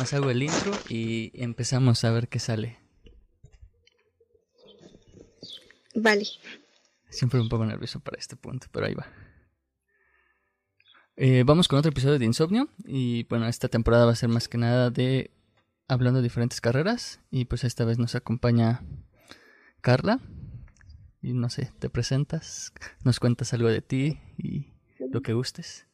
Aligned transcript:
más 0.00 0.14
hago 0.14 0.30
el 0.30 0.42
intro 0.42 0.72
y 0.88 1.30
empezamos 1.34 2.04
a 2.04 2.10
ver 2.10 2.28
qué 2.28 2.38
sale. 2.38 2.78
Vale. 5.94 6.26
Siempre 7.10 7.38
un 7.38 7.50
poco 7.50 7.66
nervioso 7.66 8.00
para 8.00 8.18
este 8.18 8.34
punto, 8.34 8.66
pero 8.72 8.86
ahí 8.86 8.94
va. 8.94 9.06
Eh, 11.16 11.42
vamos 11.44 11.68
con 11.68 11.78
otro 11.78 11.90
episodio 11.90 12.18
de 12.18 12.24
Insomnio 12.24 12.70
y 12.86 13.24
bueno, 13.24 13.46
esta 13.46 13.68
temporada 13.68 14.06
va 14.06 14.12
a 14.12 14.16
ser 14.16 14.30
más 14.30 14.48
que 14.48 14.56
nada 14.56 14.88
de 14.88 15.32
hablando 15.86 16.20
de 16.20 16.22
diferentes 16.22 16.62
carreras 16.62 17.20
y 17.30 17.44
pues 17.44 17.64
esta 17.64 17.84
vez 17.84 17.98
nos 17.98 18.14
acompaña 18.14 18.82
Carla 19.82 20.18
y 21.20 21.34
no 21.34 21.50
sé, 21.50 21.72
te 21.78 21.90
presentas, 21.90 22.72
nos 23.04 23.20
cuentas 23.20 23.52
algo 23.52 23.68
de 23.68 23.82
ti 23.82 24.18
y 24.38 24.68
lo 24.98 25.20
que 25.20 25.34
gustes. 25.34 25.89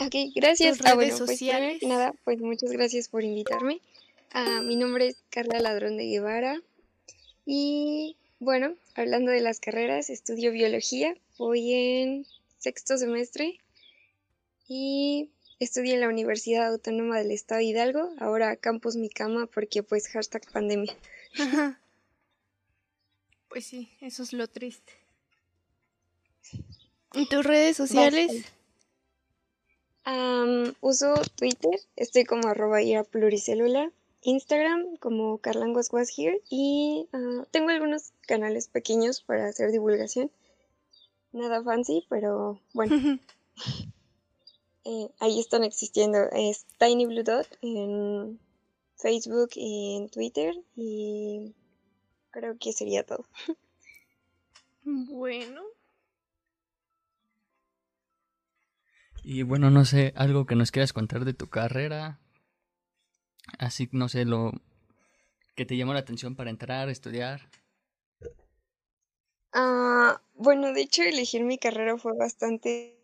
Ok, 0.00 0.14
gracias. 0.34 0.78
Ah, 0.84 0.94
bueno, 0.94 1.16
pues 1.18 1.42
nada, 1.82 2.14
pues 2.24 2.38
muchas 2.40 2.70
gracias 2.70 3.08
por 3.08 3.24
invitarme. 3.24 3.80
Ah, 4.32 4.60
mi 4.62 4.76
nombre 4.76 5.08
es 5.08 5.16
Carla 5.30 5.58
Ladrón 5.58 5.96
de 5.96 6.06
Guevara 6.06 6.60
y 7.46 8.16
bueno, 8.40 8.74
hablando 8.94 9.30
de 9.30 9.40
las 9.40 9.58
carreras, 9.58 10.10
estudio 10.10 10.52
biología, 10.52 11.16
voy 11.38 11.72
en 11.72 12.26
sexto 12.58 12.98
semestre 12.98 13.58
y 14.68 15.30
estudio 15.58 15.94
en 15.94 16.00
la 16.00 16.08
Universidad 16.08 16.68
Autónoma 16.68 17.18
del 17.18 17.30
Estado 17.30 17.58
de 17.58 17.64
Hidalgo, 17.64 18.12
ahora 18.18 18.56
Campus 18.56 18.96
Mi 18.96 19.08
Cama 19.08 19.46
porque 19.46 19.82
pues 19.82 20.08
hashtag 20.08 20.42
pandemia. 20.52 20.94
Pues 23.48 23.64
sí, 23.64 23.88
eso 24.02 24.22
es 24.22 24.34
lo 24.34 24.46
triste. 24.46 24.92
¿Y 27.14 27.26
tus 27.28 27.44
redes 27.44 27.76
sociales? 27.78 28.44
Uso 30.80 31.14
Twitter, 31.36 31.80
estoy 31.96 32.24
como 32.24 32.48
arroba 32.48 32.78
pluricelular, 33.10 33.92
Instagram 34.22 34.96
como 34.96 35.38
Carlangos 35.38 35.92
was 35.92 36.10
here 36.16 36.40
y 36.50 37.08
ah, 37.12 37.44
tengo 37.50 37.70
algunos 37.70 38.12
canales 38.26 38.68
pequeños 38.68 39.22
para 39.22 39.46
hacer 39.46 39.70
divulgación. 39.70 40.30
Nada 41.32 41.62
fancy, 41.62 42.06
pero 42.08 42.60
bueno. 42.74 43.18
Eh, 44.90 45.10
ahí 45.18 45.38
están 45.38 45.64
existiendo. 45.64 46.18
Es 46.32 46.64
Tiny 46.78 47.04
Blue 47.04 47.22
Dot 47.22 47.46
en 47.60 48.40
Facebook 48.96 49.50
y 49.54 49.96
en 49.96 50.08
Twitter 50.08 50.54
y 50.76 51.54
creo 52.30 52.56
que 52.58 52.72
sería 52.72 53.04
todo. 53.04 53.26
Bueno. 54.84 55.60
Y 59.30 59.42
bueno, 59.42 59.68
no 59.68 59.84
sé, 59.84 60.14
algo 60.16 60.46
que 60.46 60.54
nos 60.54 60.70
quieras 60.70 60.94
contar 60.94 61.26
de 61.26 61.34
tu 61.34 61.50
carrera. 61.50 62.18
Así, 63.58 63.86
no 63.92 64.08
sé, 64.08 64.24
lo 64.24 64.52
que 65.54 65.66
te 65.66 65.76
llamó 65.76 65.92
la 65.92 66.00
atención 66.00 66.34
para 66.34 66.48
entrar, 66.48 66.88
estudiar. 66.88 67.50
Ah, 69.52 70.22
bueno, 70.32 70.72
de 70.72 70.80
hecho, 70.80 71.02
elegir 71.02 71.44
mi 71.44 71.58
carrera 71.58 71.98
fue 71.98 72.16
bastante 72.16 72.96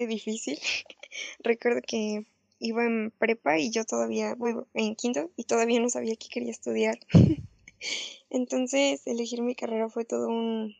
difícil. 0.00 0.58
Recuerdo 1.38 1.82
que 1.86 2.26
iba 2.58 2.84
en 2.84 3.12
prepa 3.16 3.56
y 3.56 3.70
yo 3.70 3.84
todavía, 3.84 4.34
bueno, 4.34 4.66
en 4.74 4.96
quinto 4.96 5.30
y 5.36 5.44
todavía 5.44 5.78
no 5.78 5.88
sabía 5.88 6.16
qué 6.16 6.26
quería 6.32 6.50
estudiar. 6.50 6.98
Entonces, 8.28 9.06
elegir 9.06 9.40
mi 9.40 9.54
carrera 9.54 9.88
fue 9.88 10.04
todo 10.04 10.26
un 10.26 10.74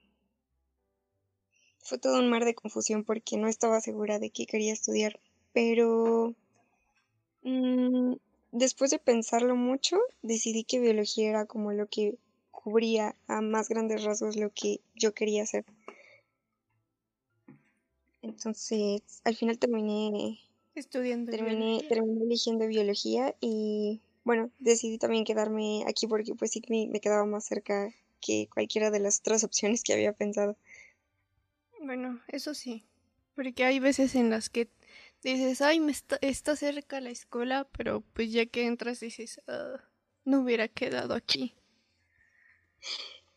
fue 1.85 1.99
todo 1.99 2.19
un 2.19 2.31
mar 2.31 2.45
de 2.45 2.55
confusión 2.55 3.05
porque 3.05 3.37
no 3.37 3.47
estaba 3.47 3.81
segura 3.81 4.19
de 4.19 4.31
qué 4.31 4.47
quería 4.47 4.73
estudiar, 4.73 5.21
pero 5.53 6.35
mm, 7.43 8.15
después 8.53 8.91
de 8.91 8.99
pensarlo 8.99 9.55
mucho, 9.55 9.99
decidí 10.23 10.65
que 10.65 10.81
biología 10.81 11.29
era 11.29 11.45
como 11.45 11.73
lo 11.73 11.87
que 11.87 12.17
cubría 12.51 13.15
a 13.29 13.43
más 13.43 13.69
grandes 13.69 14.03
rasgos 14.03 14.37
lo 14.37 14.51
que 14.51 14.81
yo 14.95 15.13
quería 15.13 15.43
hacer. 15.43 15.67
Entonces, 18.23 19.03
al 19.25 19.37
final 19.37 19.59
terminé 19.59 20.41
estudiando. 20.75 21.31
Terminé, 21.31 21.85
terminé 21.87 22.25
eligiendo 22.25 22.67
biología 22.67 23.37
y 23.41 24.01
bueno, 24.25 24.51
decidí 24.59 24.97
también 24.97 25.25
quedarme 25.25 25.85
aquí 25.87 26.07
porque 26.07 26.35
pues 26.35 26.53
sí 26.53 26.63
me, 26.71 26.87
me 26.87 27.01
quedaba 27.01 27.27
más 27.27 27.45
cerca 27.45 27.95
que 28.23 28.49
cualquiera 28.53 28.91
de 28.91 29.01
las 29.01 29.21
otras 29.21 29.45
opciones 29.45 29.85
que 29.85 29.93
había 29.93 30.15
pensado. 30.15 30.57
Bueno, 31.85 32.19
eso 32.29 32.55
sí, 32.55 32.83
porque 33.35 33.63
hay 33.65 33.79
veces 33.79 34.15
en 34.15 34.31
las 34.31 34.49
que 34.49 34.69
dices, 35.23 35.61
ay, 35.61 35.81
me 35.81 35.93
está, 35.93 36.57
cerca 36.57 36.99
la 37.03 37.11
escuela, 37.11 37.69
pero 37.77 38.03
pues 38.15 38.33
ya 38.33 38.47
que 38.47 38.65
entras 38.67 39.01
dices, 39.01 39.43
ah, 39.49 39.85
no 40.25 40.41
hubiera 40.41 40.67
quedado 40.67 41.13
aquí. 41.13 41.55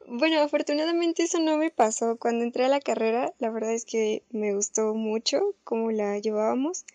Bueno, 0.08 0.40
afortunadamente 0.40 1.24
eso 1.24 1.42
no 1.42 1.58
me 1.58 1.72
pasó. 1.72 2.16
Cuando 2.16 2.46
entré 2.46 2.64
a 2.64 2.70
la 2.70 2.80
carrera, 2.80 3.34
la 3.40 3.50
verdad 3.50 3.74
es 3.74 3.84
que 3.84 4.24
me 4.30 4.56
gustó 4.56 4.94
mucho 4.94 5.54
cómo 5.66 5.92
la 5.92 6.18
llevábamos. 6.18 6.86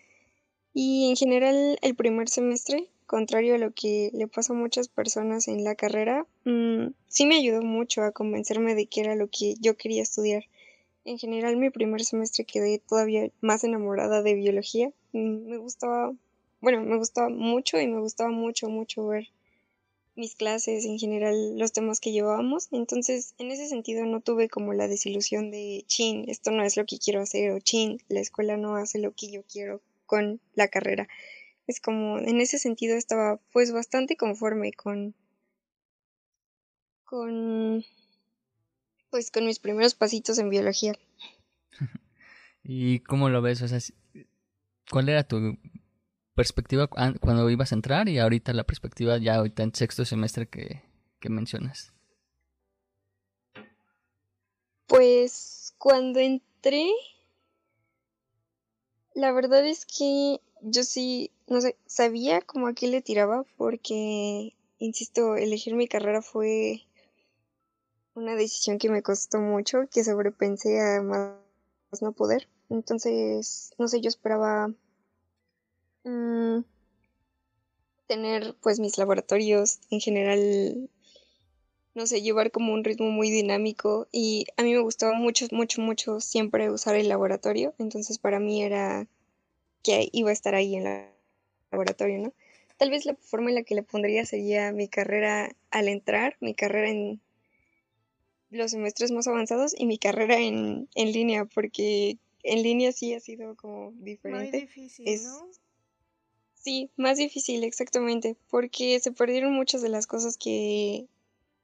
Y 0.73 1.11
en 1.11 1.15
general 1.15 1.77
el 1.83 1.95
primer 1.95 2.29
semestre, 2.29 2.89
contrario 3.05 3.53
a 3.53 3.59
lo 3.59 3.71
que 3.73 4.09
le 4.15 4.27
pasa 4.27 4.53
a 4.53 4.55
muchas 4.55 4.87
personas 4.87 5.47
en 5.47 5.63
la 5.63 5.75
carrera, 5.75 6.25
mm, 6.45 6.87
sí 7.07 7.27
me 7.27 7.35
ayudó 7.35 7.61
mucho 7.61 8.01
a 8.01 8.11
convencerme 8.11 8.73
de 8.73 8.87
que 8.87 9.01
era 9.01 9.15
lo 9.15 9.27
que 9.27 9.53
yo 9.59 9.77
quería 9.77 10.01
estudiar. 10.01 10.45
En 11.05 11.17
general 11.17 11.57
mi 11.57 11.69
primer 11.69 12.03
semestre 12.03 12.45
quedé 12.45 12.79
todavía 12.79 13.29
más 13.41 13.63
enamorada 13.63 14.21
de 14.21 14.35
biología. 14.35 14.91
Mm, 15.11 15.49
me 15.49 15.57
gustaba, 15.57 16.13
bueno, 16.61 16.81
me 16.81 16.97
gustaba 16.97 17.29
mucho 17.29 17.79
y 17.79 17.87
me 17.87 17.99
gustaba 17.99 18.31
mucho, 18.31 18.69
mucho 18.69 19.07
ver 19.07 19.27
mis 20.15 20.35
clases, 20.35 20.85
en 20.85 20.99
general 20.99 21.57
los 21.57 21.71
temas 21.71 21.99
que 21.99 22.11
llevábamos. 22.11 22.67
Entonces, 22.71 23.33
en 23.37 23.51
ese 23.51 23.67
sentido 23.67 24.05
no 24.05 24.21
tuve 24.21 24.49
como 24.49 24.73
la 24.73 24.87
desilusión 24.87 25.51
de, 25.51 25.83
chin, 25.87 26.25
esto 26.27 26.51
no 26.51 26.63
es 26.63 26.77
lo 26.77 26.85
que 26.85 26.99
quiero 26.99 27.21
hacer 27.21 27.51
o 27.51 27.59
chin, 27.59 27.97
la 28.09 28.19
escuela 28.19 28.57
no 28.57 28.75
hace 28.75 28.99
lo 28.99 29.13
que 29.13 29.31
yo 29.31 29.43
quiero 29.43 29.81
con 30.05 30.39
la 30.55 30.67
carrera. 30.67 31.07
Es 31.67 31.79
como, 31.79 32.19
en 32.19 32.41
ese 32.41 32.59
sentido 32.59 32.95
estaba 32.95 33.39
pues 33.51 33.71
bastante 33.71 34.17
conforme 34.17 34.73
con, 34.73 35.15
con, 37.05 37.83
pues 39.13 39.29
con 39.29 39.45
mis 39.45 39.59
primeros 39.59 39.93
pasitos 39.93 40.39
en 40.39 40.49
biología. 40.49 40.95
¿Y 42.63 43.01
cómo 43.01 43.29
lo 43.29 43.43
ves? 43.43 43.61
O 43.61 43.67
sea, 43.67 43.77
¿cuál 44.89 45.07
era 45.07 45.23
tu 45.23 45.55
perspectiva 46.33 46.87
cuando 46.87 47.47
ibas 47.51 47.71
a 47.71 47.75
entrar 47.75 48.09
y 48.09 48.17
ahorita 48.17 48.53
la 48.53 48.63
perspectiva 48.63 49.19
ya 49.19 49.35
ahorita 49.35 49.61
en 49.61 49.75
sexto 49.75 50.03
semestre 50.03 50.47
que, 50.47 50.81
que 51.19 51.29
mencionas? 51.29 51.93
Pues 54.87 55.75
cuando 55.77 56.19
entré, 56.19 56.89
la 59.13 59.31
verdad 59.31 59.63
es 59.63 59.85
que 59.85 60.41
yo 60.61 60.81
sí, 60.81 61.29
no 61.45 61.61
sé, 61.61 61.75
sabía 61.85 62.41
como 62.41 62.65
a 62.65 62.73
qué 62.73 62.87
le 62.87 63.03
tiraba 63.03 63.45
porque, 63.57 64.55
insisto, 64.79 65.35
elegir 65.35 65.75
mi 65.75 65.87
carrera 65.87 66.23
fue 66.23 66.87
una 68.15 68.35
decisión 68.35 68.77
que 68.77 68.89
me 68.89 69.03
costó 69.03 69.39
mucho, 69.39 69.87
que 69.91 70.03
sobrepensé 70.03 70.79
a 70.81 71.01
más 71.01 72.01
no 72.01 72.11
poder. 72.13 72.47
Entonces, 72.69 73.73
no 73.77 73.87
sé, 73.87 74.01
yo 74.01 74.09
esperaba 74.09 74.73
Mm, 76.05 76.63
tener 78.07 78.55
pues 78.61 78.79
mis 78.79 78.97
laboratorios 78.97 79.79
en 79.89 79.99
general, 80.01 80.89
no 81.95 82.07
sé, 82.07 82.21
llevar 82.21 82.51
como 82.51 82.73
un 82.73 82.83
ritmo 82.83 83.09
muy 83.09 83.29
dinámico 83.29 84.07
y 84.11 84.45
a 84.57 84.63
mí 84.63 84.73
me 84.73 84.81
gustaba 84.81 85.13
mucho, 85.13 85.47
mucho, 85.51 85.81
mucho 85.81 86.19
siempre 86.19 86.71
usar 86.71 86.95
el 86.95 87.07
laboratorio, 87.09 87.73
entonces 87.79 88.19
para 88.19 88.39
mí 88.39 88.63
era 88.63 89.07
que 89.83 90.09
iba 90.11 90.29
a 90.31 90.33
estar 90.33 90.55
ahí 90.55 90.75
en 90.75 90.87
el 90.87 91.07
laboratorio, 91.71 92.19
¿no? 92.19 92.33
Tal 92.77 92.89
vez 92.89 93.05
la 93.05 93.15
forma 93.15 93.49
en 93.49 93.55
la 93.55 93.63
que 93.63 93.75
le 93.75 93.83
pondría 93.83 94.25
sería 94.25 94.71
mi 94.73 94.87
carrera 94.89 95.55
al 95.71 95.87
entrar, 95.87 96.37
mi 96.41 96.55
carrera 96.55 96.89
en 96.89 97.21
los 98.57 98.71
semestres 98.71 99.11
más 99.11 99.27
avanzados 99.27 99.73
y 99.77 99.85
mi 99.85 99.97
carrera 99.97 100.39
en, 100.39 100.87
en 100.95 101.11
línea, 101.11 101.45
porque 101.45 102.17
en 102.43 102.63
línea 102.63 102.91
sí 102.91 103.13
ha 103.13 103.19
sido 103.19 103.55
como 103.55 103.91
diferente. 103.93 104.57
Muy 104.57 104.61
difícil, 104.61 105.23
¿no? 105.23 105.47
Sí, 106.55 106.89
más 106.95 107.17
difícil, 107.17 107.63
exactamente, 107.63 108.37
porque 108.49 108.99
se 108.99 109.11
perdieron 109.11 109.53
muchas 109.53 109.81
de 109.81 109.89
las 109.89 110.07
cosas 110.07 110.37
que, 110.37 111.07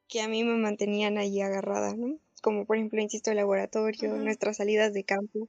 que 0.10 0.22
a 0.22 0.28
mí 0.28 0.44
me 0.44 0.58
mantenían 0.58 1.18
ahí 1.18 1.40
agarrada, 1.42 1.96
¿no? 1.96 2.18
Como 2.42 2.66
por 2.66 2.78
ejemplo, 2.78 3.02
insisto, 3.02 3.32
el 3.32 3.38
laboratorio, 3.38 4.16
nuestras 4.18 4.58
salidas 4.58 4.94
de 4.94 5.04
campo. 5.04 5.48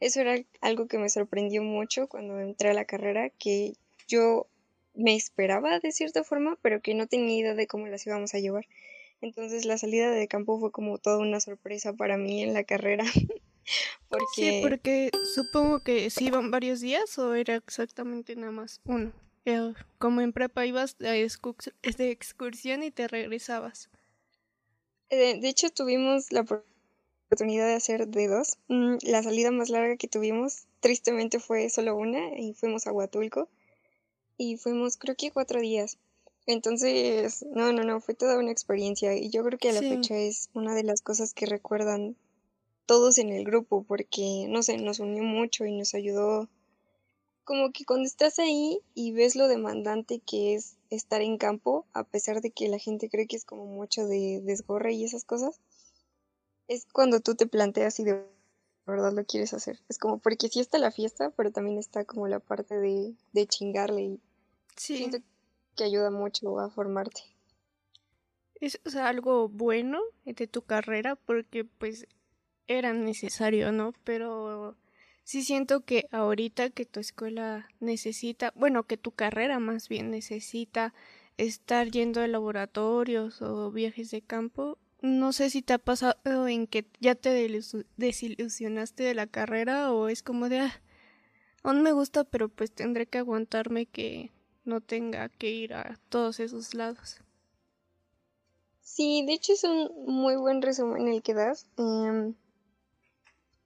Eso 0.00 0.20
era 0.20 0.36
algo 0.60 0.88
que 0.88 0.98
me 0.98 1.08
sorprendió 1.08 1.62
mucho 1.62 2.08
cuando 2.08 2.40
entré 2.40 2.70
a 2.70 2.74
la 2.74 2.84
carrera, 2.84 3.30
que 3.30 3.74
yo 4.08 4.48
me 4.94 5.14
esperaba 5.14 5.78
de 5.78 5.92
cierta 5.92 6.24
forma, 6.24 6.58
pero 6.60 6.80
que 6.80 6.94
no 6.94 7.06
tenía 7.06 7.38
idea 7.38 7.54
de 7.54 7.66
cómo 7.68 7.86
las 7.86 8.04
íbamos 8.06 8.34
a 8.34 8.40
llevar. 8.40 8.66
Entonces 9.22 9.64
la 9.64 9.78
salida 9.78 10.10
de 10.10 10.28
campo 10.28 10.60
fue 10.60 10.70
como 10.70 10.98
toda 10.98 11.18
una 11.18 11.40
sorpresa 11.40 11.94
para 11.94 12.18
mí 12.18 12.42
en 12.42 12.52
la 12.52 12.64
carrera. 12.64 13.04
Sí, 14.34 14.60
porque 14.60 15.10
supongo 15.34 15.80
que 15.80 16.10
sí 16.10 16.26
iban 16.26 16.50
varios 16.50 16.80
días 16.80 17.18
o 17.18 17.34
era 17.34 17.54
exactamente 17.54 18.36
nada 18.36 18.52
más 18.52 18.80
uno. 18.84 19.12
Eh, 19.44 19.72
como 19.98 20.20
en 20.20 20.32
prepa 20.32 20.66
ibas 20.66 20.96
de 20.98 22.10
excursión 22.10 22.82
y 22.82 22.90
te 22.90 23.08
regresabas. 23.08 23.88
Eh, 25.10 25.40
de 25.40 25.48
hecho, 25.48 25.70
tuvimos 25.70 26.32
la 26.32 26.44
oportunidad 27.28 27.66
de 27.66 27.74
hacer 27.74 28.08
de 28.08 28.28
dos. 28.28 28.58
Mm, 28.68 28.96
la 29.02 29.22
salida 29.22 29.50
más 29.50 29.68
larga 29.68 29.96
que 29.96 30.08
tuvimos, 30.08 30.66
tristemente, 30.80 31.40
fue 31.40 31.68
solo 31.70 31.96
una 31.96 32.38
y 32.38 32.54
fuimos 32.54 32.86
a 32.86 32.92
Huatulco. 32.92 33.48
Y 34.38 34.56
fuimos, 34.56 34.96
creo 34.96 35.16
que 35.16 35.30
cuatro 35.30 35.60
días. 35.60 35.98
Entonces, 36.46 37.44
no, 37.54 37.72
no, 37.72 37.84
no, 37.84 38.00
fue 38.00 38.14
toda 38.14 38.38
una 38.38 38.50
experiencia. 38.50 39.16
Y 39.16 39.30
yo 39.30 39.44
creo 39.44 39.58
que 39.58 39.70
a 39.70 39.72
la 39.72 39.80
fecha 39.80 40.16
es 40.16 40.50
una 40.54 40.74
de 40.74 40.82
las 40.82 41.00
cosas 41.00 41.34
que 41.34 41.46
recuerdan 41.46 42.16
todos 42.86 43.18
en 43.18 43.30
el 43.30 43.44
grupo, 43.44 43.84
porque, 43.84 44.46
no 44.48 44.62
sé, 44.62 44.78
nos 44.78 44.98
unió 44.98 45.22
mucho 45.22 45.64
y 45.64 45.72
nos 45.72 45.94
ayudó. 45.94 46.48
Como 47.44 47.72
que 47.72 47.84
cuando 47.84 48.06
estás 48.06 48.38
ahí 48.38 48.80
y 48.94 49.12
ves 49.12 49.36
lo 49.36 49.48
demandante 49.48 50.20
que 50.20 50.54
es 50.54 50.76
estar 50.90 51.22
en 51.22 51.38
campo, 51.38 51.86
a 51.92 52.04
pesar 52.04 52.40
de 52.40 52.50
que 52.50 52.68
la 52.68 52.78
gente 52.78 53.08
cree 53.08 53.26
que 53.26 53.36
es 53.36 53.44
como 53.44 53.66
mucho 53.66 54.06
de 54.06 54.40
desgorre 54.42 54.92
y 54.94 55.04
esas 55.04 55.24
cosas, 55.24 55.60
es 56.68 56.86
cuando 56.92 57.20
tú 57.20 57.34
te 57.34 57.46
planteas 57.46 57.94
si 57.94 58.04
de 58.04 58.24
verdad 58.86 59.12
lo 59.12 59.24
quieres 59.24 59.54
hacer. 59.54 59.80
Es 59.88 59.98
como, 59.98 60.18
porque 60.18 60.48
sí 60.48 60.60
está 60.60 60.78
la 60.78 60.90
fiesta, 60.90 61.30
pero 61.30 61.50
también 61.50 61.78
está 61.78 62.04
como 62.04 62.28
la 62.28 62.40
parte 62.40 62.78
de, 62.78 63.14
de 63.32 63.46
chingarle 63.46 64.02
y 64.02 64.20
sí. 64.76 64.96
siento 64.96 65.18
que 65.76 65.84
ayuda 65.84 66.10
mucho 66.10 66.58
a 66.58 66.70
formarte. 66.70 67.22
Es 68.60 68.78
algo 68.94 69.48
bueno 69.48 70.00
de 70.24 70.46
tu 70.46 70.62
carrera 70.62 71.16
porque 71.16 71.64
pues 71.64 72.06
era 72.66 72.92
necesario, 72.92 73.72
¿no? 73.72 73.92
Pero 74.04 74.76
sí 75.24 75.42
siento 75.42 75.84
que 75.84 76.06
ahorita 76.12 76.70
que 76.70 76.84
tu 76.84 77.00
escuela 77.00 77.68
necesita, 77.80 78.52
bueno, 78.54 78.84
que 78.84 78.96
tu 78.96 79.12
carrera 79.12 79.58
más 79.58 79.88
bien 79.88 80.10
necesita 80.10 80.94
estar 81.38 81.90
yendo 81.90 82.20
a 82.20 82.28
laboratorios 82.28 83.42
o 83.42 83.70
viajes 83.70 84.10
de 84.10 84.22
campo, 84.22 84.78
no 85.00 85.32
sé 85.32 85.50
si 85.50 85.62
te 85.62 85.72
ha 85.72 85.78
pasado 85.78 86.46
en 86.46 86.68
que 86.68 86.86
ya 87.00 87.16
te 87.16 87.30
desilusionaste 87.96 89.02
de 89.02 89.14
la 89.14 89.26
carrera 89.26 89.92
o 89.92 90.08
es 90.08 90.22
como 90.22 90.48
de, 90.48 90.60
ah, 90.60 90.82
aún 91.64 91.82
me 91.82 91.90
gusta, 91.90 92.22
pero 92.22 92.48
pues 92.48 92.70
tendré 92.70 93.06
que 93.06 93.18
aguantarme 93.18 93.86
que 93.86 94.30
no 94.64 94.80
tenga 94.80 95.28
que 95.28 95.50
ir 95.50 95.74
a 95.74 95.98
todos 96.08 96.40
esos 96.40 96.74
lados. 96.74 97.16
Sí, 98.80 99.24
de 99.26 99.32
hecho 99.32 99.52
es 99.52 99.64
un 99.64 99.90
muy 100.06 100.36
buen 100.36 100.60
resumen 100.62 101.08
el 101.08 101.22
que 101.22 101.34
das. 101.34 101.66
Em, 101.78 102.34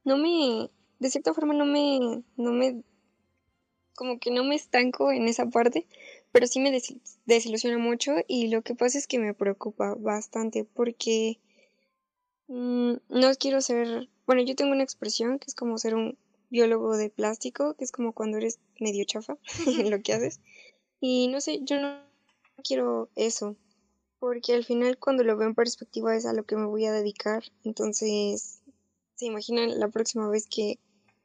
no 0.05 0.17
me 0.19 0.71
de 0.99 1.11
cierta 1.11 1.35
forma 1.35 1.55
no 1.55 1.65
me, 1.65 2.23
no 2.37 2.53
me, 2.53 2.83
como 3.95 4.19
que 4.19 4.31
no 4.31 4.45
me 4.45 4.55
estanco 4.55 5.13
en 5.13 5.29
esa 5.29 5.47
parte, 5.47 5.87
pero 6.33 6.47
sí 6.47 6.61
me 6.61 6.81
desilusiona 7.27 7.79
mucho 7.79 8.13
y 8.27 8.49
lo 8.49 8.63
que 8.63 8.75
pasa 8.75 8.99
es 8.99 9.07
que 9.07 9.19
me 9.19 9.35
preocupa 9.35 9.95
bastante 9.95 10.65
porque 10.65 11.39
mm, 12.49 12.95
no 13.09 13.35
quiero 13.39 13.61
ser, 13.61 14.09
bueno, 14.27 14.43
yo 14.43 14.55
tengo 14.55 14.73
una 14.73 14.85
expresión 14.85 15.39
que 15.39 15.47
es 15.49 15.55
como 15.55 15.79
ser 15.79 15.95
un 15.95 16.17
biólogo 16.49 16.97
de 16.97 17.11
plástico, 17.11 17.75
que 17.75 17.85
es 17.85 17.93
como 17.93 18.13
cuando 18.13 18.39
eres 18.39 18.61
medio 18.79 19.05
chafa 19.05 19.37
en 19.67 19.91
lo 19.91 20.01
que 20.01 20.13
haces. 20.13 20.41
Y 21.01 21.29
no 21.29 21.41
sé, 21.41 21.61
yo 21.63 21.81
no 21.81 22.01
quiero 22.65 23.09
eso, 23.17 23.57
porque 24.19 24.55
al 24.55 24.65
final 24.65 24.99
cuando 24.99 25.25
lo 25.25 25.37
veo 25.37 25.49
en 25.49 25.55
perspectiva 25.55 26.17
es 26.17 26.27
a 26.27 26.33
lo 26.33 26.45
que 26.45 26.57
me 26.57 26.67
voy 26.67 26.87
a 26.87 26.93
dedicar. 26.93 27.45
Entonces, 27.65 28.61
se 29.15 29.27
imaginan 29.27 29.79
la 29.79 29.89
próxima 29.89 30.29
vez 30.29 30.47
que 30.49 30.79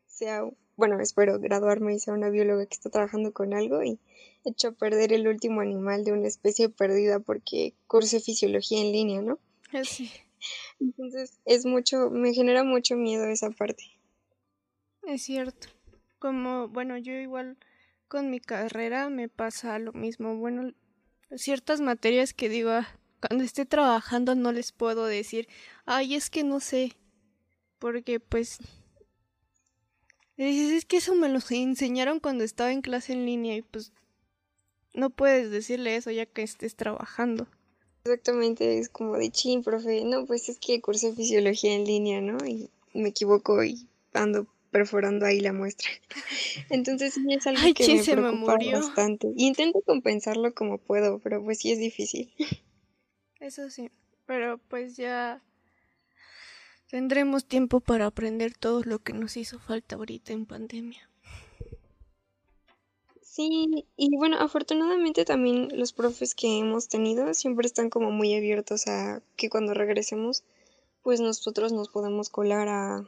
sea, 0.08 0.44
bueno, 0.76 1.00
espero 1.00 1.40
graduarme 1.40 1.94
y 1.94 2.00
sea 2.00 2.14
una 2.14 2.30
bióloga 2.30 2.66
que 2.66 2.76
está 2.76 2.90
trabajando 2.90 3.34
con 3.34 3.54
algo 3.54 3.84
y 3.84 4.00
he 4.44 4.50
hecho 4.50 4.70
a 4.70 4.72
perder 4.74 5.14
el 5.14 5.28
último 5.28 5.62
animal 5.62 6.04
de 6.04 6.12
una 6.12 6.28
especie 6.28 6.70
perdida 6.70 7.20
porque 7.20 7.74
curse 7.88 8.20
fisiología 8.20 8.82
en 8.82 8.92
línea, 8.92 9.22
¿no? 9.22 9.40
Sí. 9.84 10.12
Entonces, 10.80 11.40
es 11.46 11.66
mucho, 11.66 12.10
me 12.10 12.34
genera 12.34 12.64
mucho 12.64 12.96
miedo 12.96 13.26
esa 13.26 13.52
parte. 13.52 13.84
Es 15.04 15.24
cierto. 15.24 15.68
Como, 16.20 16.68
bueno, 16.68 16.98
yo 16.98 17.14
igual 17.14 17.58
con 18.12 18.30
mi 18.30 18.42
carrera 18.42 19.10
me 19.10 19.30
pasa 19.30 19.80
lo 19.80 19.94
mismo. 19.94 20.36
Bueno, 20.36 20.74
ciertas 21.38 21.80
materias 21.80 22.34
que 22.34 22.50
digo, 22.50 22.72
ah, 22.72 22.86
cuando 23.26 23.46
esté 23.46 23.66
trabajando 23.66 24.36
no 24.36 24.52
les 24.52 24.74
puedo 24.74 25.06
decir, 25.06 25.48
ay, 25.86 26.16
es 26.16 26.30
que 26.30 26.44
no 26.44 26.60
sé, 26.60 26.98
porque 27.80 28.20
pues 28.20 28.58
dices, 30.36 30.74
es 30.74 30.84
que 30.84 30.98
eso 30.98 31.16
me 31.16 31.30
lo 31.30 31.40
enseñaron 31.52 32.20
cuando 32.20 32.44
estaba 32.44 32.74
en 32.74 32.82
clase 32.82 33.14
en 33.14 33.26
línea 33.26 33.56
y 33.56 33.62
pues 33.62 33.94
no 34.94 35.10
puedes 35.10 35.50
decirle 35.50 35.96
eso 35.96 36.12
ya 36.12 36.26
que 36.26 36.44
estés 36.44 36.76
trabajando. 36.76 37.48
Exactamente, 38.04 38.78
es 38.78 38.90
como 38.90 39.16
de 39.16 39.30
chin, 39.32 39.64
profe, 39.64 40.04
no, 40.04 40.26
pues 40.26 40.50
es 40.50 40.60
que 40.60 40.82
cursé 40.82 41.14
fisiología 41.14 41.76
en 41.76 41.86
línea, 41.86 42.20
¿no? 42.20 42.46
Y 42.46 42.70
me 42.94 43.08
equivoco 43.08 43.64
y 43.64 43.88
ando 44.12 44.48
perforando 44.72 45.26
ahí 45.26 45.40
la 45.40 45.54
muestra. 45.54 45.90
Entonces 46.70 47.14
sí 47.14 47.26
es 47.30 47.46
algo 47.46 47.62
que 47.76 47.96
me 47.96 48.04
preocupa 48.04 48.58
bastante. 48.74 49.32
Y 49.36 49.48
intento 49.48 49.82
compensarlo 49.86 50.54
como 50.54 50.78
puedo, 50.78 51.20
pero 51.20 51.44
pues 51.44 51.60
sí 51.60 51.72
es 51.72 51.80
difícil. 51.80 52.34
Eso 53.40 53.70
sí, 53.70 53.92
pero 54.26 54.60
pues 54.70 54.98
ya 54.98 55.42
Tendremos 56.92 57.46
tiempo 57.46 57.80
para 57.80 58.06
aprender 58.06 58.54
todo 58.54 58.84
lo 58.84 59.00
que 59.00 59.14
nos 59.14 59.38
hizo 59.38 59.60
falta 59.60 59.96
ahorita 59.96 60.34
en 60.34 60.46
pandemia. 60.46 61.10
Sí, 63.22 63.86
y 63.96 64.18
bueno, 64.18 64.36
afortunadamente 64.38 65.24
también 65.24 65.70
los 65.74 65.94
profes 65.94 66.36
que 66.36 66.60
hemos 66.60 66.90
tenido 66.90 67.34
siempre 67.34 67.66
están 67.66 67.90
como 67.90 68.12
muy 68.12 68.36
abiertos 68.36 68.88
a 68.88 69.22
que 69.38 69.50
cuando 69.50 69.74
regresemos, 69.74 70.44
pues 71.02 71.22
nosotros 71.22 71.72
nos 71.72 71.88
podemos 71.88 72.30
colar 72.30 72.68
a, 72.68 73.06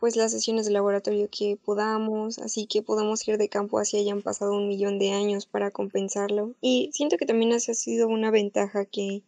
pues 0.00 0.16
las 0.16 0.32
sesiones 0.32 0.66
de 0.66 0.72
laboratorio 0.72 1.28
que 1.30 1.56
podamos, 1.62 2.38
así 2.38 2.66
que 2.66 2.82
podamos 2.82 3.26
ir 3.28 3.38
de 3.38 3.48
campo 3.48 3.78
así 3.78 3.96
hayan 3.96 4.22
pasado 4.22 4.52
un 4.52 4.68
millón 4.68 4.98
de 4.98 5.12
años 5.12 5.46
para 5.46 5.70
compensarlo. 5.70 6.54
Y 6.60 6.90
siento 6.92 7.16
que 7.16 7.26
también 7.26 7.52
ha 7.52 7.60
sido 7.60 8.08
una 8.08 8.30
ventaja 8.30 8.84
que 8.84 9.22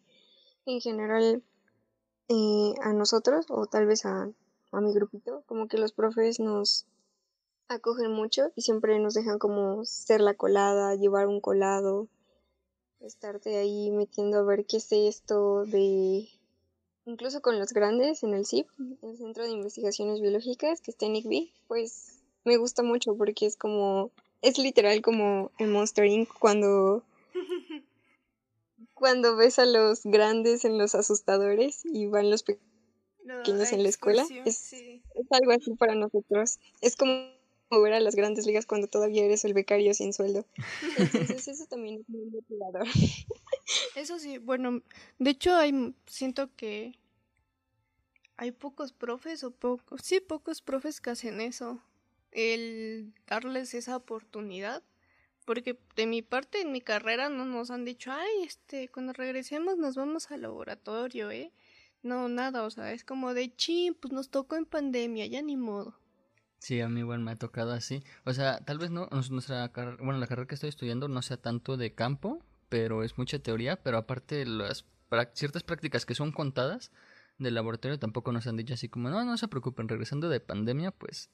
en 0.67 0.81
general 0.81 1.43
eh, 2.29 2.75
a 2.83 2.93
nosotros 2.93 3.47
o 3.49 3.67
tal 3.67 3.87
vez 3.87 4.07
a, 4.07 4.31
a 4.73 4.81
mi 4.81 4.93
grupito, 4.93 5.45
como 5.47 5.69
que 5.69 5.79
los 5.79 5.93
profes 5.93 6.41
nos 6.41 6.87
acogen 7.69 8.11
mucho 8.11 8.51
y 8.57 8.63
siempre 8.63 8.99
nos 8.99 9.15
dejan 9.15 9.39
como 9.39 9.85
ser 9.85 10.21
la 10.21 10.35
colada, 10.35 10.95
llevar 10.97 11.29
un 11.29 11.41
colado, 11.41 12.09
estarte 13.01 13.57
ahí 13.57 13.91
metiendo 13.91 14.39
a 14.39 14.43
ver 14.43 14.67
qué 14.67 14.79
es 14.79 14.91
esto 14.91 15.65
de 15.65 16.29
incluso 17.07 17.43
con 17.43 17.59
los 17.59 17.73
grandes 17.73 18.23
en 18.23 18.35
el 18.35 18.47
CIP, 18.47 18.69
el 19.03 19.17
Centro 19.17 19.45
de 19.45 19.51
Investigaciones 19.51 20.21
Biológicas, 20.21 20.81
que 20.81 20.91
está 20.91 21.07
en 21.07 21.17
ICB, 21.17 21.51
pues 21.69 22.23
me 22.45 22.57
gusta 22.57 22.83
mucho 22.83 23.17
porque 23.17 23.47
es 23.47 23.57
como, 23.57 24.11
es 24.43 24.59
literal 24.59 25.03
como 25.03 25.51
el 25.59 25.69
Monster 25.69 26.07
Inc. 26.07 26.29
cuando 26.39 27.03
cuando 28.95 29.37
ves 29.37 29.59
a 29.59 29.67
los 29.67 30.03
grandes 30.05 30.65
en 30.65 30.79
los 30.79 30.95
asustadores 30.95 31.85
y 31.85 32.07
van 32.07 32.31
los 32.31 32.43
pequeños 32.43 33.73
en 33.73 33.83
la 33.83 33.89
escuela. 33.89 34.25
Es, 34.45 34.75
algo 35.31 35.53
así 35.53 35.75
para 35.75 35.95
nosotros. 35.95 36.59
Es 36.81 36.97
como 36.97 37.29
ver 37.71 37.93
a 37.93 38.01
las 38.01 38.15
grandes 38.15 38.47
ligas 38.47 38.67
cuando 38.67 38.87
todavía 38.87 39.25
eres 39.25 39.45
el 39.45 39.55
becario 39.55 39.95
sin 39.95 40.13
sueldo. 40.13 40.47
Entonces 40.99 41.49
eso 41.49 41.67
también 41.67 42.01
es 42.01 42.09
muy 42.09 42.27
motivador. 42.27 42.87
Eso 43.97 44.19
sí, 44.19 44.39
bueno, 44.39 44.83
de 45.19 45.31
hecho 45.31 45.55
hay, 45.55 45.95
siento 46.07 46.55
que 46.55 46.99
hay 48.37 48.53
pocos 48.53 48.93
profes 48.93 49.45
o 49.45 49.51
pocos, 49.51 50.01
sí, 50.03 50.21
pocos 50.21 50.63
profes 50.63 51.01
que 51.01 51.11
hacen 51.11 51.41
eso. 51.41 51.81
El 52.31 53.15
darles 53.27 53.75
esa 53.75 53.97
oportunidad 53.97 54.83
porque 55.45 55.79
de 55.95 56.07
mi 56.07 56.23
parte, 56.23 56.61
en 56.61 56.73
mi 56.73 56.81
carrera, 56.81 57.29
no 57.29 57.45
nos 57.45 57.71
han 57.71 57.85
dicho, 57.85 58.11
ay, 58.13 58.45
este, 58.45 58.89
cuando 58.89 59.13
regresemos 59.13 59.77
nos 59.77 59.95
vamos 59.95 60.31
al 60.31 60.43
laboratorio, 60.43 61.31
¿eh? 61.31 61.53
No, 62.03 62.29
nada, 62.29 62.65
o 62.65 62.71
sea, 62.71 62.93
es 62.93 63.05
como 63.05 63.35
de, 63.35 63.55
ching, 63.55 63.95
pues 63.95 64.13
nos 64.13 64.31
tocó 64.31 64.57
en 64.57 64.67
pandemia, 64.67 65.27
ya 65.27 65.43
ni 65.43 65.57
modo. 65.57 65.99
Sí, 66.65 66.81
a 66.81 66.89
mí 66.89 67.01
igual 67.01 67.21
me 67.21 67.31
ha 67.31 67.37
tocado 67.37 67.75
así. 67.75 68.03
O 68.25 68.33
sea, 68.33 68.65
tal 68.65 68.79
vez 68.79 68.91
no, 68.91 69.07
nuestra 69.31 69.71
carrera, 69.71 69.99
bueno, 70.03 70.19
la 70.19 70.27
carrera 70.27 70.49
que 70.49 70.55
estoy 70.55 70.71
estudiando 70.71 71.09
no 71.09 71.21
sea 71.21 71.37
tanto 71.37 71.77
de 71.77 71.95
campo, 71.95 72.43
pero 72.71 73.05
es 73.05 73.19
mucha 73.19 73.39
teoría, 73.39 73.77
pero 73.83 73.99
aparte 73.99 74.47
las 74.47 74.87
ciertas 75.35 75.63
prácticas 75.63 76.07
que 76.07 76.15
son 76.15 76.33
contadas 76.33 76.91
del 77.37 77.53
laboratorio 77.53 77.99
tampoco 77.99 78.33
nos 78.33 78.47
han 78.47 78.57
dicho 78.57 78.73
así 78.73 78.89
como, 78.89 79.11
no, 79.11 79.23
no 79.27 79.37
se 79.37 79.47
preocupen, 79.47 79.89
regresando 79.89 80.31
de 80.31 80.41
pandemia, 80.41 80.91
pues 80.91 81.29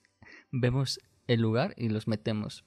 vemos 0.50 0.98
el 1.28 1.40
lugar 1.40 1.74
y 1.76 1.90
los 1.90 2.08
metemos. 2.08 2.64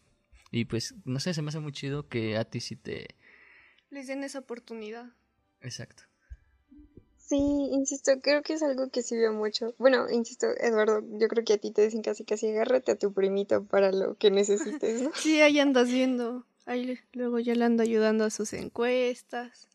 Y 0.49 0.63
pues, 0.63 0.95
no 1.03 1.19
sé, 1.19 1.33
se 1.33 1.41
me 1.41 1.49
hace 1.49 1.59
muy 1.59 1.73
chido 1.73 2.07
que 2.07 2.37
a 2.37 2.45
ti 2.45 2.61
sí 2.61 2.77
te... 2.77 3.07
Les 3.89 4.07
den 4.07 4.23
esa 4.23 4.39
oportunidad. 4.39 5.11
Exacto. 5.59 6.03
Sí, 7.25 7.37
insisto, 7.71 8.19
creo 8.21 8.43
que 8.43 8.53
es 8.53 8.63
algo 8.63 8.89
que 8.89 9.01
sirve 9.01 9.31
mucho. 9.31 9.73
Bueno, 9.77 10.09
insisto, 10.09 10.47
Eduardo, 10.59 11.01
yo 11.19 11.29
creo 11.29 11.45
que 11.45 11.53
a 11.53 11.57
ti 11.57 11.71
te 11.71 11.83
dicen 11.83 12.01
casi 12.01 12.25
casi 12.25 12.49
agárrate 12.49 12.91
a 12.91 12.95
tu 12.97 13.13
primito 13.13 13.63
para 13.63 13.93
lo 13.93 14.15
que 14.15 14.29
necesites, 14.29 15.01
¿no? 15.01 15.11
sí, 15.15 15.39
ahí 15.41 15.57
andas 15.59 15.87
viendo. 15.87 16.45
Ahí 16.65 16.99
luego 17.13 17.39
ya 17.39 17.55
le 17.55 17.63
ando 17.63 17.81
ayudando 17.81 18.25
a 18.25 18.29
sus 18.29 18.51
encuestas. 18.51 19.69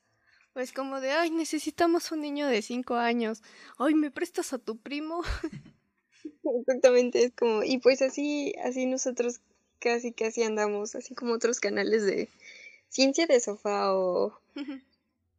Pues 0.52 0.72
como 0.72 1.00
de, 1.00 1.12
ay, 1.12 1.30
necesitamos 1.30 2.12
un 2.12 2.20
niño 2.20 2.46
de 2.48 2.60
cinco 2.60 2.96
años. 2.96 3.42
Ay, 3.78 3.94
¿me 3.94 4.10
prestas 4.10 4.52
a 4.52 4.58
tu 4.58 4.76
primo? 4.76 5.22
Exactamente, 6.44 7.24
es 7.24 7.32
como, 7.32 7.62
y 7.62 7.78
pues 7.78 8.02
así, 8.02 8.54
así 8.62 8.84
nosotros 8.84 9.40
casi 9.78 10.12
casi 10.12 10.42
andamos, 10.42 10.94
así 10.94 11.14
como 11.14 11.32
otros 11.32 11.60
canales 11.60 12.04
de 12.04 12.28
ciencia 12.88 13.26
de 13.26 13.40
sofá 13.40 13.94
o 13.94 14.38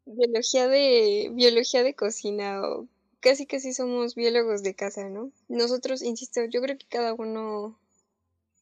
biología 0.09 0.67
de 0.67 1.29
biología 1.33 1.83
de 1.83 1.93
cocina 1.93 2.61
o 2.61 2.87
casi 3.19 3.45
casi 3.45 3.73
somos 3.73 4.15
biólogos 4.15 4.63
de 4.63 4.75
casa, 4.75 5.09
¿no? 5.09 5.31
Nosotros, 5.47 6.01
insisto, 6.01 6.45
yo 6.45 6.61
creo 6.61 6.77
que 6.77 6.87
cada 6.87 7.13
uno, 7.13 7.77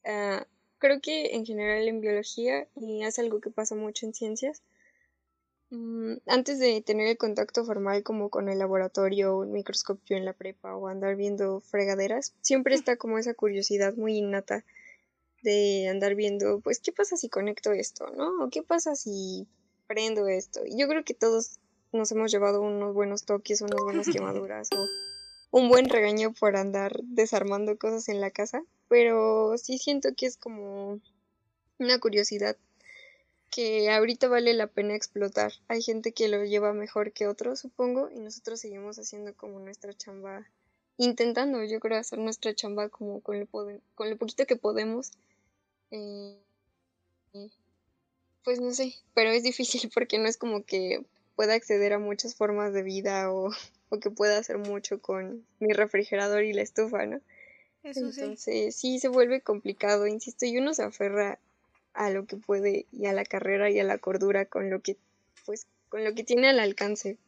uh, 0.04 0.44
creo 0.78 1.00
que 1.00 1.34
en 1.34 1.46
general 1.46 1.88
en 1.88 2.00
biología 2.00 2.68
y 2.76 3.02
es 3.04 3.18
algo 3.18 3.40
que 3.40 3.50
pasa 3.50 3.74
mucho 3.74 4.06
en 4.06 4.14
ciencias. 4.14 4.62
Mm, 5.70 6.14
antes 6.26 6.58
de 6.58 6.80
tener 6.80 7.08
el 7.08 7.18
contacto 7.18 7.64
formal 7.64 8.02
como 8.02 8.30
con 8.30 8.48
el 8.48 8.58
laboratorio 8.58 9.36
o 9.36 9.40
un 9.42 9.52
microscopio 9.52 10.16
en 10.16 10.24
la 10.24 10.32
prepa 10.32 10.74
o 10.76 10.88
andar 10.88 11.16
viendo 11.16 11.60
fregaderas, 11.60 12.34
siempre 12.40 12.74
está 12.74 12.96
como 12.96 13.18
esa 13.18 13.34
curiosidad 13.34 13.94
muy 13.94 14.16
innata 14.16 14.64
de 15.42 15.88
andar 15.88 16.14
viendo, 16.14 16.60
pues, 16.60 16.80
¿qué 16.80 16.92
pasa 16.92 17.16
si 17.16 17.28
conecto 17.28 17.72
esto, 17.72 18.06
no? 18.16 18.44
¿O 18.44 18.50
qué 18.50 18.62
pasa 18.62 18.96
si 18.96 19.46
prendo 19.88 20.28
esto? 20.28 20.60
Y 20.64 20.78
yo 20.78 20.86
creo 20.86 21.04
que 21.04 21.14
todos 21.14 21.58
nos 21.92 22.12
hemos 22.12 22.30
llevado 22.30 22.62
unos 22.62 22.94
buenos 22.94 23.24
toques, 23.24 23.60
unas 23.60 23.82
buenas 23.82 24.06
quemaduras 24.12 24.68
o 24.72 24.86
un 25.50 25.68
buen 25.68 25.88
regaño 25.88 26.32
por 26.32 26.56
andar 26.56 27.00
desarmando 27.02 27.78
cosas 27.78 28.08
en 28.08 28.20
la 28.20 28.30
casa, 28.30 28.62
pero 28.88 29.56
sí 29.58 29.78
siento 29.78 30.10
que 30.16 30.26
es 30.26 30.36
como 30.36 31.00
una 31.78 31.98
curiosidad 31.98 32.56
que 33.50 33.90
ahorita 33.90 34.28
vale 34.28 34.52
la 34.52 34.66
pena 34.66 34.94
explotar. 34.94 35.52
Hay 35.68 35.82
gente 35.82 36.12
que 36.12 36.28
lo 36.28 36.44
lleva 36.44 36.72
mejor 36.74 37.12
que 37.12 37.26
otros, 37.26 37.60
supongo, 37.60 38.10
y 38.10 38.20
nosotros 38.20 38.60
seguimos 38.60 38.98
haciendo 38.98 39.34
como 39.34 39.58
nuestra 39.58 39.94
chamba, 39.94 40.46
intentando, 40.98 41.64
yo 41.64 41.80
creo, 41.80 41.98
hacer 41.98 42.18
nuestra 42.18 42.54
chamba 42.54 42.90
como 42.90 43.20
con 43.20 43.40
lo, 43.40 43.46
con 43.46 44.10
lo 44.10 44.16
poquito 44.18 44.46
que 44.46 44.56
podemos 44.56 45.12
eh, 45.90 46.36
pues 48.48 48.62
no 48.62 48.72
sé, 48.72 48.94
pero 49.12 49.28
es 49.28 49.42
difícil 49.42 49.90
porque 49.94 50.16
no 50.18 50.26
es 50.26 50.38
como 50.38 50.64
que 50.64 51.04
pueda 51.36 51.52
acceder 51.52 51.92
a 51.92 51.98
muchas 51.98 52.34
formas 52.34 52.72
de 52.72 52.82
vida 52.82 53.30
o, 53.30 53.50
que 54.00 54.10
pueda 54.10 54.38
hacer 54.38 54.56
mucho 54.56 55.02
con 55.02 55.44
mi 55.60 55.74
refrigerador 55.74 56.44
y 56.44 56.54
la 56.54 56.62
estufa, 56.62 57.04
¿no? 57.04 57.20
Entonces 57.82 58.74
sí. 58.74 58.98
se 59.00 59.08
vuelve 59.08 59.42
complicado, 59.42 60.06
insisto, 60.06 60.46
y 60.46 60.56
uno 60.56 60.72
se 60.72 60.82
aferra 60.82 61.38
a 61.92 62.08
lo 62.08 62.24
que 62.24 62.38
puede 62.38 62.86
y 62.90 63.04
a 63.04 63.12
la 63.12 63.26
carrera 63.26 63.68
y 63.68 63.80
a 63.80 63.84
la 63.84 63.98
cordura 63.98 64.46
con 64.46 64.70
lo 64.70 64.80
que 64.80 64.96
pues 65.44 65.66
con 65.90 66.02
lo 66.02 66.14
que 66.14 66.24
tiene 66.24 66.48
al 66.48 66.58
alcance, 66.58 67.18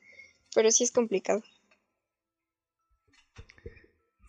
pero 0.55 0.71
sí 0.71 0.85
es 0.85 0.91
complicado. 0.91 1.43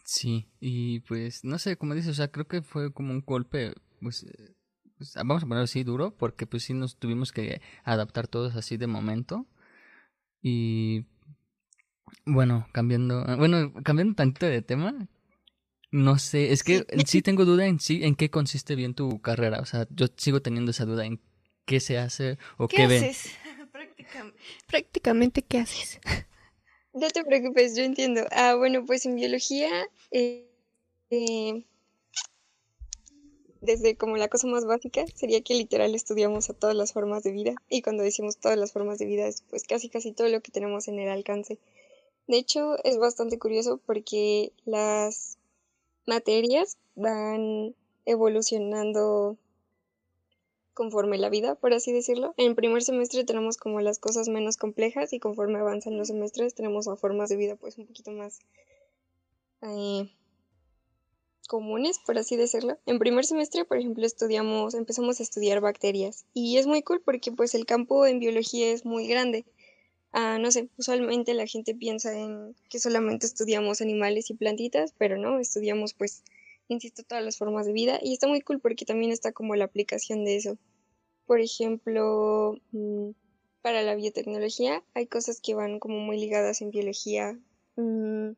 Sí, 0.04 0.50
y 0.60 1.00
pues 1.00 1.46
no 1.46 1.58
sé, 1.58 1.78
como 1.78 1.96
dices, 1.96 2.12
o 2.12 2.16
sea, 2.16 2.28
creo 2.28 2.50
que 2.50 2.62
fue 2.62 2.92
como 2.92 3.14
un 3.14 3.22
golpe 3.22 3.76
pues, 4.02 4.24
eh, 4.24 4.56
pues, 5.02 5.16
vamos 5.16 5.42
a 5.42 5.48
ponerlo 5.48 5.64
así 5.64 5.84
duro, 5.84 6.16
porque 6.16 6.46
pues 6.46 6.62
sí 6.62 6.76
nos 6.76 6.96
tuvimos 6.96 7.32
que 7.32 7.60
adaptar 7.84 8.28
todos 8.28 8.56
así 8.56 8.78
de 8.78 8.86
momento. 8.86 9.48
Y 10.44 11.08
bueno, 12.24 12.68
cambiando, 12.72 13.24
ah, 13.26 13.36
bueno, 13.36 13.74
cambiando 13.84 14.14
tantito 14.14 14.46
de 14.46 14.62
tema, 14.62 15.08
no 15.90 16.20
sé, 16.20 16.52
es 16.52 16.62
que 16.62 16.86
sí. 17.08 17.22
tengo 17.24 17.46
duda 17.46 17.66
en 17.66 17.80
sí, 17.80 18.04
en 18.04 18.14
qué 18.14 18.30
consiste 18.30 18.76
bien 18.76 18.94
tu 18.94 19.20
carrera. 19.22 19.60
O 19.60 19.66
sea, 19.66 19.88
yo 19.90 20.06
sigo 20.18 20.44
teniendo 20.44 20.70
esa 20.70 20.86
duda 20.86 21.04
en 21.04 21.20
qué 21.66 21.80
se 21.80 21.98
hace 21.98 22.38
o 22.58 22.68
qué, 22.68 22.78
qué 22.78 22.84
haces? 22.84 23.32
Prácticamente, 24.68 25.42
¿qué 25.42 25.58
haces? 25.58 26.00
No 26.94 27.10
te 27.10 27.24
preocupes, 27.24 27.76
yo 27.76 27.82
entiendo. 27.82 28.22
Ah, 28.30 28.54
bueno, 28.54 28.86
pues 28.86 29.08
en 29.08 29.16
biología 29.16 29.72
eh, 30.12 30.48
eh, 31.10 31.66
desde 33.62 33.96
como 33.96 34.18
la 34.18 34.28
cosa 34.28 34.48
más 34.48 34.66
básica 34.66 35.06
sería 35.16 35.42
que 35.42 35.54
literal 35.54 35.94
estudiamos 35.94 36.50
a 36.50 36.54
todas 36.54 36.76
las 36.76 36.94
formas 36.94 37.24
de 37.24 37.32
vida 37.32 37.54
y 37.70 37.84
cuando 37.84 38.04
decimos 38.04 38.38
todas 38.38 38.58
las 38.58 38.72
formas 38.72 38.98
de 38.98 39.06
vida 39.06 39.28
es 39.28 39.44
pues 39.50 39.64
casi 39.64 39.88
casi 39.88 40.12
todo 40.12 40.28
lo 40.30 40.42
que 40.42 40.52
tenemos 40.52 40.88
en 40.88 41.00
el 41.00 41.10
alcance. 41.10 41.60
De 42.28 42.38
hecho 42.38 42.84
es 42.84 42.98
bastante 42.98 43.38
curioso 43.38 43.80
porque 43.86 44.52
las 44.66 45.38
materias 46.08 46.78
van 46.96 47.76
evolucionando 48.06 49.38
conforme 50.74 51.20
la 51.20 51.30
vida, 51.30 51.56
por 51.56 51.74
así 51.74 51.92
decirlo. 51.92 52.34
En 52.38 52.56
primer 52.56 52.82
semestre 52.82 53.24
tenemos 53.24 53.58
como 53.58 53.82
las 53.82 54.00
cosas 54.00 54.28
menos 54.28 54.58
complejas 54.58 55.14
y 55.14 55.20
conforme 55.20 55.60
avanzan 55.60 55.98
los 55.98 56.08
semestres 56.08 56.56
tenemos 56.56 56.88
a 56.88 56.96
formas 56.96 57.30
de 57.30 57.38
vida 57.38 57.56
pues 57.56 57.78
un 57.78 57.86
poquito 57.86 58.12
más 58.12 58.40
eh, 59.62 60.10
comunes, 61.52 62.00
por 62.00 62.18
así 62.18 62.38
decirlo. 62.38 62.80
En 62.86 62.98
primer 62.98 63.26
semestre, 63.26 63.66
por 63.66 63.78
ejemplo, 63.78 64.06
estudiamos, 64.06 64.74
empezamos 64.74 65.20
a 65.20 65.24
estudiar 65.24 65.60
bacterias 65.60 66.26
y 66.34 66.58
es 66.58 66.66
muy 66.66 66.82
cool 66.82 67.02
porque 67.04 67.34
pues 67.34 67.54
el 67.56 67.66
campo 67.66 68.06
en 68.06 68.20
biología 68.20 68.72
es 68.72 68.86
muy 68.86 69.06
grande. 69.06 69.44
Ah, 70.14 70.38
no 70.40 70.50
sé, 70.50 70.70
usualmente 70.78 71.34
la 71.34 71.46
gente 71.48 71.76
piensa 71.76 72.18
en 72.18 72.56
que 72.70 72.80
solamente 72.80 73.26
estudiamos 73.26 73.82
animales 73.82 74.30
y 74.30 74.34
plantitas, 74.36 74.94
pero 74.98 75.18
no, 75.18 75.40
estudiamos 75.40 75.94
pues, 75.94 76.24
insisto, 76.70 77.04
todas 77.04 77.24
las 77.26 77.38
formas 77.38 77.66
de 77.66 77.74
vida 77.74 78.00
y 78.02 78.14
está 78.14 78.28
muy 78.30 78.40
cool 78.40 78.62
porque 78.62 78.86
también 78.86 79.12
está 79.12 79.34
como 79.34 79.54
la 79.56 79.66
aplicación 79.66 80.24
de 80.24 80.38
eso. 80.38 80.58
Por 81.26 81.42
ejemplo, 81.42 82.56
mm, 82.72 83.10
para 83.62 83.82
la 83.82 83.96
biotecnología 83.96 84.86
hay 84.94 85.08
cosas 85.08 85.42
que 85.42 85.54
van 85.54 85.80
como 85.80 86.00
muy 86.00 86.18
ligadas 86.18 86.62
en 86.62 86.72
biología. 86.72 87.38
Mm, 87.76 88.36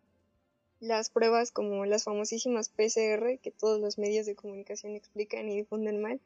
las 0.83 1.09
pruebas 1.09 1.51
como 1.51 1.85
las 1.85 2.03
famosísimas 2.03 2.67
PCR 2.67 3.39
que 3.41 3.51
todos 3.57 3.79
los 3.79 3.97
medios 3.97 4.25
de 4.25 4.35
comunicación 4.35 4.95
explican 4.95 5.47
y 5.47 5.55
difunden 5.55 6.01
mal, 6.01 6.19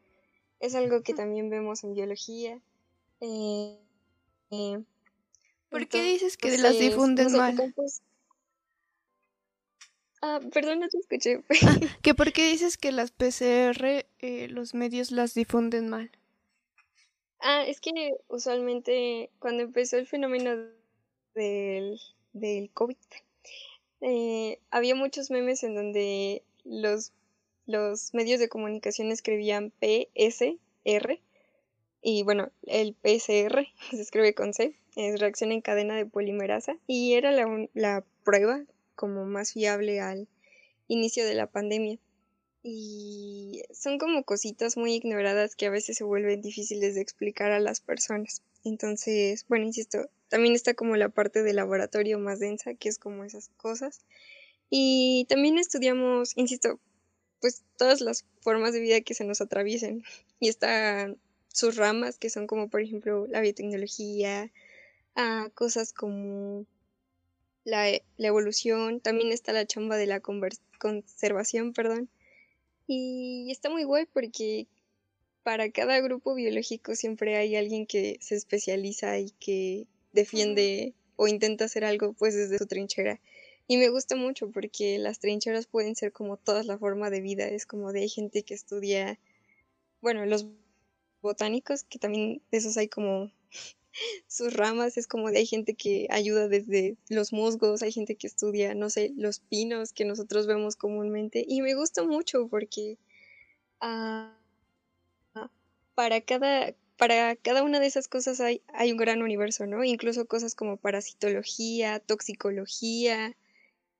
es 0.59 0.73
algo 0.73 1.03
que 1.03 1.13
también 1.13 1.51
vemos 1.51 1.83
en 1.83 1.93
biología. 1.93 2.59
Eh, 3.21 3.77
eh, 4.49 4.83
¿Por 5.69 5.87
qué 5.87 6.01
dices 6.01 6.37
que 6.37 6.57
las 6.57 6.79
difunden 6.79 7.33
mal? 7.33 7.73
Ah, 10.23 10.39
perdón, 10.51 10.79
no 10.79 10.87
te 10.89 10.97
escuché. 10.97 11.43
Ah, 11.61 11.77
¿Que 12.01 12.15
por 12.15 12.33
qué 12.33 12.49
dices 12.49 12.77
que 12.77 12.91
las 12.91 13.11
PCR 13.11 14.07
eh, 14.19 14.47
los 14.49 14.73
medios 14.73 15.11
las 15.11 15.35
difunden 15.35 15.87
mal? 15.87 16.09
Ah, 17.39 17.63
es 17.67 17.79
que 17.79 17.91
usualmente 18.27 19.29
cuando 19.37 19.61
empezó 19.61 19.97
el 19.97 20.07
fenómeno 20.07 20.55
del, 21.35 21.99
del 22.33 22.71
COVID, 22.71 22.97
eh, 24.01 24.59
había 24.69 24.95
muchos 24.95 25.31
memes 25.31 25.63
en 25.63 25.75
donde 25.75 26.43
los, 26.63 27.13
los 27.65 28.13
medios 28.13 28.39
de 28.39 28.49
comunicación 28.49 29.11
escribían 29.11 29.71
PSR 29.79 31.19
y 32.01 32.23
bueno, 32.23 32.51
el 32.63 32.93
PCR 32.93 33.67
se 33.91 34.01
escribe 34.01 34.33
con 34.33 34.53
C, 34.53 34.75
es 34.95 35.19
reacción 35.19 35.51
en 35.51 35.61
cadena 35.61 35.95
de 35.95 36.05
polimerasa 36.05 36.77
y 36.87 37.13
era 37.13 37.31
la, 37.31 37.67
la 37.73 38.03
prueba 38.23 38.63
como 38.95 39.25
más 39.25 39.53
fiable 39.53 39.99
al 39.99 40.27
inicio 40.87 41.25
de 41.25 41.35
la 41.35 41.47
pandemia. 41.47 41.99
Y 42.63 43.61
son 43.71 43.97
como 43.97 44.23
cositas 44.23 44.75
muy 44.75 44.93
ignoradas 44.93 45.55
que 45.55 45.67
a 45.67 45.69
veces 45.69 45.97
se 45.97 46.03
vuelven 46.03 46.41
difíciles 46.41 46.95
de 46.95 47.01
explicar 47.01 47.51
a 47.51 47.59
las 47.59 47.79
personas. 47.79 48.41
Entonces, 48.65 49.45
bueno, 49.47 49.65
insisto, 49.65 50.09
también 50.29 50.55
está 50.55 50.73
como 50.73 50.95
la 50.95 51.09
parte 51.09 51.43
de 51.43 51.53
laboratorio 51.53 52.19
más 52.19 52.39
densa, 52.39 52.73
que 52.73 52.89
es 52.89 52.99
como 52.99 53.23
esas 53.23 53.49
cosas. 53.57 54.01
Y 54.69 55.25
también 55.29 55.57
estudiamos, 55.57 56.35
insisto, 56.35 56.79
pues 57.39 57.63
todas 57.77 58.01
las 58.01 58.25
formas 58.41 58.73
de 58.73 58.81
vida 58.81 59.01
que 59.01 59.13
se 59.13 59.23
nos 59.23 59.41
atraviesen. 59.41 60.03
Y 60.39 60.49
están 60.49 61.17
sus 61.47 61.75
ramas, 61.75 62.17
que 62.17 62.29
son 62.29 62.47
como 62.47 62.69
por 62.69 62.81
ejemplo 62.81 63.27
la 63.27 63.41
biotecnología, 63.41 64.51
a 65.15 65.49
cosas 65.55 65.93
como 65.93 66.65
la, 67.63 67.89
la, 68.17 68.27
evolución, 68.27 68.99
también 69.01 69.31
está 69.31 69.51
la 69.53 69.65
chamba 69.65 69.97
de 69.97 70.05
la 70.05 70.21
conservación, 70.21 71.73
perdón. 71.73 72.09
Y 72.87 73.49
está 73.51 73.69
muy 73.69 73.83
guay 73.83 74.05
porque 74.05 74.67
para 75.43 75.71
cada 75.71 75.99
grupo 76.01 76.35
biológico 76.35 76.95
siempre 76.95 77.37
hay 77.37 77.55
alguien 77.55 77.87
que 77.87 78.17
se 78.21 78.35
especializa 78.35 79.17
y 79.19 79.31
que 79.31 79.87
defiende 80.17 80.95
o 81.15 81.27
intenta 81.27 81.65
hacer 81.65 81.85
algo 81.85 82.13
pues 82.13 82.35
desde 82.35 82.57
su 82.57 82.65
trinchera. 82.65 83.21
Y 83.67 83.77
me 83.77 83.89
gusta 83.89 84.15
mucho 84.15 84.49
porque 84.49 84.97
las 84.97 85.19
trincheras 85.19 85.67
pueden 85.67 85.95
ser 85.95 86.11
como 86.11 86.37
todas 86.37 86.65
la 86.65 86.77
forma 86.77 87.09
de 87.09 87.21
vida. 87.21 87.47
Es 87.47 87.65
como 87.65 87.91
de 87.91 88.01
hay 88.01 88.09
gente 88.09 88.43
que 88.43 88.53
estudia, 88.53 89.19
bueno, 90.01 90.25
los 90.25 90.47
botánicos, 91.21 91.83
que 91.83 91.99
también 91.99 92.41
de 92.51 92.57
esos 92.57 92.77
hay 92.77 92.87
como 92.87 93.31
sus 94.27 94.53
ramas, 94.53 94.97
es 94.97 95.07
como 95.07 95.29
de 95.29 95.39
hay 95.39 95.45
gente 95.45 95.75
que 95.75 96.07
ayuda 96.09 96.47
desde 96.47 96.97
los 97.09 97.33
musgos, 97.33 97.83
hay 97.83 97.91
gente 97.91 98.15
que 98.15 98.27
estudia, 98.27 98.73
no 98.73 98.89
sé, 98.89 99.11
los 99.15 99.39
pinos 99.39 99.93
que 99.93 100.05
nosotros 100.05 100.47
vemos 100.47 100.75
comúnmente 100.75 101.43
y 101.47 101.61
me 101.61 101.75
gusta 101.75 102.03
mucho 102.03 102.47
porque 102.47 102.97
ah, 103.81 104.33
para 105.93 106.21
cada 106.21 106.73
para 106.97 107.35
cada 107.35 107.63
una 107.63 107.79
de 107.79 107.87
esas 107.87 108.07
cosas 108.07 108.39
hay, 108.39 108.61
hay 108.67 108.91
un 108.91 108.97
gran 108.97 109.21
universo, 109.21 109.65
¿no? 109.65 109.83
Incluso 109.83 110.25
cosas 110.25 110.55
como 110.55 110.77
parasitología, 110.77 111.99
toxicología, 111.99 113.37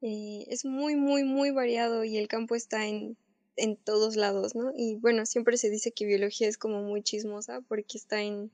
eh, 0.02 0.46
es 0.48 0.66
muy, 0.66 0.96
muy, 0.96 1.24
muy 1.24 1.52
variado 1.52 2.04
y 2.04 2.18
el 2.18 2.28
campo 2.28 2.56
está 2.56 2.86
en, 2.88 3.18
en 3.56 3.78
todos 3.78 4.16
lados, 4.16 4.56
¿no? 4.56 4.72
Y 4.76 4.96
bueno, 4.96 5.26
siempre 5.26 5.58
se 5.58 5.70
dice 5.70 5.92
que 5.92 6.06
biología 6.06 6.48
es 6.48 6.58
como 6.58 6.82
muy 6.82 7.04
chismosa 7.04 7.62
porque 7.62 7.98
está 7.98 8.22
en 8.22 8.52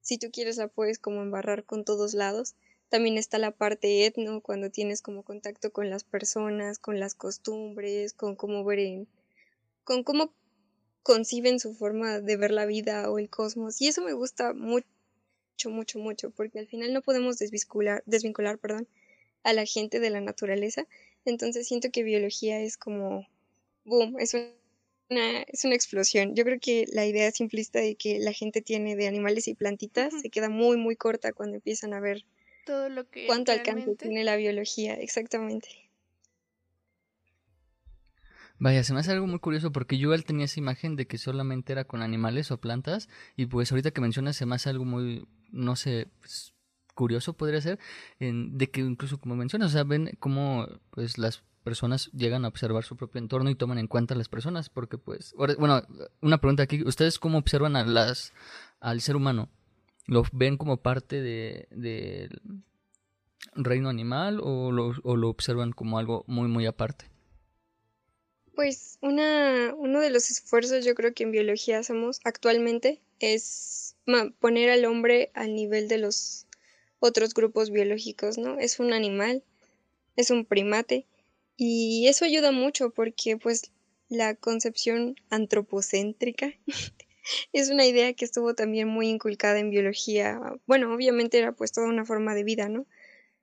si 0.00 0.18
tú 0.18 0.30
quieres 0.32 0.56
la 0.56 0.68
puedes 0.68 0.98
como 0.98 1.22
embarrar 1.22 1.64
con 1.64 1.84
todos 1.84 2.14
lados. 2.14 2.54
También 2.88 3.18
está 3.18 3.38
la 3.38 3.52
parte 3.52 4.06
etno, 4.06 4.40
cuando 4.40 4.70
tienes 4.70 5.02
como 5.02 5.22
contacto 5.22 5.72
con 5.72 5.90
las 5.90 6.02
personas, 6.02 6.78
con 6.78 6.98
las 6.98 7.14
costumbres, 7.14 8.12
con 8.12 8.34
cómo 8.34 8.64
ver 8.64 9.06
con 9.84 10.02
cómo 10.02 10.32
conciben 11.02 11.60
su 11.60 11.74
forma 11.74 12.20
de 12.20 12.36
ver 12.36 12.50
la 12.50 12.66
vida 12.66 13.10
o 13.10 13.18
el 13.18 13.28
cosmos. 13.28 13.80
Y 13.80 13.88
eso 13.88 14.02
me 14.02 14.12
gusta 14.12 14.52
mucho, 14.52 14.86
mucho, 15.66 15.98
mucho, 15.98 16.30
porque 16.30 16.58
al 16.58 16.66
final 16.66 16.92
no 16.92 17.02
podemos 17.02 17.38
desvincular, 17.38 18.02
desvincular, 18.06 18.58
perdón, 18.58 18.88
a 19.42 19.52
la 19.52 19.64
gente 19.64 20.00
de 20.00 20.10
la 20.10 20.20
naturaleza. 20.20 20.86
Entonces 21.24 21.66
siento 21.66 21.90
que 21.90 22.02
biología 22.02 22.60
es 22.60 22.76
como, 22.76 23.26
boom, 23.84 24.18
es 24.18 24.34
un 24.34 24.60
es 25.10 25.64
una 25.64 25.74
explosión. 25.74 26.34
Yo 26.34 26.44
creo 26.44 26.60
que 26.60 26.86
la 26.92 27.04
idea 27.04 27.30
simplista 27.32 27.80
de 27.80 27.96
que 27.96 28.20
la 28.20 28.32
gente 28.32 28.62
tiene 28.62 28.96
de 28.96 29.08
animales 29.08 29.48
y 29.48 29.54
plantitas 29.54 30.12
se 30.20 30.30
queda 30.30 30.48
muy, 30.48 30.76
muy 30.76 30.96
corta 30.96 31.32
cuando 31.32 31.56
empiezan 31.56 31.94
a 31.94 32.00
ver 32.00 32.24
todo 32.64 32.88
lo 32.88 33.08
que 33.10 33.26
cuánto 33.26 33.52
alcance 33.52 33.96
tiene 33.96 34.22
la 34.22 34.36
biología, 34.36 34.94
exactamente. 34.94 35.89
Vaya, 38.60 38.84
se 38.84 38.92
me 38.92 39.00
hace 39.00 39.12
algo 39.12 39.26
muy 39.26 39.38
curioso 39.38 39.72
porque 39.72 39.96
yo 39.96 40.12
él 40.12 40.26
tenía 40.26 40.44
esa 40.44 40.60
imagen 40.60 40.94
de 40.94 41.06
que 41.06 41.16
solamente 41.16 41.72
era 41.72 41.84
con 41.84 42.02
animales 42.02 42.50
o 42.50 42.60
plantas 42.60 43.08
y 43.34 43.46
pues 43.46 43.72
ahorita 43.72 43.90
que 43.90 44.02
mencionas 44.02 44.36
se 44.36 44.44
me 44.44 44.54
hace 44.54 44.68
algo 44.68 44.84
muy, 44.84 45.26
no 45.50 45.76
sé, 45.76 46.08
pues, 46.20 46.52
curioso 46.94 47.32
podría 47.32 47.62
ser, 47.62 47.78
en, 48.18 48.58
de 48.58 48.70
que 48.70 48.82
incluso 48.82 49.18
como 49.18 49.34
mencionas, 49.34 49.70
o 49.70 49.72
sea, 49.72 49.84
ven 49.84 50.10
cómo 50.18 50.68
pues 50.90 51.16
las 51.16 51.42
personas 51.64 52.10
llegan 52.12 52.44
a 52.44 52.48
observar 52.48 52.84
su 52.84 52.96
propio 52.96 53.18
entorno 53.18 53.48
y 53.48 53.54
toman 53.54 53.78
en 53.78 53.86
cuenta 53.86 54.12
a 54.12 54.18
las 54.18 54.28
personas, 54.28 54.68
porque 54.68 54.98
pues, 54.98 55.34
bueno, 55.58 55.82
una 56.20 56.38
pregunta 56.38 56.62
aquí, 56.62 56.82
¿ustedes 56.84 57.18
cómo 57.18 57.38
observan 57.38 57.76
a 57.76 57.84
las, 57.84 58.34
al 58.78 59.00
ser 59.00 59.16
humano? 59.16 59.48
¿Lo 60.06 60.22
ven 60.32 60.58
como 60.58 60.76
parte 60.76 61.22
del 61.22 61.66
de, 61.70 62.28
reino 63.54 63.88
animal 63.88 64.38
o 64.42 64.70
lo, 64.70 64.92
o 65.02 65.16
lo 65.16 65.30
observan 65.30 65.72
como 65.72 65.98
algo 65.98 66.24
muy, 66.26 66.48
muy 66.48 66.66
aparte? 66.66 67.09
Pues 68.54 68.98
una, 69.00 69.74
uno 69.76 70.00
de 70.00 70.10
los 70.10 70.30
esfuerzos 70.30 70.84
yo 70.84 70.94
creo 70.94 71.14
que 71.14 71.22
en 71.22 71.32
biología 71.32 71.78
hacemos 71.78 72.20
actualmente 72.24 73.00
es 73.18 73.96
poner 74.40 74.70
al 74.70 74.84
hombre 74.84 75.30
al 75.34 75.54
nivel 75.54 75.88
de 75.88 75.98
los 75.98 76.46
otros 76.98 77.32
grupos 77.32 77.70
biológicos, 77.70 78.38
¿no? 78.38 78.58
Es 78.58 78.80
un 78.80 78.92
animal, 78.92 79.42
es 80.16 80.30
un 80.30 80.44
primate, 80.44 81.06
y 81.62 82.08
eso 82.08 82.24
ayuda 82.24 82.52
mucho 82.52 82.88
porque 82.88 83.36
pues 83.36 83.70
la 84.08 84.34
concepción 84.34 85.16
antropocéntrica 85.28 86.54
es 87.52 87.68
una 87.68 87.84
idea 87.84 88.14
que 88.14 88.24
estuvo 88.24 88.54
también 88.54 88.88
muy 88.88 89.08
inculcada 89.08 89.58
en 89.58 89.68
biología. 89.68 90.40
Bueno, 90.66 90.94
obviamente 90.94 91.36
era 91.36 91.52
pues 91.52 91.72
toda 91.72 91.86
una 91.86 92.06
forma 92.06 92.34
de 92.34 92.44
vida, 92.44 92.70
¿no? 92.70 92.86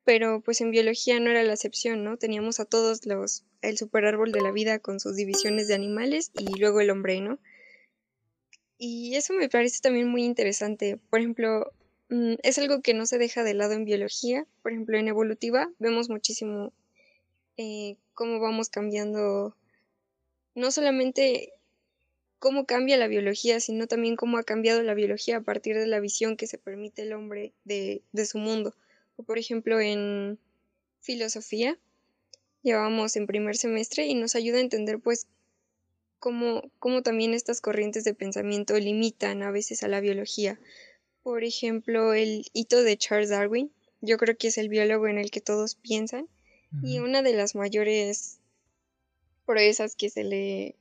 Pero 0.07 0.39
pues 0.39 0.61
en 0.61 0.71
biología 0.71 1.19
no 1.19 1.31
era 1.31 1.43
la 1.43 1.51
excepción, 1.51 2.05
¿no? 2.05 2.15
Teníamos 2.15 2.61
a 2.61 2.65
todos 2.65 3.05
los 3.05 3.43
el 3.61 3.77
superárbol 3.77 4.31
de 4.31 4.39
la 4.39 4.53
vida 4.53 4.79
con 4.79 5.01
sus 5.01 5.17
divisiones 5.17 5.67
de 5.67 5.75
animales 5.75 6.31
y 6.33 6.57
luego 6.57 6.79
el 6.79 6.91
hombre, 6.91 7.19
¿no? 7.19 7.39
Y 8.77 9.17
eso 9.17 9.33
me 9.33 9.49
parece 9.49 9.81
también 9.81 10.07
muy 10.07 10.23
interesante. 10.23 10.97
Por 11.09 11.19
ejemplo, 11.19 11.73
mm, 12.07 12.35
es 12.41 12.57
algo 12.57 12.81
que 12.81 12.93
no 12.93 13.05
se 13.05 13.17
deja 13.17 13.43
de 13.43 13.53
lado 13.53 13.73
en 13.73 13.83
biología. 13.83 14.47
Por 14.63 14.71
ejemplo, 14.71 14.97
en 14.97 15.09
evolutiva 15.09 15.69
vemos 15.77 16.09
muchísimo 16.09 16.71
eh, 17.57 17.97
cómo 18.13 18.39
vamos 18.39 18.69
cambiando, 18.69 19.57
no 20.55 20.71
solamente 20.71 21.51
cómo 22.39 22.65
cambia 22.65 22.95
la 22.95 23.07
biología, 23.07 23.59
sino 23.59 23.87
también 23.87 24.15
cómo 24.15 24.37
ha 24.37 24.43
cambiado 24.43 24.81
la 24.83 24.93
biología 24.93 25.35
a 25.35 25.41
partir 25.41 25.75
de 25.77 25.87
la 25.87 25.99
visión 25.99 26.37
que 26.37 26.47
se 26.47 26.57
permite 26.57 27.01
el 27.01 27.11
hombre 27.11 27.51
de, 27.65 28.03
de 28.13 28.25
su 28.25 28.37
mundo. 28.37 28.73
O 29.17 29.23
por 29.23 29.37
ejemplo 29.37 29.79
en 29.79 30.39
filosofía, 31.01 31.77
llevamos 32.63 33.15
en 33.15 33.27
primer 33.27 33.57
semestre 33.57 34.07
y 34.07 34.15
nos 34.15 34.35
ayuda 34.35 34.57
a 34.57 34.61
entender 34.61 34.99
pues 34.99 35.27
cómo, 36.19 36.71
cómo 36.79 37.03
también 37.03 37.33
estas 37.33 37.61
corrientes 37.61 38.03
de 38.03 38.13
pensamiento 38.13 38.77
limitan 38.79 39.43
a 39.43 39.51
veces 39.51 39.83
a 39.83 39.87
la 39.87 39.99
biología. 39.99 40.59
Por 41.23 41.43
ejemplo, 41.43 42.13
el 42.13 42.45
hito 42.53 42.83
de 42.83 42.97
Charles 42.97 43.29
Darwin, 43.29 43.71
yo 44.01 44.17
creo 44.17 44.37
que 44.37 44.47
es 44.47 44.57
el 44.57 44.69
biólogo 44.69 45.07
en 45.07 45.17
el 45.17 45.31
que 45.31 45.41
todos 45.41 45.75
piensan, 45.75 46.29
y 46.83 46.99
una 46.99 47.21
de 47.21 47.33
las 47.33 47.55
mayores 47.55 48.39
proezas 49.45 49.95
que 49.95 50.09
se 50.09 50.23
le 50.23 50.75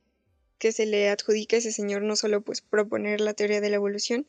que 0.59 0.71
se 0.71 0.85
le 0.85 1.09
adjudica 1.09 1.55
a 1.55 1.59
ese 1.59 1.71
señor 1.71 2.01
no 2.01 2.15
solo 2.15 2.41
pues 2.41 2.61
proponer 2.61 3.21
la 3.21 3.33
teoría 3.33 3.61
de 3.61 3.69
la 3.69 3.75
evolución, 3.75 4.27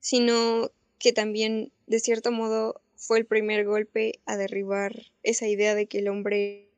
sino 0.00 0.70
que 0.98 1.12
también 1.12 1.72
de 1.86 1.98
cierto 1.98 2.30
modo 2.30 2.80
fue 3.02 3.18
el 3.18 3.26
primer 3.26 3.64
golpe 3.64 4.20
a 4.26 4.36
derribar 4.36 4.94
esa 5.22 5.48
idea 5.48 5.74
de 5.74 5.86
que 5.86 5.98
el 5.98 6.08
hombre 6.08 6.70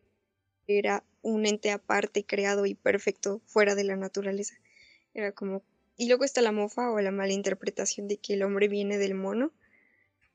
era 0.67 1.05
un 1.23 1.47
ente 1.47 1.71
aparte, 1.71 2.25
creado 2.25 2.67
y 2.67 2.75
perfecto 2.75 3.41
fuera 3.45 3.75
de 3.75 3.85
la 3.85 3.97
naturaleza. 3.97 4.55
Era 5.13 5.33
como 5.33 5.63
y 5.97 6.09
luego 6.09 6.25
está 6.25 6.41
la 6.41 6.51
mofa 6.51 6.91
o 6.91 7.01
la 7.01 7.13
mala 7.13 7.33
interpretación 7.33 8.09
de 8.09 8.17
que 8.17 8.35
el 8.35 8.43
hombre 8.43 8.69
viene 8.69 8.99
del 8.99 9.15
mono 9.15 9.53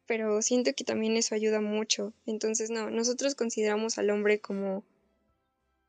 pero 0.10 0.42
siento 0.42 0.74
que 0.74 0.84
también 0.84 1.18
eso 1.18 1.36
ayuda 1.36 1.62
mucho. 1.62 2.14
Entonces, 2.26 2.72
no, 2.72 2.90
nosotros 2.90 3.36
consideramos 3.36 4.00
al 4.00 4.10
hombre 4.10 4.42
como 4.42 4.84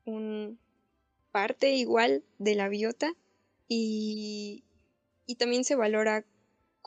un 0.05 0.59
parte 1.33 1.73
igual 1.73 2.23
de 2.39 2.55
la 2.55 2.69
biota 2.69 3.15
y, 3.67 4.63
y 5.25 5.37
también 5.37 5.65
se 5.65 5.75
valora 5.75 6.27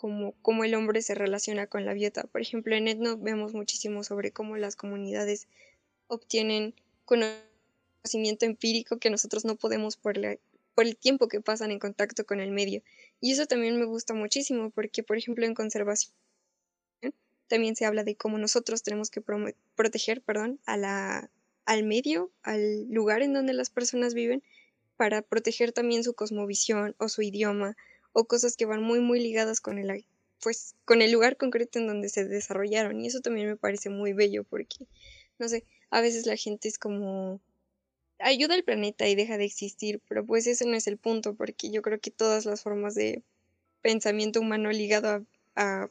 como 0.03 0.33
cómo 0.41 0.65
el 0.65 0.75
hombre 0.75 1.01
se 1.01 1.15
relaciona 1.15 1.67
con 1.67 1.85
la 1.85 1.93
biota. 1.93 2.23
Por 2.23 2.41
ejemplo, 2.41 2.75
en 2.75 2.89
Etno 2.89 3.17
vemos 3.17 3.53
muchísimo 3.53 4.03
sobre 4.03 4.31
cómo 4.31 4.57
las 4.57 4.75
comunidades 4.75 5.47
obtienen 6.07 6.75
conocimiento 7.05 8.45
empírico 8.45 8.97
que 8.97 9.09
nosotros 9.09 9.45
no 9.45 9.55
podemos 9.55 9.95
por, 9.95 10.19
por 10.75 10.85
el 10.85 10.97
tiempo 10.97 11.29
que 11.29 11.39
pasan 11.39 11.71
en 11.71 11.79
contacto 11.79 12.25
con 12.25 12.41
el 12.41 12.51
medio. 12.51 12.83
Y 13.21 13.31
eso 13.31 13.45
también 13.45 13.79
me 13.79 13.85
gusta 13.85 14.13
muchísimo 14.13 14.71
porque, 14.71 15.03
por 15.03 15.15
ejemplo, 15.15 15.45
en 15.45 15.53
conservación 15.53 16.13
también 17.47 17.77
se 17.77 17.85
habla 17.85 18.03
de 18.03 18.17
cómo 18.17 18.37
nosotros 18.37 18.83
tenemos 18.83 19.09
que 19.09 19.21
proteger 19.75 20.21
perdón, 20.21 20.59
a 20.65 20.75
la, 20.75 21.31
al 21.63 21.83
medio, 21.85 22.29
al 22.41 22.89
lugar 22.89 23.21
en 23.21 23.31
donde 23.31 23.53
las 23.53 23.69
personas 23.69 24.15
viven, 24.15 24.43
para 24.97 25.21
proteger 25.21 25.71
también 25.71 26.03
su 26.03 26.13
cosmovisión 26.13 26.93
o 26.97 27.07
su 27.07 27.21
idioma 27.21 27.77
o 28.13 28.25
cosas 28.25 28.55
que 28.55 28.65
van 28.65 28.81
muy 28.81 28.99
muy 28.99 29.19
ligadas 29.19 29.61
con 29.61 29.77
el 29.77 30.05
pues 30.41 30.75
con 30.85 31.01
el 31.01 31.11
lugar 31.11 31.37
concreto 31.37 31.79
en 31.79 31.87
donde 31.87 32.09
se 32.09 32.25
desarrollaron 32.25 33.01
y 33.01 33.07
eso 33.07 33.21
también 33.21 33.47
me 33.47 33.55
parece 33.55 33.89
muy 33.89 34.13
bello 34.13 34.43
porque 34.43 34.87
no 35.39 35.49
sé, 35.49 35.65
a 35.89 36.01
veces 36.01 36.25
la 36.25 36.35
gente 36.35 36.67
es 36.67 36.77
como 36.77 37.41
ayuda 38.19 38.55
al 38.55 38.63
planeta 38.63 39.07
y 39.07 39.15
deja 39.15 39.37
de 39.37 39.45
existir, 39.45 40.01
pero 40.07 40.25
pues 40.25 40.47
ese 40.47 40.65
no 40.65 40.75
es 40.75 40.87
el 40.87 40.97
punto 40.97 41.35
porque 41.35 41.71
yo 41.71 41.81
creo 41.81 41.99
que 41.99 42.11
todas 42.11 42.45
las 42.45 42.61
formas 42.63 42.95
de 42.95 43.21
pensamiento 43.81 44.39
humano 44.39 44.71
ligado 44.71 45.25
a 45.55 45.89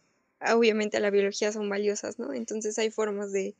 obviamente 0.51 0.97
a 0.97 1.01
la 1.01 1.11
biología 1.11 1.53
son 1.53 1.69
valiosas, 1.69 2.19
¿no? 2.19 2.33
Entonces 2.33 2.79
hay 2.79 2.91
formas 2.91 3.33
de, 3.33 3.55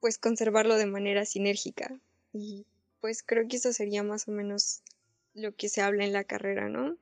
pues, 0.00 0.18
conservarlo 0.18 0.76
de 0.76 0.86
manera 0.86 1.24
sinérgica. 1.24 1.98
Y 2.32 2.66
pues 3.00 3.22
creo 3.22 3.46
que 3.48 3.56
eso 3.56 3.72
sería 3.72 4.02
más 4.02 4.28
o 4.28 4.32
menos 4.32 4.82
lo 5.34 5.54
que 5.54 5.68
se 5.68 5.82
habla 5.82 6.04
en 6.04 6.12
la 6.12 6.24
carrera, 6.24 6.68
¿no? 6.68 6.96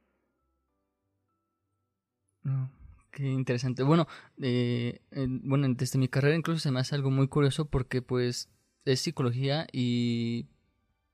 Oh, 2.47 2.69
qué 3.11 3.25
interesante. 3.25 3.83
Bueno, 3.83 4.07
eh, 4.41 5.01
bueno, 5.43 5.67
desde 5.75 5.99
mi 5.99 6.09
carrera 6.09 6.37
incluso 6.37 6.61
se 6.61 6.71
me 6.71 6.81
hace 6.81 6.95
algo 6.95 7.11
muy 7.11 7.29
curioso 7.29 7.67
porque 7.69 8.03
pues 8.03 8.51
es 8.85 9.01
psicología 9.01 9.67
y 9.73 10.47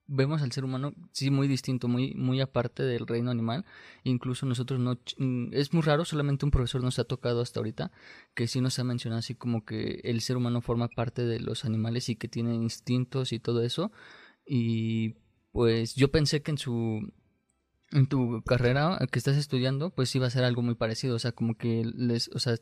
vemos 0.07 0.43
al 0.43 0.53
ser 0.53 0.65
humano 0.65 0.95
sí 1.13 1.31
muy 1.31 1.49
distinto, 1.49 1.89
muy 1.89 2.15
muy 2.15 2.41
aparte 2.41 2.83
del 2.83 3.07
reino 3.07 3.31
animal. 3.31 3.65
Incluso 4.05 4.47
nosotros 4.47 4.79
no 4.81 4.99
mm, 5.19 5.53
es 5.53 5.73
muy 5.73 5.83
raro, 5.83 6.05
solamente 6.05 6.45
un 6.45 6.51
profesor 6.51 6.83
nos 6.83 6.99
ha 6.99 7.05
tocado 7.05 7.41
hasta 7.41 7.61
ahorita 7.61 7.93
que 8.35 8.47
sí 8.47 8.61
nos 8.61 8.79
ha 8.79 8.85
mencionado 8.85 9.21
así 9.21 9.35
como 9.35 9.65
que 9.65 10.01
el 10.05 10.21
ser 10.21 10.37
humano 10.37 10.61
forma 10.61 10.89
parte 10.89 11.25
de 11.25 11.41
los 11.41 11.65
animales 11.65 12.09
y 12.09 12.17
que 12.17 12.29
tiene 12.29 12.55
instintos 12.55 13.33
y 13.33 13.39
todo 13.39 13.63
eso. 13.63 13.93
Y 14.47 15.17
pues 15.53 15.95
yo 15.95 16.11
pensé 16.11 16.43
que 16.43 16.51
en 16.53 16.59
su 16.59 17.13
en 17.93 18.07
tu 18.07 18.43
carrera 18.43 18.99
que 19.11 19.19
estás 19.19 19.37
estudiando, 19.37 19.91
pues 19.91 20.15
iba 20.15 20.27
a 20.27 20.31
ser 20.31 20.45
algo 20.45 20.63
muy 20.63 20.75
parecido, 20.75 21.17
o 21.17 21.19
sea, 21.19 21.33
como 21.33 21.57
que 21.57 21.85
les, 21.95 22.29
o 22.29 22.39
sea, 22.39 22.57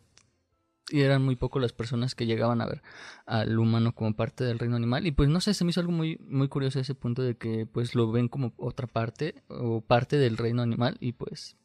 eran 0.92 1.24
muy 1.24 1.36
pocos 1.36 1.62
las 1.62 1.72
personas 1.72 2.14
que 2.14 2.26
llegaban 2.26 2.60
a 2.60 2.66
ver 2.66 2.82
al 3.26 3.58
humano 3.58 3.94
como 3.94 4.14
parte 4.14 4.44
del 4.44 4.58
reino 4.58 4.76
animal. 4.76 5.06
Y 5.06 5.12
pues 5.12 5.28
no 5.28 5.40
sé 5.40 5.54
se 5.54 5.64
me 5.64 5.70
hizo 5.70 5.80
algo 5.80 5.92
muy 5.92 6.18
muy 6.18 6.48
curioso 6.48 6.80
ese 6.80 6.94
punto 6.94 7.22
de 7.22 7.36
que 7.36 7.66
pues 7.66 7.94
lo 7.94 8.10
ven 8.10 8.28
como 8.28 8.52
otra 8.56 8.86
parte 8.86 9.42
o 9.48 9.80
parte 9.80 10.16
del 10.16 10.36
reino 10.36 10.62
animal 10.62 10.96
y 11.00 11.12
pues 11.12 11.56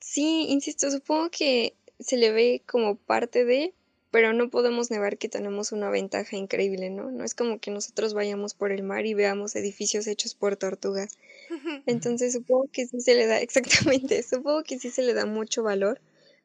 sí 0.00 0.46
insisto 0.48 0.90
supongo 0.90 1.30
que 1.30 1.76
se 1.98 2.16
le 2.16 2.32
ve 2.32 2.62
como 2.66 2.96
parte 2.96 3.44
de 3.44 3.74
pero 4.12 4.34
no 4.34 4.50
podemos 4.50 4.90
negar 4.90 5.16
que 5.16 5.30
tenemos 5.30 5.72
una 5.72 5.88
ventaja 5.88 6.36
increíble, 6.36 6.90
¿no? 6.90 7.10
No 7.10 7.24
es 7.24 7.34
como 7.34 7.58
que 7.58 7.70
nosotros 7.70 8.12
vayamos 8.12 8.52
por 8.52 8.70
el 8.70 8.82
mar 8.82 9.06
y 9.06 9.14
veamos 9.14 9.56
edificios 9.56 10.06
hechos 10.06 10.34
por 10.34 10.56
tortugas. 10.56 11.16
Entonces 11.86 12.34
supongo 12.34 12.68
que 12.70 12.86
sí 12.86 13.00
se 13.00 13.14
le 13.14 13.26
da, 13.26 13.40
exactamente, 13.40 14.22
supongo 14.22 14.64
que 14.64 14.78
sí 14.78 14.90
se 14.90 15.02
le 15.02 15.14
da 15.14 15.24
mucho 15.24 15.62
valor, 15.62 15.98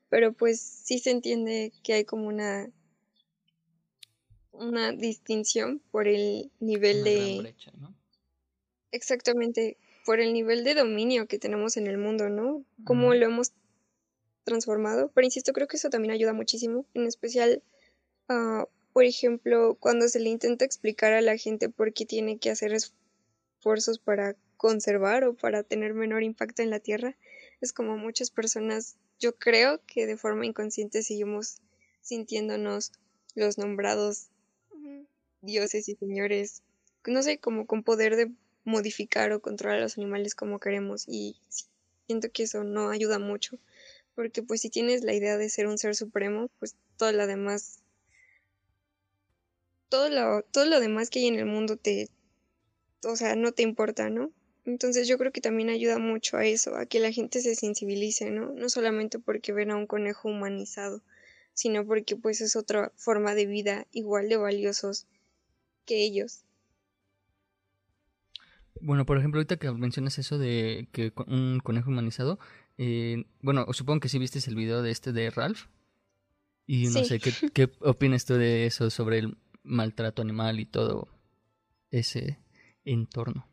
pero 0.07 0.31
pues 0.31 0.61
sí 0.61 0.99
se 0.99 1.11
entiende 1.11 1.73
que 1.83 1.93
hay 1.93 2.05
como 2.05 2.27
una 2.27 2.71
una 4.53 4.91
distinción 4.91 5.81
por 5.91 6.07
el 6.07 6.49
nivel 6.59 7.03
de 7.03 7.53
exactamente 8.91 9.77
por 10.05 10.21
el 10.21 10.31
nivel 10.31 10.63
de 10.63 10.73
dominio 10.73 11.27
que 11.27 11.37
tenemos 11.37 11.75
en 11.75 11.85
el 11.85 11.97
mundo, 11.97 12.29
¿no? 12.29 12.63
Cómo 12.85 13.13
lo 13.13 13.25
hemos 13.25 13.51
transformado, 14.47 15.11
pero 15.13 15.25
insisto, 15.25 15.51
creo 15.51 15.67
que 15.67 15.75
eso 15.75 15.89
también 15.89 16.13
ayuda 16.13 16.31
muchísimo, 16.31 16.85
en 16.93 17.05
especial, 17.05 17.61
uh, 18.29 18.65
por 18.93 19.03
ejemplo, 19.03 19.75
cuando 19.79 20.07
se 20.07 20.21
le 20.21 20.29
intenta 20.29 20.63
explicar 20.63 21.11
a 21.11 21.21
la 21.21 21.37
gente 21.37 21.67
por 21.69 21.93
qué 21.93 22.05
tiene 22.05 22.39
que 22.39 22.49
hacer 22.49 22.71
esfuerzos 22.73 23.99
para 23.99 24.37
conservar 24.55 25.25
o 25.25 25.35
para 25.35 25.63
tener 25.63 25.93
menor 25.93 26.23
impacto 26.23 26.61
en 26.61 26.69
la 26.69 26.79
Tierra, 26.79 27.17
es 27.59 27.73
como 27.73 27.97
muchas 27.97 28.31
personas, 28.31 28.95
yo 29.19 29.35
creo 29.35 29.81
que 29.85 30.07
de 30.07 30.15
forma 30.15 30.45
inconsciente 30.45 31.03
seguimos 31.03 31.57
sintiéndonos 32.01 32.93
los 33.35 33.57
nombrados 33.57 34.29
dioses 35.41 35.89
y 35.89 35.95
señores, 35.95 36.63
no 37.05 37.21
sé, 37.21 37.37
como 37.37 37.67
con 37.67 37.83
poder 37.83 38.15
de 38.15 38.31
modificar 38.63 39.31
o 39.33 39.41
controlar 39.41 39.79
a 39.79 39.81
los 39.81 39.97
animales 39.97 40.35
como 40.35 40.59
queremos 40.59 41.05
y 41.07 41.37
siento 42.07 42.29
que 42.31 42.43
eso 42.43 42.63
no 42.63 42.89
ayuda 42.89 43.19
mucho 43.19 43.59
porque 44.17 44.41
pues 44.41 44.61
si 44.61 44.71
tienes 44.71 45.03
la 45.03 45.13
idea 45.13 45.37
de 45.37 45.47
ser 45.47 45.67
un 45.67 45.77
ser 45.77 45.95
supremo, 45.95 46.49
pues 46.57 46.75
todo 46.97 47.11
lo 47.11 47.27
demás, 47.27 47.83
todo 49.89 50.09
lo, 50.09 50.41
todo 50.41 50.65
lo 50.65 50.79
demás 50.79 51.11
que 51.11 51.19
hay 51.19 51.27
en 51.27 51.35
el 51.35 51.45
mundo 51.45 51.77
te, 51.77 52.09
o 53.05 53.15
sea, 53.15 53.35
no 53.35 53.51
te 53.51 53.61
importa, 53.61 54.09
¿no? 54.09 54.31
Entonces 54.65 55.07
yo 55.07 55.19
creo 55.19 55.31
que 55.31 55.39
también 55.39 55.69
ayuda 55.69 55.99
mucho 55.99 56.35
a 56.35 56.45
eso, 56.45 56.75
a 56.77 56.87
que 56.87 56.99
la 56.99 57.11
gente 57.11 57.41
se 57.41 57.53
sensibilice, 57.53 58.31
¿no? 58.31 58.53
No 58.53 58.69
solamente 58.69 59.19
porque 59.19 59.53
ven 59.53 59.69
a 59.69 59.75
un 59.75 59.85
conejo 59.85 60.29
humanizado, 60.29 61.03
sino 61.53 61.85
porque 61.85 62.15
pues 62.15 62.41
es 62.41 62.55
otra 62.55 62.91
forma 62.95 63.35
de 63.35 63.45
vida 63.45 63.85
igual 63.91 64.29
de 64.29 64.37
valiosos 64.37 65.05
que 65.85 66.03
ellos. 66.03 66.41
Bueno, 68.81 69.05
por 69.05 69.19
ejemplo, 69.19 69.37
ahorita 69.39 69.57
que 69.57 69.71
mencionas 69.71 70.17
eso 70.17 70.39
de 70.39 70.87
que 70.91 71.13
un 71.27 71.59
conejo 71.63 71.91
humanizado, 71.91 72.39
eh, 72.77 73.25
bueno, 73.41 73.65
supongo 73.73 74.01
que 74.01 74.09
sí 74.09 74.19
viste 74.19 74.39
el 74.47 74.55
video 74.55 74.81
de 74.81 74.91
este 74.91 75.11
de 75.11 75.29
Ralph. 75.29 75.65
Y 76.65 76.87
no 76.87 77.03
sé, 77.03 77.19
¿qué, 77.19 77.31
¿qué 77.53 77.69
opinas 77.79 78.25
tú 78.25 78.33
de 78.33 78.65
eso 78.65 78.89
sobre 78.89 79.19
el 79.19 79.37
maltrato 79.63 80.21
animal 80.21 80.59
y 80.59 80.65
todo 80.65 81.07
ese 81.91 82.39
entorno? 82.83 83.47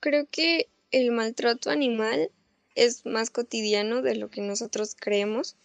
Creo 0.00 0.26
que 0.30 0.68
el 0.90 1.10
maltrato 1.12 1.70
animal 1.70 2.30
es 2.74 3.04
más 3.06 3.30
cotidiano 3.30 4.02
de 4.02 4.16
lo 4.16 4.30
que 4.30 4.40
nosotros 4.40 4.96
creemos. 4.98 5.56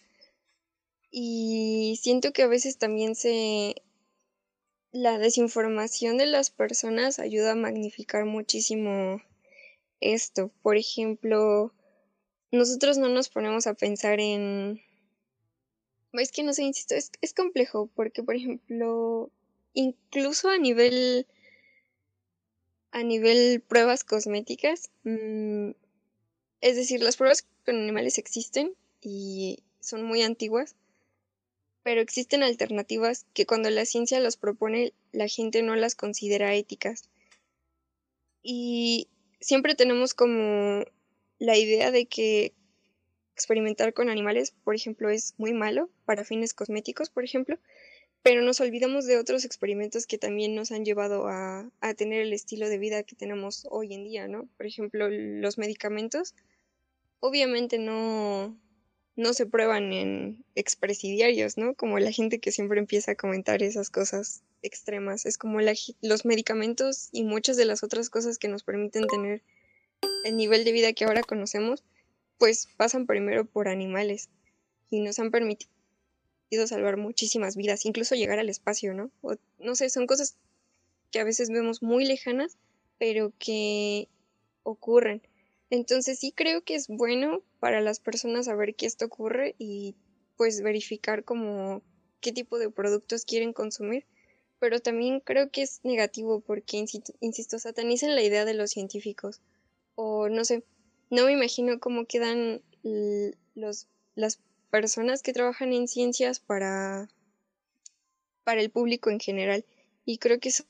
Y 1.10 1.98
siento 2.00 2.32
que 2.32 2.42
a 2.42 2.48
veces 2.48 2.78
también 2.78 3.14
se... 3.14 3.82
La 4.92 5.18
desinformación 5.18 6.18
de 6.18 6.26
las 6.26 6.50
personas 6.50 7.20
ayuda 7.20 7.52
a 7.52 7.56
magnificar 7.56 8.24
muchísimo 8.24 9.22
esto. 10.00 10.50
Por 10.62 10.76
ejemplo, 10.76 11.72
nosotros 12.52 12.98
no 12.98 13.08
nos 13.08 13.28
ponemos 13.28 13.66
a 13.66 13.74
pensar 13.74 14.20
en... 14.20 14.80
Es 16.12 16.32
que 16.32 16.42
no 16.42 16.52
sé, 16.52 16.64
insisto, 16.64 16.94
es, 16.94 17.12
es 17.20 17.34
complejo 17.34 17.88
porque, 17.94 18.22
por 18.22 18.34
ejemplo, 18.34 19.30
incluso 19.74 20.48
a 20.48 20.58
nivel... 20.58 21.26
A 22.92 23.04
nivel 23.04 23.60
pruebas 23.60 24.02
cosméticas, 24.02 24.90
mm, 25.04 25.70
es 26.60 26.76
decir, 26.76 27.00
las 27.00 27.16
pruebas 27.16 27.46
con 27.64 27.76
animales 27.76 28.18
existen 28.18 28.74
y 29.00 29.62
son 29.78 30.02
muy 30.02 30.22
antiguas, 30.22 30.74
pero 31.84 32.00
existen 32.00 32.42
alternativas 32.42 33.26
que 33.32 33.46
cuando 33.46 33.70
la 33.70 33.84
ciencia 33.84 34.20
las 34.20 34.36
propone, 34.36 34.92
la 35.12 35.28
gente 35.28 35.62
no 35.62 35.76
las 35.76 35.94
considera 35.94 36.54
éticas. 36.54 37.08
Y 38.42 39.08
siempre 39.40 39.74
tenemos 39.74 40.14
como 40.14 40.84
la 41.40 41.56
idea 41.56 41.90
de 41.90 42.06
que 42.06 42.54
experimentar 43.34 43.94
con 43.94 44.08
animales, 44.08 44.52
por 44.62 44.76
ejemplo, 44.76 45.08
es 45.08 45.34
muy 45.38 45.52
malo 45.52 45.90
para 46.04 46.24
fines 46.24 46.54
cosméticos, 46.54 47.10
por 47.10 47.24
ejemplo, 47.24 47.58
pero 48.22 48.42
nos 48.42 48.60
olvidamos 48.60 49.06
de 49.06 49.16
otros 49.16 49.46
experimentos 49.46 50.06
que 50.06 50.18
también 50.18 50.54
nos 50.54 50.70
han 50.70 50.84
llevado 50.84 51.26
a, 51.26 51.68
a, 51.80 51.94
tener 51.94 52.20
el 52.20 52.34
estilo 52.34 52.68
de 52.68 52.78
vida 52.78 53.02
que 53.02 53.16
tenemos 53.16 53.66
hoy 53.70 53.94
en 53.94 54.04
día, 54.04 54.28
¿no? 54.28 54.46
Por 54.58 54.66
ejemplo, 54.66 55.08
los 55.08 55.56
medicamentos, 55.56 56.34
obviamente 57.20 57.78
no, 57.78 58.54
no 59.16 59.32
se 59.32 59.46
prueban 59.46 59.94
en 59.94 60.44
expresidiarios, 60.54 61.56
¿no? 61.56 61.74
Como 61.74 61.98
la 61.98 62.12
gente 62.12 62.40
que 62.40 62.52
siempre 62.52 62.78
empieza 62.78 63.12
a 63.12 63.16
comentar 63.16 63.62
esas 63.62 63.88
cosas 63.88 64.42
extremas. 64.60 65.24
Es 65.24 65.38
como 65.38 65.60
los 66.02 66.24
medicamentos 66.26 67.08
y 67.12 67.24
muchas 67.24 67.56
de 67.56 67.64
las 67.64 67.82
otras 67.82 68.10
cosas 68.10 68.36
que 68.36 68.48
nos 68.48 68.64
permiten 68.64 69.06
tener 69.06 69.42
el 70.24 70.36
nivel 70.36 70.64
de 70.64 70.72
vida 70.72 70.92
que 70.92 71.04
ahora 71.04 71.22
conocemos, 71.22 71.84
pues 72.38 72.68
pasan 72.76 73.06
primero 73.06 73.44
por 73.44 73.68
animales 73.68 74.28
y 74.90 75.00
nos 75.00 75.18
han 75.18 75.30
permitido 75.30 75.70
salvar 76.66 76.96
muchísimas 76.96 77.56
vidas, 77.56 77.86
incluso 77.86 78.14
llegar 78.14 78.38
al 78.38 78.48
espacio, 78.48 78.94
¿no? 78.94 79.10
no 79.58 79.74
sé, 79.74 79.90
son 79.90 80.06
cosas 80.06 80.36
que 81.10 81.20
a 81.20 81.24
veces 81.24 81.50
vemos 81.50 81.82
muy 81.82 82.04
lejanas, 82.04 82.56
pero 82.98 83.32
que 83.38 84.08
ocurren. 84.62 85.22
Entonces 85.70 86.18
sí 86.18 86.32
creo 86.32 86.62
que 86.62 86.74
es 86.74 86.88
bueno 86.88 87.42
para 87.60 87.80
las 87.80 88.00
personas 88.00 88.46
saber 88.46 88.74
que 88.74 88.86
esto 88.86 89.06
ocurre 89.06 89.54
y 89.58 89.94
pues 90.36 90.62
verificar 90.62 91.24
como 91.24 91.82
qué 92.20 92.32
tipo 92.32 92.58
de 92.58 92.70
productos 92.70 93.24
quieren 93.24 93.52
consumir 93.52 94.06
pero 94.60 94.78
también 94.78 95.20
creo 95.20 95.50
que 95.50 95.62
es 95.62 95.80
negativo 95.82 96.40
porque, 96.40 96.84
insisto, 97.20 97.58
satanizan 97.58 98.14
la 98.14 98.22
idea 98.22 98.44
de 98.44 98.54
los 98.54 98.70
científicos. 98.70 99.40
O 100.02 100.30
no 100.30 100.46
sé, 100.46 100.64
no 101.10 101.26
me 101.26 101.32
imagino 101.32 101.78
cómo 101.78 102.06
quedan 102.06 102.62
los, 103.54 103.86
las 104.14 104.40
personas 104.70 105.22
que 105.22 105.34
trabajan 105.34 105.74
en 105.74 105.88
ciencias 105.88 106.40
para, 106.40 107.10
para 108.42 108.62
el 108.62 108.70
público 108.70 109.10
en 109.10 109.20
general. 109.20 109.66
Y 110.06 110.16
creo 110.16 110.40
que 110.40 110.48
eso 110.48 110.64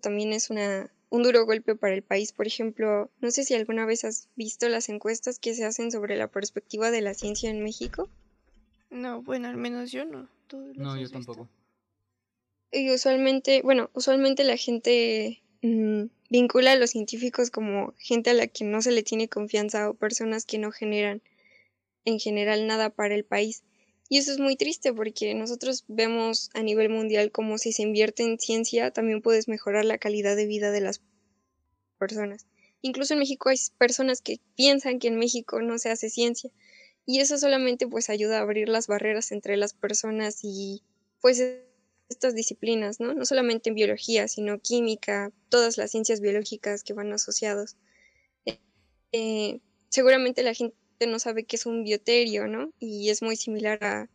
también 0.00 0.32
es 0.32 0.50
una, 0.50 0.88
un 1.10 1.24
duro 1.24 1.46
golpe 1.46 1.74
para 1.74 1.94
el 1.94 2.02
país. 2.02 2.30
Por 2.30 2.46
ejemplo, 2.46 3.10
no 3.20 3.32
sé 3.32 3.42
si 3.42 3.54
alguna 3.54 3.86
vez 3.86 4.04
has 4.04 4.28
visto 4.36 4.68
las 4.68 4.88
encuestas 4.88 5.40
que 5.40 5.54
se 5.56 5.64
hacen 5.64 5.90
sobre 5.90 6.14
la 6.16 6.28
perspectiva 6.28 6.92
de 6.92 7.00
la 7.00 7.14
ciencia 7.14 7.50
en 7.50 7.64
México. 7.64 8.08
No, 8.88 9.20
bueno, 9.20 9.48
al 9.48 9.56
menos 9.56 9.90
yo 9.90 10.04
no. 10.04 10.28
no, 10.76 10.96
yo 10.96 11.10
tampoco. 11.10 11.48
Y 12.70 12.94
usualmente, 12.94 13.62
bueno, 13.62 13.90
usualmente 13.94 14.44
la 14.44 14.56
gente 14.56 15.42
mm, 15.62 16.04
vincula 16.30 16.72
a 16.72 16.76
los 16.76 16.90
científicos 16.90 17.50
como 17.50 17.94
gente 17.98 18.30
a 18.30 18.34
la 18.34 18.46
que 18.46 18.64
no 18.64 18.82
se 18.82 18.92
le 18.92 19.02
tiene 19.02 19.28
confianza 19.28 19.88
o 19.88 19.94
personas 19.94 20.44
que 20.44 20.58
no 20.58 20.70
generan 20.70 21.22
en 22.04 22.18
general 22.18 22.66
nada 22.66 22.90
para 22.90 23.14
el 23.14 23.24
país. 23.24 23.62
Y 24.08 24.18
eso 24.18 24.32
es 24.32 24.38
muy 24.38 24.56
triste 24.56 24.92
porque 24.92 25.34
nosotros 25.34 25.84
vemos 25.86 26.50
a 26.54 26.62
nivel 26.62 26.88
mundial 26.88 27.30
como 27.30 27.58
si 27.58 27.72
se 27.72 27.82
invierte 27.82 28.22
en 28.22 28.38
ciencia 28.38 28.90
también 28.90 29.20
puedes 29.20 29.48
mejorar 29.48 29.84
la 29.84 29.98
calidad 29.98 30.34
de 30.36 30.46
vida 30.46 30.70
de 30.70 30.80
las 30.80 31.02
personas. 31.98 32.46
Incluso 32.80 33.14
en 33.14 33.20
México 33.20 33.50
hay 33.50 33.58
personas 33.76 34.22
que 34.22 34.40
piensan 34.56 34.98
que 34.98 35.08
en 35.08 35.18
México 35.18 35.60
no 35.60 35.78
se 35.78 35.90
hace 35.90 36.08
ciencia 36.08 36.50
y 37.04 37.20
eso 37.20 37.36
solamente 37.38 37.86
pues 37.86 38.08
ayuda 38.08 38.38
a 38.38 38.42
abrir 38.42 38.68
las 38.68 38.86
barreras 38.86 39.32
entre 39.32 39.56
las 39.56 39.74
personas 39.74 40.40
y 40.42 40.82
pues 41.20 41.42
estas 42.08 42.34
disciplinas, 42.34 43.00
¿no? 43.00 43.14
No 43.14 43.24
solamente 43.24 43.68
en 43.68 43.74
biología, 43.74 44.28
sino 44.28 44.58
química, 44.60 45.32
todas 45.48 45.76
las 45.76 45.90
ciencias 45.90 46.20
biológicas 46.20 46.82
que 46.82 46.94
van 46.94 47.12
asociados. 47.12 47.76
Eh, 49.12 49.60
seguramente 49.88 50.42
la 50.42 50.54
gente 50.54 50.76
no 51.06 51.18
sabe 51.18 51.44
qué 51.44 51.56
es 51.56 51.66
un 51.66 51.84
bioterio, 51.84 52.46
¿no? 52.46 52.72
Y 52.78 53.10
es 53.10 53.22
muy 53.22 53.36
similar 53.36 53.82
a, 53.82 54.10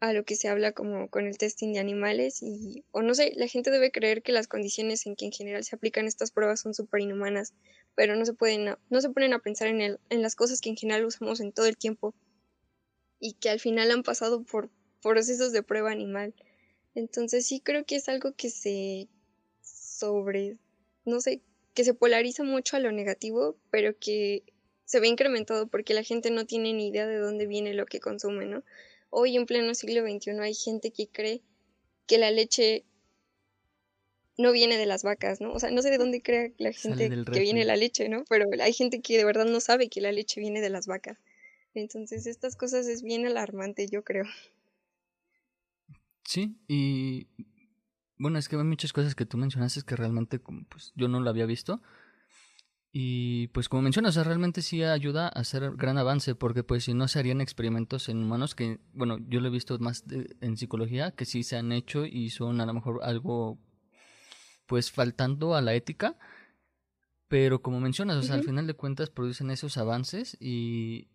a, 0.00 0.12
lo 0.12 0.24
que 0.24 0.36
se 0.36 0.48
habla 0.48 0.72
como 0.72 1.08
con 1.08 1.26
el 1.26 1.38
testing 1.38 1.72
de 1.72 1.78
animales 1.78 2.42
y, 2.42 2.84
o 2.90 3.02
no 3.02 3.14
sé, 3.14 3.32
la 3.36 3.46
gente 3.46 3.70
debe 3.70 3.90
creer 3.90 4.22
que 4.22 4.32
las 4.32 4.48
condiciones 4.48 5.06
en 5.06 5.16
que 5.16 5.26
en 5.26 5.32
general 5.32 5.64
se 5.64 5.76
aplican 5.76 6.06
estas 6.06 6.32
pruebas 6.32 6.60
son 6.60 6.74
súper 6.74 7.00
inhumanas, 7.00 7.54
pero 7.94 8.16
no 8.16 8.26
se, 8.26 8.34
pueden, 8.34 8.76
no 8.90 9.00
se 9.00 9.10
ponen 9.10 9.32
a 9.32 9.38
pensar 9.38 9.68
en, 9.68 9.80
el, 9.80 10.00
en 10.10 10.22
las 10.22 10.34
cosas 10.34 10.60
que 10.60 10.70
en 10.70 10.76
general 10.76 11.06
usamos 11.06 11.40
en 11.40 11.52
todo 11.52 11.66
el 11.66 11.76
tiempo 11.76 12.14
y 13.18 13.34
que 13.34 13.50
al 13.50 13.60
final 13.60 13.90
han 13.90 14.02
pasado 14.02 14.42
por 14.42 14.70
procesos 15.02 15.52
de 15.52 15.62
prueba 15.62 15.90
animal. 15.90 16.34
Entonces 16.96 17.46
sí 17.46 17.60
creo 17.60 17.84
que 17.84 17.96
es 17.96 18.08
algo 18.08 18.32
que 18.34 18.48
se 18.48 19.06
sobre, 19.62 20.56
no 21.04 21.20
sé, 21.20 21.42
que 21.74 21.84
se 21.84 21.92
polariza 21.92 22.42
mucho 22.42 22.76
a 22.76 22.80
lo 22.80 22.90
negativo, 22.90 23.56
pero 23.70 23.96
que 23.98 24.42
se 24.86 24.98
ve 24.98 25.06
incrementado 25.06 25.66
porque 25.66 25.92
la 25.92 26.02
gente 26.02 26.30
no 26.30 26.46
tiene 26.46 26.72
ni 26.72 26.88
idea 26.88 27.06
de 27.06 27.18
dónde 27.18 27.46
viene 27.46 27.74
lo 27.74 27.84
que 27.84 28.00
consume, 28.00 28.46
¿no? 28.46 28.64
Hoy 29.10 29.36
en 29.36 29.44
pleno 29.44 29.74
siglo 29.74 30.02
XXI 30.02 30.40
hay 30.40 30.54
gente 30.54 30.90
que 30.90 31.06
cree 31.06 31.42
que 32.06 32.16
la 32.16 32.30
leche 32.30 32.84
no 34.38 34.52
viene 34.52 34.78
de 34.78 34.86
las 34.86 35.02
vacas, 35.02 35.42
¿no? 35.42 35.52
O 35.52 35.60
sea, 35.60 35.70
no 35.70 35.82
sé 35.82 35.90
de 35.90 35.98
dónde 35.98 36.22
cree 36.22 36.54
la 36.56 36.72
gente 36.72 37.10
que 37.30 37.40
viene 37.40 37.66
la 37.66 37.76
leche, 37.76 38.08
¿no? 38.08 38.24
Pero 38.28 38.46
hay 38.58 38.72
gente 38.72 39.02
que 39.02 39.18
de 39.18 39.24
verdad 39.24 39.44
no 39.44 39.60
sabe 39.60 39.88
que 39.88 40.00
la 40.00 40.12
leche 40.12 40.40
viene 40.40 40.62
de 40.62 40.70
las 40.70 40.86
vacas. 40.86 41.18
Entonces, 41.74 42.26
estas 42.26 42.56
cosas 42.56 42.86
es 42.86 43.02
bien 43.02 43.26
alarmante, 43.26 43.86
yo 43.86 44.02
creo. 44.02 44.24
Sí, 46.26 46.58
y 46.66 47.28
bueno, 48.18 48.38
es 48.38 48.48
que 48.48 48.56
hay 48.56 48.64
muchas 48.64 48.92
cosas 48.92 49.14
que 49.14 49.26
tú 49.26 49.36
mencionaste 49.36 49.82
que 49.82 49.96
realmente 49.96 50.38
pues, 50.38 50.92
yo 50.96 51.08
no 51.08 51.20
lo 51.20 51.30
había 51.30 51.46
visto. 51.46 51.82
Y 52.98 53.48
pues 53.48 53.68
como 53.68 53.82
mencionas, 53.82 54.16
realmente 54.16 54.62
sí 54.62 54.82
ayuda 54.82 55.26
a 55.26 55.40
hacer 55.40 55.72
gran 55.76 55.98
avance, 55.98 56.34
porque 56.34 56.64
pues 56.64 56.84
si 56.84 56.94
no 56.94 57.08
se 57.08 57.18
harían 57.18 57.42
experimentos 57.42 58.08
en 58.08 58.22
humanos 58.22 58.54
que, 58.54 58.80
bueno, 58.94 59.18
yo 59.28 59.40
lo 59.40 59.48
he 59.48 59.50
visto 59.50 59.78
más 59.78 60.04
en 60.40 60.56
psicología, 60.56 61.10
que 61.10 61.26
sí 61.26 61.42
se 61.42 61.56
han 61.56 61.72
hecho 61.72 62.06
y 62.06 62.30
son 62.30 62.60
a 62.60 62.66
lo 62.66 62.72
mejor 62.72 63.00
algo 63.02 63.58
pues 64.64 64.90
faltando 64.90 65.54
a 65.54 65.60
la 65.60 65.74
ética, 65.74 66.16
pero 67.28 67.60
como 67.60 67.80
mencionas, 67.80 68.16
o 68.16 68.22
sea, 68.22 68.36
al 68.36 68.44
final 68.44 68.66
de 68.66 68.74
cuentas 68.74 69.10
producen 69.10 69.50
esos 69.50 69.76
avances 69.76 70.36
y, 70.40 71.08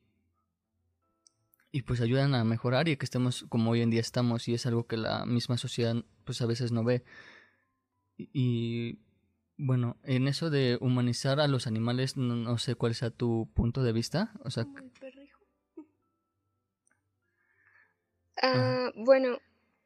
y 1.71 1.83
pues 1.83 2.01
ayudan 2.01 2.35
a 2.35 2.43
mejorar 2.43 2.89
y 2.89 2.97
que 2.97 3.05
estemos 3.05 3.45
como 3.49 3.71
hoy 3.71 3.81
en 3.81 3.89
día 3.89 4.01
estamos 4.01 4.47
y 4.47 4.53
es 4.53 4.65
algo 4.65 4.87
que 4.87 4.97
la 4.97 5.25
misma 5.25 5.57
sociedad 5.57 5.95
pues 6.25 6.41
a 6.41 6.45
veces 6.45 6.71
no 6.71 6.83
ve. 6.83 7.03
Y, 8.17 8.99
bueno, 9.57 9.97
en 10.03 10.27
eso 10.27 10.49
de 10.49 10.77
humanizar 10.81 11.39
a 11.39 11.47
los 11.47 11.67
animales, 11.67 12.17
no, 12.17 12.57
sé 12.57 12.75
cuál 12.75 12.93
sea 12.93 13.09
tu 13.09 13.49
punto 13.53 13.83
de 13.83 13.93
vista. 13.93 14.33
O 14.43 14.51
sea, 14.51 14.67
ah, 18.41 18.91
bueno, 18.95 19.39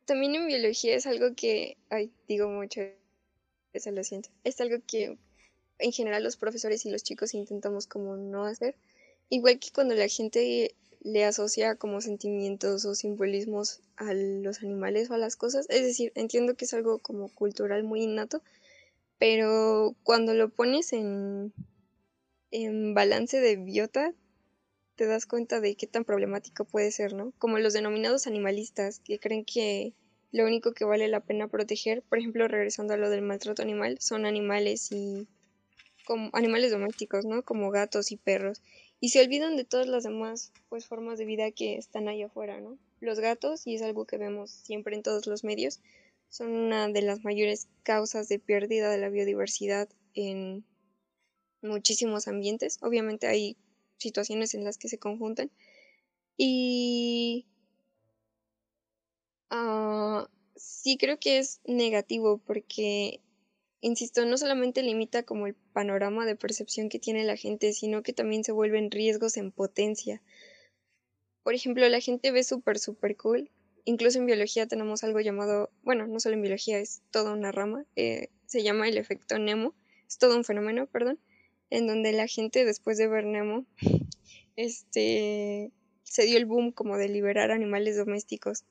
también 0.05 0.35
en 0.35 0.47
biología 0.47 0.95
es 0.95 1.05
algo 1.05 1.35
que, 1.35 1.77
ay, 1.89 2.11
digo 2.27 2.49
mucho, 2.49 2.81
eso 3.73 3.91
lo 3.91 4.03
siento, 4.03 4.29
es 4.43 4.59
algo 4.59 4.77
que 4.87 5.17
en 5.77 5.91
general 5.91 6.23
los 6.23 6.37
profesores 6.37 6.85
y 6.85 6.91
los 6.91 7.03
chicos 7.03 7.33
intentamos 7.33 7.85
como 7.87 8.15
no 8.17 8.45
hacer. 8.45 8.75
Igual 9.29 9.59
que 9.59 9.71
cuando 9.73 9.95
la 9.95 10.07
gente 10.07 10.75
le 11.05 11.23
asocia 11.23 11.75
como 11.75 12.01
sentimientos 12.01 12.83
o 12.83 12.95
simbolismos 12.95 13.79
a 13.95 14.11
los 14.15 14.63
animales 14.63 15.11
o 15.11 15.13
a 15.13 15.19
las 15.19 15.35
cosas. 15.35 15.67
Es 15.69 15.83
decir, 15.83 16.11
entiendo 16.15 16.55
que 16.55 16.65
es 16.65 16.73
algo 16.73 16.97
como 16.97 17.29
cultural 17.29 17.83
muy 17.83 18.01
innato, 18.01 18.41
pero 19.19 19.95
cuando 20.01 20.33
lo 20.33 20.49
pones 20.49 20.93
en, 20.93 21.53
en 22.49 22.95
balance 22.95 23.39
de 23.39 23.55
biota, 23.55 24.13
te 24.95 25.05
das 25.05 25.27
cuenta 25.27 25.61
de 25.61 25.75
qué 25.75 25.85
tan 25.85 26.05
problemático 26.05 26.65
puede 26.65 26.89
ser, 26.89 27.13
¿no? 27.13 27.33
Como 27.37 27.59
los 27.59 27.73
denominados 27.73 28.25
animalistas, 28.25 28.97
que 28.97 29.19
creen 29.19 29.45
que 29.45 29.93
lo 30.31 30.43
único 30.43 30.73
que 30.73 30.85
vale 30.85 31.07
la 31.07 31.19
pena 31.19 31.47
proteger, 31.47 32.01
por 32.01 32.17
ejemplo, 32.17 32.47
regresando 32.47 32.95
a 32.95 32.97
lo 32.97 33.11
del 33.11 33.21
maltrato 33.21 33.61
animal, 33.61 33.99
son 33.99 34.25
animales 34.25 34.91
y 34.91 35.27
como 36.03 36.31
animales 36.33 36.71
domésticos, 36.71 37.25
¿no? 37.25 37.43
Como 37.43 37.69
gatos 37.69 38.11
y 38.11 38.17
perros 38.17 38.63
y 39.05 39.09
se 39.09 39.21
olvidan 39.21 39.55
de 39.55 39.65
todas 39.65 39.85
las 39.85 40.01
demás 40.01 40.51
pues 40.67 40.87
formas 40.87 41.19
de 41.19 41.25
vida 41.25 41.51
que 41.51 41.77
están 41.77 42.07
ahí 42.07 42.23
afuera, 42.23 42.59
¿no? 42.59 42.79
Los 42.99 43.19
gatos, 43.19 43.67
y 43.67 43.75
es 43.75 43.83
algo 43.83 44.05
que 44.05 44.17
vemos 44.17 44.49
siempre 44.49 44.95
en 44.95 45.03
todos 45.03 45.27
los 45.27 45.43
medios, 45.43 45.79
son 46.27 46.51
una 46.53 46.87
de 46.87 47.03
las 47.03 47.23
mayores 47.23 47.67
causas 47.83 48.29
de 48.29 48.39
pérdida 48.39 48.89
de 48.89 48.97
la 48.97 49.09
biodiversidad 49.09 49.87
en 50.15 50.65
muchísimos 51.61 52.27
ambientes. 52.27 52.79
Obviamente 52.81 53.27
hay 53.27 53.57
situaciones 53.97 54.55
en 54.55 54.63
las 54.63 54.79
que 54.79 54.89
se 54.89 54.97
conjuntan. 54.97 55.51
Y 56.35 57.45
uh, 59.51 60.25
sí 60.55 60.97
creo 60.97 61.19
que 61.19 61.37
es 61.37 61.61
negativo 61.63 62.39
porque 62.39 63.21
insisto, 63.85 64.25
no 64.25 64.35
solamente 64.35 64.81
limita 64.81 65.21
como 65.23 65.45
el 65.45 65.53
panorama 65.53 66.25
de 66.25 66.35
percepción 66.35 66.89
que 66.89 66.97
tiene 66.97 67.23
la 67.23 67.37
gente, 67.37 67.71
sino 67.71 68.01
que 68.01 68.13
también 68.13 68.43
se 68.43 68.51
vuelven 68.51 68.89
riesgos 68.89 69.37
en 69.37 69.51
potencia. 69.51 70.23
Por 71.43 71.53
ejemplo, 71.53 71.87
la 71.87 71.99
gente 71.99 72.31
ve 72.31 72.43
súper, 72.43 72.79
súper 72.79 73.15
cool. 73.15 73.51
Incluso 73.83 74.17
en 74.17 74.25
biología 74.25 74.65
tenemos 74.65 75.03
algo 75.03 75.19
llamado, 75.19 75.69
bueno, 75.83 76.07
no 76.07 76.19
solo 76.19 76.33
en 76.33 76.41
biología, 76.41 76.79
es 76.79 77.03
toda 77.11 77.31
una 77.31 77.51
rama, 77.51 77.85
eh, 77.95 78.29
se 78.47 78.63
llama 78.63 78.87
el 78.87 78.97
efecto 78.97 79.37
Nemo, 79.37 79.75
es 80.07 80.17
todo 80.17 80.35
un 80.35 80.43
fenómeno, 80.43 80.87
perdón, 80.87 81.19
en 81.69 81.85
donde 81.85 82.11
la 82.11 82.25
gente 82.25 82.65
después 82.65 82.97
de 82.97 83.07
ver 83.07 83.25
Nemo, 83.25 83.67
este, 84.55 85.71
se 86.01 86.25
dio 86.25 86.37
el 86.39 86.47
boom 86.47 86.71
como 86.71 86.97
de 86.97 87.09
liberar 87.09 87.51
animales 87.51 87.97
domésticos. 87.97 88.63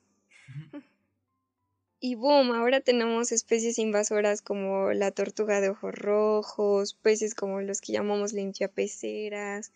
Y 2.07 2.13
boom, 2.13 2.51
ahora 2.51 2.81
tenemos 2.81 3.31
especies 3.31 3.79
invasoras 3.79 4.43
como 4.43 4.93
la 4.93 5.09
tortuga 5.09 5.59
de 5.59 5.69
ojos 5.69 5.95
rojos, 5.95 6.93
peces 6.93 7.33
como 7.33 7.61
los 7.61 7.81
que 7.81 7.93
llamamos 7.93 8.31
limpiapeceras, 8.31 9.71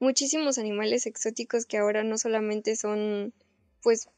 muchísimos 0.00 0.56
animales 0.56 1.04
exóticos 1.04 1.66
que 1.66 1.76
ahora 1.76 2.02
no 2.02 2.16
solamente 2.16 2.76
son 2.76 3.34
pues 3.82 4.08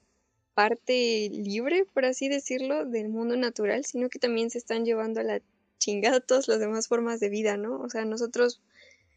parte 0.54 1.30
libre, 1.32 1.84
por 1.92 2.04
así 2.04 2.28
decirlo, 2.28 2.84
del 2.84 3.08
mundo 3.08 3.34
natural, 3.34 3.84
sino 3.84 4.08
que 4.08 4.20
también 4.20 4.50
se 4.50 4.58
están 4.58 4.84
llevando 4.84 5.18
a 5.18 5.24
la 5.24 5.42
chingada 5.78 6.20
todas 6.20 6.46
las 6.46 6.60
demás 6.60 6.86
formas 6.86 7.18
de 7.18 7.28
vida, 7.28 7.56
¿no? 7.56 7.80
O 7.80 7.90
sea, 7.90 8.04
nosotros, 8.04 8.60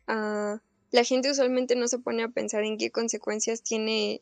uh, 0.08 0.58
la 0.90 1.04
gente 1.04 1.30
usualmente 1.30 1.76
no 1.76 1.88
se 1.88 2.00
pone 2.00 2.24
a 2.24 2.30
pensar 2.30 2.64
en 2.64 2.80
qué 2.80 2.90
consecuencias 2.90 3.62
tiene 3.62 4.20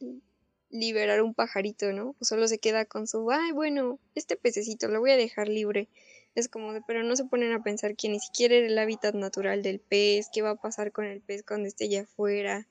liberar 0.69 1.21
un 1.21 1.33
pajarito, 1.33 1.91
¿no? 1.91 2.15
O 2.19 2.25
solo 2.25 2.47
se 2.47 2.59
queda 2.59 2.85
con 2.85 3.07
su, 3.07 3.29
ay, 3.31 3.51
bueno, 3.51 3.99
este 4.15 4.35
pececito 4.35 4.87
lo 4.87 4.99
voy 4.99 5.11
a 5.11 5.17
dejar 5.17 5.47
libre. 5.47 5.87
Es 6.35 6.47
como 6.47 6.73
de, 6.73 6.81
pero 6.85 7.03
no 7.03 7.15
se 7.15 7.25
ponen 7.25 7.51
a 7.53 7.63
pensar 7.63 7.95
que 7.95 8.09
ni 8.09 8.19
siquiera 8.19 8.55
era 8.55 8.67
el 8.67 8.77
hábitat 8.77 9.15
natural 9.15 9.63
del 9.63 9.79
pez, 9.79 10.27
qué 10.31 10.41
va 10.41 10.51
a 10.51 10.55
pasar 10.55 10.91
con 10.91 11.05
el 11.05 11.21
pez 11.21 11.43
cuando 11.43 11.67
esté 11.67 11.85
allá 11.85 12.03
afuera, 12.03 12.67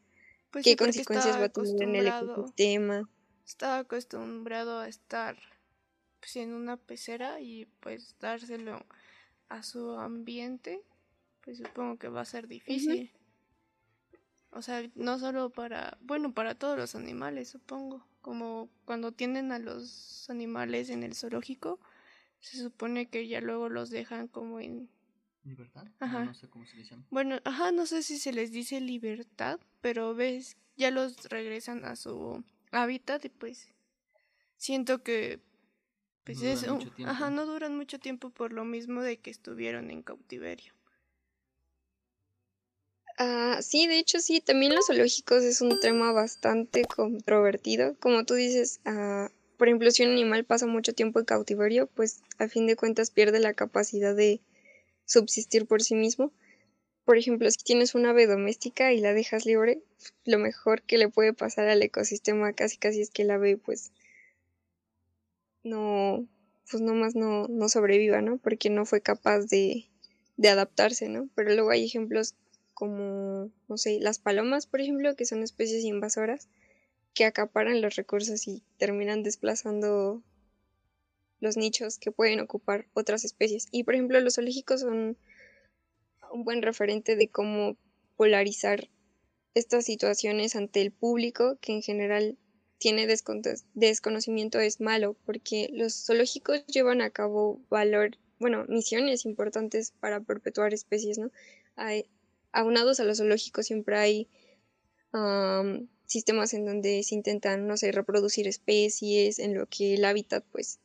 pues 0.51 0.65
qué 0.65 0.77
consecuencias 0.77 1.39
va 1.39 1.45
a 1.45 1.49
tener 1.49 1.83
en 1.83 1.97
el 1.97 2.07
ecosistema. 2.07 3.09
Estaba 3.47 3.79
acostumbrado 3.79 4.79
a 4.79 4.89
estar 4.89 5.37
pues, 6.21 6.37
en 6.37 6.53
una 6.53 6.77
pecera 6.77 7.41
y 7.41 7.67
pues 7.81 8.17
dárselo 8.21 8.85
a 9.49 9.63
su 9.63 9.93
ambiente, 9.93 10.83
pues 11.43 11.59
supongo 11.59 11.99
que 11.99 12.09
va 12.09 12.21
a 12.21 12.27
ser 12.27 12.47
difícil. 12.47 13.11
O 14.59 14.63
sea, 14.63 14.85
no 14.97 15.21
solo 15.21 15.51
para, 15.51 15.99
bueno, 16.01 16.35
para 16.35 16.57
todos 16.57 16.77
los 16.77 16.97
animales, 16.97 17.49
supongo. 17.49 18.05
Como 18.21 18.69
cuando 18.85 19.13
tienen 19.13 19.53
a 19.53 19.61
los 19.61 20.29
animales 20.29 20.91
en 20.91 21.05
el 21.05 21.15
zoológico, 21.15 21.79
se 22.41 22.59
supone 22.59 23.09
que 23.09 23.29
ya 23.29 23.41
luego 23.41 23.69
los 23.69 23.89
dejan 23.91 24.27
como 24.27 24.59
en... 24.59 24.91
¿Libertad? 25.45 25.87
Ajá. 26.01 26.25
No, 26.25 26.35
sé 26.35 26.49
cómo 26.49 26.67
se 26.67 26.77
les 26.77 26.91
llama. 26.91 27.07
Bueno, 27.09 27.39
ajá, 27.45 27.71
no 27.71 27.87
sé 27.87 28.03
si 28.03 28.19
se 28.19 28.33
les 28.33 28.51
dice 28.51 28.81
libertad, 28.81 29.61
pero 29.81 30.17
ves, 30.17 30.57
ya 30.77 30.91
los 30.91 31.29
regresan 31.29 31.85
a 31.85 31.95
su 31.95 32.43
hábitat 32.73 33.25
y 33.27 33.29
pues 33.29 33.73
siento 34.57 35.05
que 35.05 35.41
pues 36.25 36.43
es, 36.43 36.67
ajá, 37.07 37.31
no 37.31 37.47
duran 37.47 37.77
mucho 37.77 38.01
tiempo 38.01 38.31
por 38.31 38.53
lo 38.53 38.65
mismo 38.65 39.03
de 39.03 39.21
que 39.21 39.31
estuvieron 39.31 39.93
en 39.93 40.03
cautiverio. 40.03 40.73
Ah, 43.19 43.59
sí, 43.63 43.87
de 43.89 43.99
hecho 43.99 44.21
sí, 44.21 44.41
también 44.41 44.75
los 44.75 44.87
zoológicos 44.87 45.43
es 45.43 45.61
un 45.61 45.81
tema 45.81 46.13
bastante 46.13 46.85
controvertido. 46.87 47.97
Como 47.99 48.25
tú 48.25 48.35
dices, 48.35 48.81
ah, 48.85 49.31
por 49.57 49.67
ejemplo, 49.69 49.91
si 49.91 50.05
un 50.05 50.13
animal 50.13 50.45
pasa 50.45 50.67
mucho 50.67 50.93
tiempo 50.95 51.19
en 51.19 51.25
cautiverio, 51.25 51.89
pues 51.89 52.23
a 52.39 52.49
fin 52.49 52.67
de 52.67 52.77
cuentas 52.77 53.11
pierde 53.11 53.41
la 53.41 53.55
capacidad 53.55 54.15
de 54.15 54.41
subsistir 55.05 55.67
por 55.67 55.83
sí 55.83 55.97
mismo. 55.97 56.33
Por 57.05 57.19
ejemplo, 57.19 57.51
si 57.51 57.59
tienes 57.65 57.95
una 57.97 58.11
ave 58.11 58.27
doméstica 58.27 58.93
y 58.93 59.01
la 59.01 59.13
dejas 59.15 59.47
libre, 59.47 59.83
lo 60.25 60.39
mejor 60.39 60.83
que 60.83 60.99
le 60.99 61.09
puede 61.09 61.33
pasar 61.33 61.69
al 61.69 61.83
ecosistema 61.83 62.53
casi 62.53 62.79
casi 62.79 63.01
es 63.01 63.11
que 63.11 63.25
la 63.25 63.35
ave 63.35 63.57
pues 63.59 63.93
no, 65.65 66.27
pues 66.71 66.83
nomás 66.83 67.15
no, 67.15 67.47
no 67.49 67.69
sobreviva, 67.69 68.21
¿no? 68.23 68.39
Porque 68.39 68.71
no 68.71 68.87
fue 68.87 69.01
capaz 69.01 69.41
de, 69.47 69.89
de 70.37 70.49
adaptarse, 70.49 71.09
¿no? 71.09 71.29
Pero 71.35 71.55
luego 71.55 71.71
hay 71.71 71.85
ejemplos 71.85 72.35
como, 72.79 73.51
no 73.67 73.77
sé, 73.77 73.99
las 73.99 74.21
palomas, 74.21 74.69
por 74.69 74.81
ejemplo, 74.81 75.17
que 75.17 75.25
son 75.25 75.43
especies 75.43 75.83
invasoras 75.83 76.49
que 77.13 77.25
acaparan 77.25 77.83
los 77.83 77.97
recursos 77.97 78.47
y 78.47 78.63
terminan 78.77 79.25
desplazando 79.25 80.23
los 81.41 81.57
nichos 81.57 81.99
que 81.99 82.13
pueden 82.13 82.39
ocupar 82.39 82.87
otras 82.95 83.25
especies. 83.25 83.67
Y 83.73 83.83
por 83.83 83.95
ejemplo, 83.95 84.21
los 84.21 84.37
zoológicos 84.37 84.83
son 84.83 85.17
un 86.31 86.45
buen 86.45 86.63
referente 86.63 87.17
de 87.17 87.27
cómo 87.27 87.77
polarizar 88.17 88.89
estas 89.55 89.85
situaciones 89.85 90.55
ante 90.55 90.81
el 90.81 90.93
público, 90.93 91.59
que 91.61 91.73
en 91.73 91.83
general 91.83 92.39
tiene 92.79 93.09
desconocimiento 93.75 94.61
es 94.61 94.81
malo, 94.81 95.17
porque 95.27 95.69
los 95.73 96.07
zoológicos 96.07 96.65
llevan 96.67 97.03
a 97.03 97.11
cabo 97.11 97.61
valor, 97.71 98.19
bueno, 98.39 98.67
misiones 98.69 99.25
importantes 99.25 99.95
para 99.99 100.21
perpetuar 100.21 100.73
especies, 100.73 101.19
¿no? 101.19 101.33
Hay, 101.75 102.09
aunados 102.59 102.99
a 103.01 103.05
los 103.05 103.19
zoológicos 103.19 103.67
siempre 103.67 103.97
hay 103.97 104.29
sistemas 106.07 106.55
en 106.55 106.65
donde 106.67 107.03
se 107.03 107.15
intentan, 107.15 107.67
no 107.67 107.77
sé, 107.77 107.93
reproducir 107.93 108.47
especies, 108.47 109.39
en 109.39 109.55
lo 109.55 109.67
que 109.67 109.95
el 109.95 110.05
hábitat, 110.05 110.45
pues, 110.53 110.79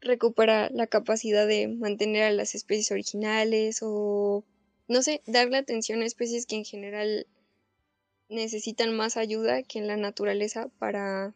recupera 0.00 0.68
la 0.70 0.86
capacidad 0.86 1.46
de 1.46 1.68
mantener 1.68 2.24
a 2.24 2.30
las 2.32 2.54
especies 2.54 2.90
originales 2.90 3.80
o, 3.82 4.44
no 4.88 5.02
sé, 5.02 5.22
darle 5.26 5.56
atención 5.56 6.02
a 6.02 6.06
especies 6.06 6.46
que 6.46 6.56
en 6.56 6.64
general 6.64 7.26
necesitan 8.28 8.94
más 8.96 9.16
ayuda 9.16 9.62
que 9.62 9.78
en 9.78 9.86
la 9.86 9.96
naturaleza 9.96 10.68
para, 10.78 11.34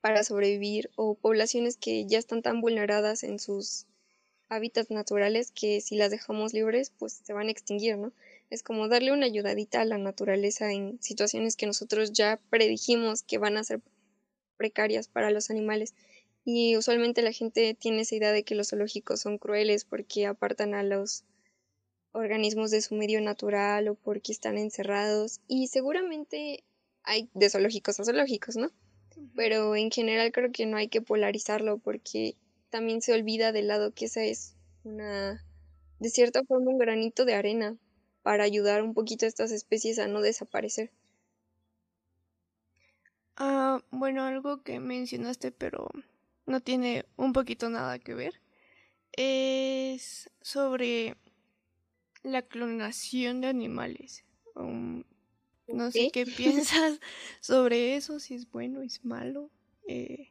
para 0.00 0.24
sobrevivir 0.24 0.90
o 0.96 1.14
poblaciones 1.14 1.76
que 1.76 2.06
ya 2.06 2.18
están 2.18 2.42
tan 2.42 2.60
vulneradas 2.60 3.22
en 3.22 3.38
sus 3.38 3.86
hábitats 4.48 4.90
naturales 4.90 5.52
que 5.52 5.80
si 5.80 5.96
las 5.96 6.10
dejamos 6.10 6.52
libres 6.52 6.90
pues 6.98 7.20
se 7.24 7.32
van 7.32 7.48
a 7.48 7.50
extinguir, 7.50 7.98
¿no? 7.98 8.12
Es 8.54 8.62
como 8.62 8.86
darle 8.86 9.10
una 9.10 9.26
ayudadita 9.26 9.80
a 9.80 9.84
la 9.84 9.98
naturaleza 9.98 10.70
en 10.70 11.02
situaciones 11.02 11.56
que 11.56 11.66
nosotros 11.66 12.12
ya 12.12 12.40
predijimos 12.50 13.24
que 13.24 13.38
van 13.38 13.56
a 13.56 13.64
ser 13.64 13.80
precarias 14.56 15.08
para 15.08 15.32
los 15.32 15.50
animales. 15.50 15.92
Y 16.44 16.76
usualmente 16.76 17.22
la 17.22 17.32
gente 17.32 17.74
tiene 17.74 18.02
esa 18.02 18.14
idea 18.14 18.30
de 18.30 18.44
que 18.44 18.54
los 18.54 18.68
zoológicos 18.70 19.18
son 19.18 19.38
crueles 19.38 19.84
porque 19.84 20.26
apartan 20.26 20.72
a 20.74 20.84
los 20.84 21.24
organismos 22.12 22.70
de 22.70 22.80
su 22.80 22.94
medio 22.94 23.20
natural 23.20 23.88
o 23.88 23.96
porque 23.96 24.30
están 24.30 24.56
encerrados. 24.56 25.40
Y 25.48 25.66
seguramente 25.66 26.62
hay 27.02 27.28
de 27.34 27.50
zoológicos 27.50 27.98
a 27.98 28.04
zoológicos, 28.04 28.54
¿no? 28.54 28.70
Pero 29.34 29.74
en 29.74 29.90
general 29.90 30.30
creo 30.30 30.52
que 30.52 30.66
no 30.66 30.76
hay 30.76 30.86
que 30.86 31.02
polarizarlo 31.02 31.78
porque 31.78 32.36
también 32.70 33.02
se 33.02 33.14
olvida 33.14 33.50
del 33.50 33.66
lado 33.66 33.92
que 33.92 34.04
esa 34.04 34.22
es 34.22 34.54
una, 34.84 35.44
de 35.98 36.08
cierta 36.08 36.44
forma, 36.44 36.70
un 36.70 36.78
granito 36.78 37.24
de 37.24 37.34
arena 37.34 37.76
para 38.24 38.42
ayudar 38.42 38.82
un 38.82 38.94
poquito 38.94 39.26
a 39.26 39.28
estas 39.28 39.52
especies 39.52 40.00
a 40.00 40.08
no 40.08 40.22
desaparecer. 40.22 40.90
Ah, 43.36 43.82
bueno, 43.90 44.22
algo 44.22 44.62
que 44.62 44.80
mencionaste, 44.80 45.52
pero 45.52 45.88
no 46.46 46.60
tiene 46.60 47.04
un 47.16 47.34
poquito 47.34 47.68
nada 47.68 47.98
que 47.98 48.14
ver, 48.14 48.40
es 49.12 50.30
sobre 50.40 51.16
la 52.22 52.40
clonación 52.40 53.42
de 53.42 53.48
animales. 53.48 54.24
Um, 54.56 55.04
no 55.68 55.90
sé 55.90 56.10
qué 56.10 56.24
piensas 56.38 56.98
sobre 57.40 57.96
eso, 57.96 58.20
si 58.20 58.34
es 58.34 58.50
bueno 58.50 58.80
o 58.80 58.82
es 58.82 59.04
malo. 59.04 59.50
Eh, 59.86 60.30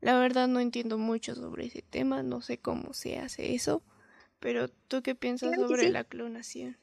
la 0.00 0.18
verdad 0.18 0.48
no 0.48 0.58
entiendo 0.60 0.98
mucho 0.98 1.36
sobre 1.36 1.66
ese 1.66 1.82
tema, 1.82 2.24
no 2.24 2.40
sé 2.40 2.58
cómo 2.58 2.92
se 2.92 3.18
hace 3.18 3.54
eso, 3.54 3.82
pero 4.40 4.68
¿tú 4.68 5.02
qué 5.02 5.14
piensas 5.14 5.54
sobre 5.54 5.90
la 5.90 6.04
clonación? 6.04 6.76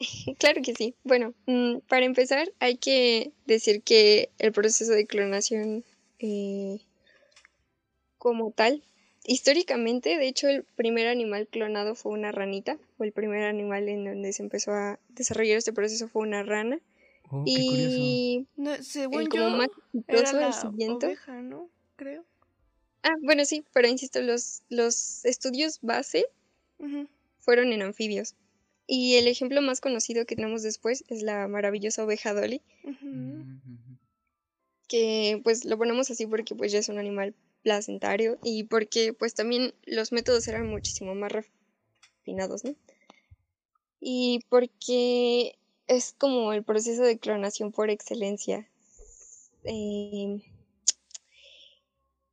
Claro 0.38 0.62
que 0.62 0.74
sí. 0.74 0.94
Bueno, 1.04 1.34
mm, 1.46 1.78
para 1.88 2.06
empezar 2.06 2.50
hay 2.58 2.76
que 2.76 3.32
decir 3.46 3.82
que 3.82 4.30
el 4.38 4.52
proceso 4.52 4.92
de 4.92 5.06
clonación 5.06 5.84
eh, 6.18 6.80
como 8.18 8.50
tal 8.50 8.82
históricamente, 9.24 10.16
de 10.16 10.28
hecho, 10.28 10.48
el 10.48 10.64
primer 10.76 11.06
animal 11.06 11.46
clonado 11.46 11.94
fue 11.94 12.12
una 12.12 12.32
ranita, 12.32 12.78
o 12.98 13.04
el 13.04 13.12
primer 13.12 13.44
animal 13.44 13.88
en 13.88 14.04
donde 14.04 14.32
se 14.32 14.42
empezó 14.42 14.72
a 14.72 14.98
desarrollar 15.10 15.58
este 15.58 15.72
proceso 15.72 16.08
fue 16.08 16.22
una 16.22 16.42
rana. 16.42 16.80
Oh, 17.30 17.44
y 17.46 18.46
no, 18.56 18.74
según 18.82 19.26
como 19.26 19.50
más 19.50 19.68
era 20.08 20.32
la 20.32 20.72
oveja, 20.88 21.42
¿no? 21.42 21.70
Creo. 21.96 22.24
Ah, 23.02 23.14
bueno, 23.22 23.44
sí, 23.44 23.64
pero 23.72 23.88
insisto, 23.88 24.20
los, 24.20 24.62
los 24.68 25.24
estudios 25.24 25.78
base 25.80 26.26
fueron 27.38 27.72
en 27.72 27.82
anfibios. 27.82 28.34
Y 28.92 29.14
el 29.14 29.28
ejemplo 29.28 29.62
más 29.62 29.80
conocido 29.80 30.26
que 30.26 30.34
tenemos 30.34 30.64
después 30.64 31.04
es 31.06 31.22
la 31.22 31.46
maravillosa 31.46 32.02
oveja 32.02 32.34
Dolly. 32.34 32.60
Que 34.88 35.40
pues 35.44 35.64
lo 35.64 35.78
ponemos 35.78 36.10
así 36.10 36.26
porque 36.26 36.56
pues 36.56 36.72
ya 36.72 36.80
es 36.80 36.88
un 36.88 36.98
animal 36.98 37.32
placentario 37.62 38.40
y 38.42 38.64
porque 38.64 39.12
pues 39.12 39.34
también 39.34 39.74
los 39.84 40.10
métodos 40.10 40.48
eran 40.48 40.66
muchísimo 40.66 41.14
más 41.14 41.30
refinados, 41.30 42.64
¿no? 42.64 42.74
Y 44.00 44.40
porque 44.48 45.56
es 45.86 46.12
como 46.18 46.52
el 46.52 46.64
proceso 46.64 47.04
de 47.04 47.20
clonación 47.20 47.70
por 47.70 47.90
excelencia. 47.90 48.68
Em, 49.62 50.42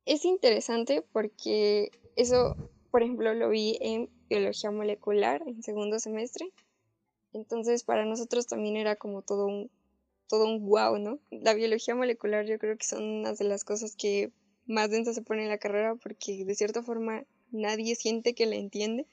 es 0.06 0.24
interesante 0.24 1.02
porque 1.12 1.92
eso, 2.16 2.56
por 2.90 3.02
ejemplo, 3.02 3.34
lo 3.34 3.48
vi 3.50 3.78
en 3.80 4.08
biología 4.28 4.70
molecular 4.70 5.42
en 5.46 5.62
segundo 5.62 5.98
semestre. 5.98 6.50
Entonces, 7.32 7.84
para 7.84 8.04
nosotros 8.04 8.46
también 8.46 8.76
era 8.76 8.96
como 8.96 9.22
todo 9.22 9.46
un 9.46 9.70
todo 10.28 10.44
un 10.44 10.66
wow, 10.66 10.98
¿no? 10.98 11.18
La 11.30 11.54
biología 11.54 11.94
molecular 11.94 12.44
yo 12.44 12.58
creo 12.58 12.76
que 12.76 12.84
son 12.84 13.02
unas 13.02 13.38
de 13.38 13.46
las 13.46 13.64
cosas 13.64 13.96
que 13.96 14.30
más 14.66 14.90
densa 14.90 15.14
se 15.14 15.22
pone 15.22 15.42
en 15.44 15.48
la 15.48 15.58
carrera 15.58 15.94
porque 15.94 16.44
de 16.44 16.54
cierta 16.54 16.82
forma 16.82 17.24
nadie 17.50 17.96
siente 17.96 18.34
que 18.34 18.46
la 18.46 18.56
entiende. 18.56 19.06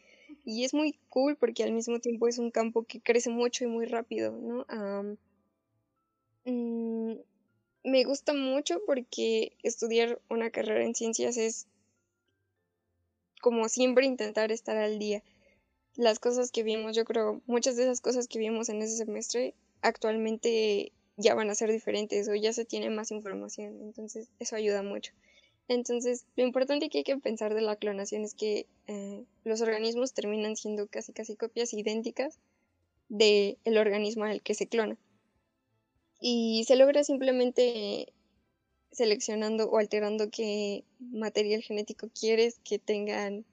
Y 0.43 0.65
es 0.65 0.73
muy 0.73 0.99
cool 1.09 1.37
porque 1.37 1.63
al 1.63 1.71
mismo 1.71 1.99
tiempo 1.99 2.27
es 2.27 2.37
un 2.37 2.51
campo 2.51 2.83
que 2.83 2.99
crece 3.01 3.29
mucho 3.29 3.63
y 3.63 3.67
muy 3.67 3.85
rápido, 3.85 4.33
¿no? 4.33 4.65
Mm, 6.45 7.15
me 7.83 8.03
gusta 8.03 8.33
mucho 8.33 8.81
porque 8.85 9.53
estudiar 9.63 10.21
una 10.29 10.51
carrera 10.51 10.83
en 10.83 10.93
ciencias 10.95 11.37
es 11.37 11.67
como 13.45 13.69
siempre 13.69 14.07
intentar 14.07 14.51
estar 14.51 14.75
al 14.75 14.97
día. 14.97 15.21
Las 15.95 16.17
cosas 16.17 16.49
que 16.51 16.63
vimos, 16.63 16.95
yo 16.95 17.05
creo, 17.05 17.43
muchas 17.45 17.75
de 17.75 17.83
esas 17.83 18.01
cosas 18.01 18.27
que 18.27 18.39
vimos 18.39 18.69
en 18.69 18.81
ese 18.81 18.97
semestre 18.97 19.53
actualmente 19.83 20.91
ya 21.15 21.35
van 21.35 21.51
a 21.51 21.53
ser 21.53 21.71
diferentes 21.71 22.27
o 22.27 22.33
ya 22.33 22.53
se 22.53 22.65
tiene 22.65 22.89
más 22.89 23.11
información, 23.11 23.83
entonces 23.83 24.29
eso 24.39 24.55
ayuda 24.55 24.81
mucho. 24.81 25.13
Entonces, 25.67 26.25
lo 26.35 26.43
importante 26.43 26.89
que 26.89 26.97
hay 26.97 27.03
que 27.03 27.17
pensar 27.17 27.53
de 27.53 27.61
la 27.61 27.75
clonación 27.75 28.23
es 28.23 28.33
que 28.33 28.65
eh, 28.87 29.23
los 29.43 29.61
organismos 29.61 30.13
terminan 30.13 30.55
siendo 30.55 30.87
casi 30.87 31.13
casi 31.13 31.35
copias 31.35 31.71
idénticas 31.71 32.39
del 33.09 33.59
el 33.63 33.77
organismo 33.77 34.23
al 34.23 34.41
que 34.41 34.55
se 34.55 34.65
clona. 34.65 34.97
Y 36.19 36.63
se 36.65 36.77
logra 36.77 37.03
simplemente 37.03 38.11
seleccionando 38.95 39.69
o 39.69 39.77
alterando 39.77 40.29
qué 40.29 40.83
material 40.99 41.61
genético 41.61 42.09
quieres 42.19 42.59
que 42.63 42.79
tengan 42.79 43.45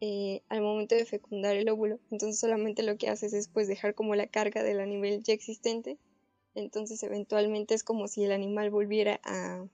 eh, 0.00 0.42
al 0.48 0.62
momento 0.62 0.94
de 0.94 1.04
fecundar 1.04 1.56
el 1.56 1.68
óvulo. 1.68 1.98
Entonces 2.10 2.38
solamente 2.38 2.82
lo 2.82 2.96
que 2.98 3.08
haces 3.08 3.32
es 3.32 3.48
pues 3.48 3.68
dejar 3.68 3.94
como 3.94 4.14
la 4.14 4.26
carga 4.26 4.62
del 4.62 4.80
animal 4.80 5.22
ya 5.22 5.32
existente. 5.32 5.98
Entonces 6.54 7.02
eventualmente 7.02 7.74
es 7.74 7.84
como 7.84 8.08
si 8.08 8.24
el 8.24 8.32
animal 8.32 8.70
volviera 8.70 9.20
a 9.24 9.66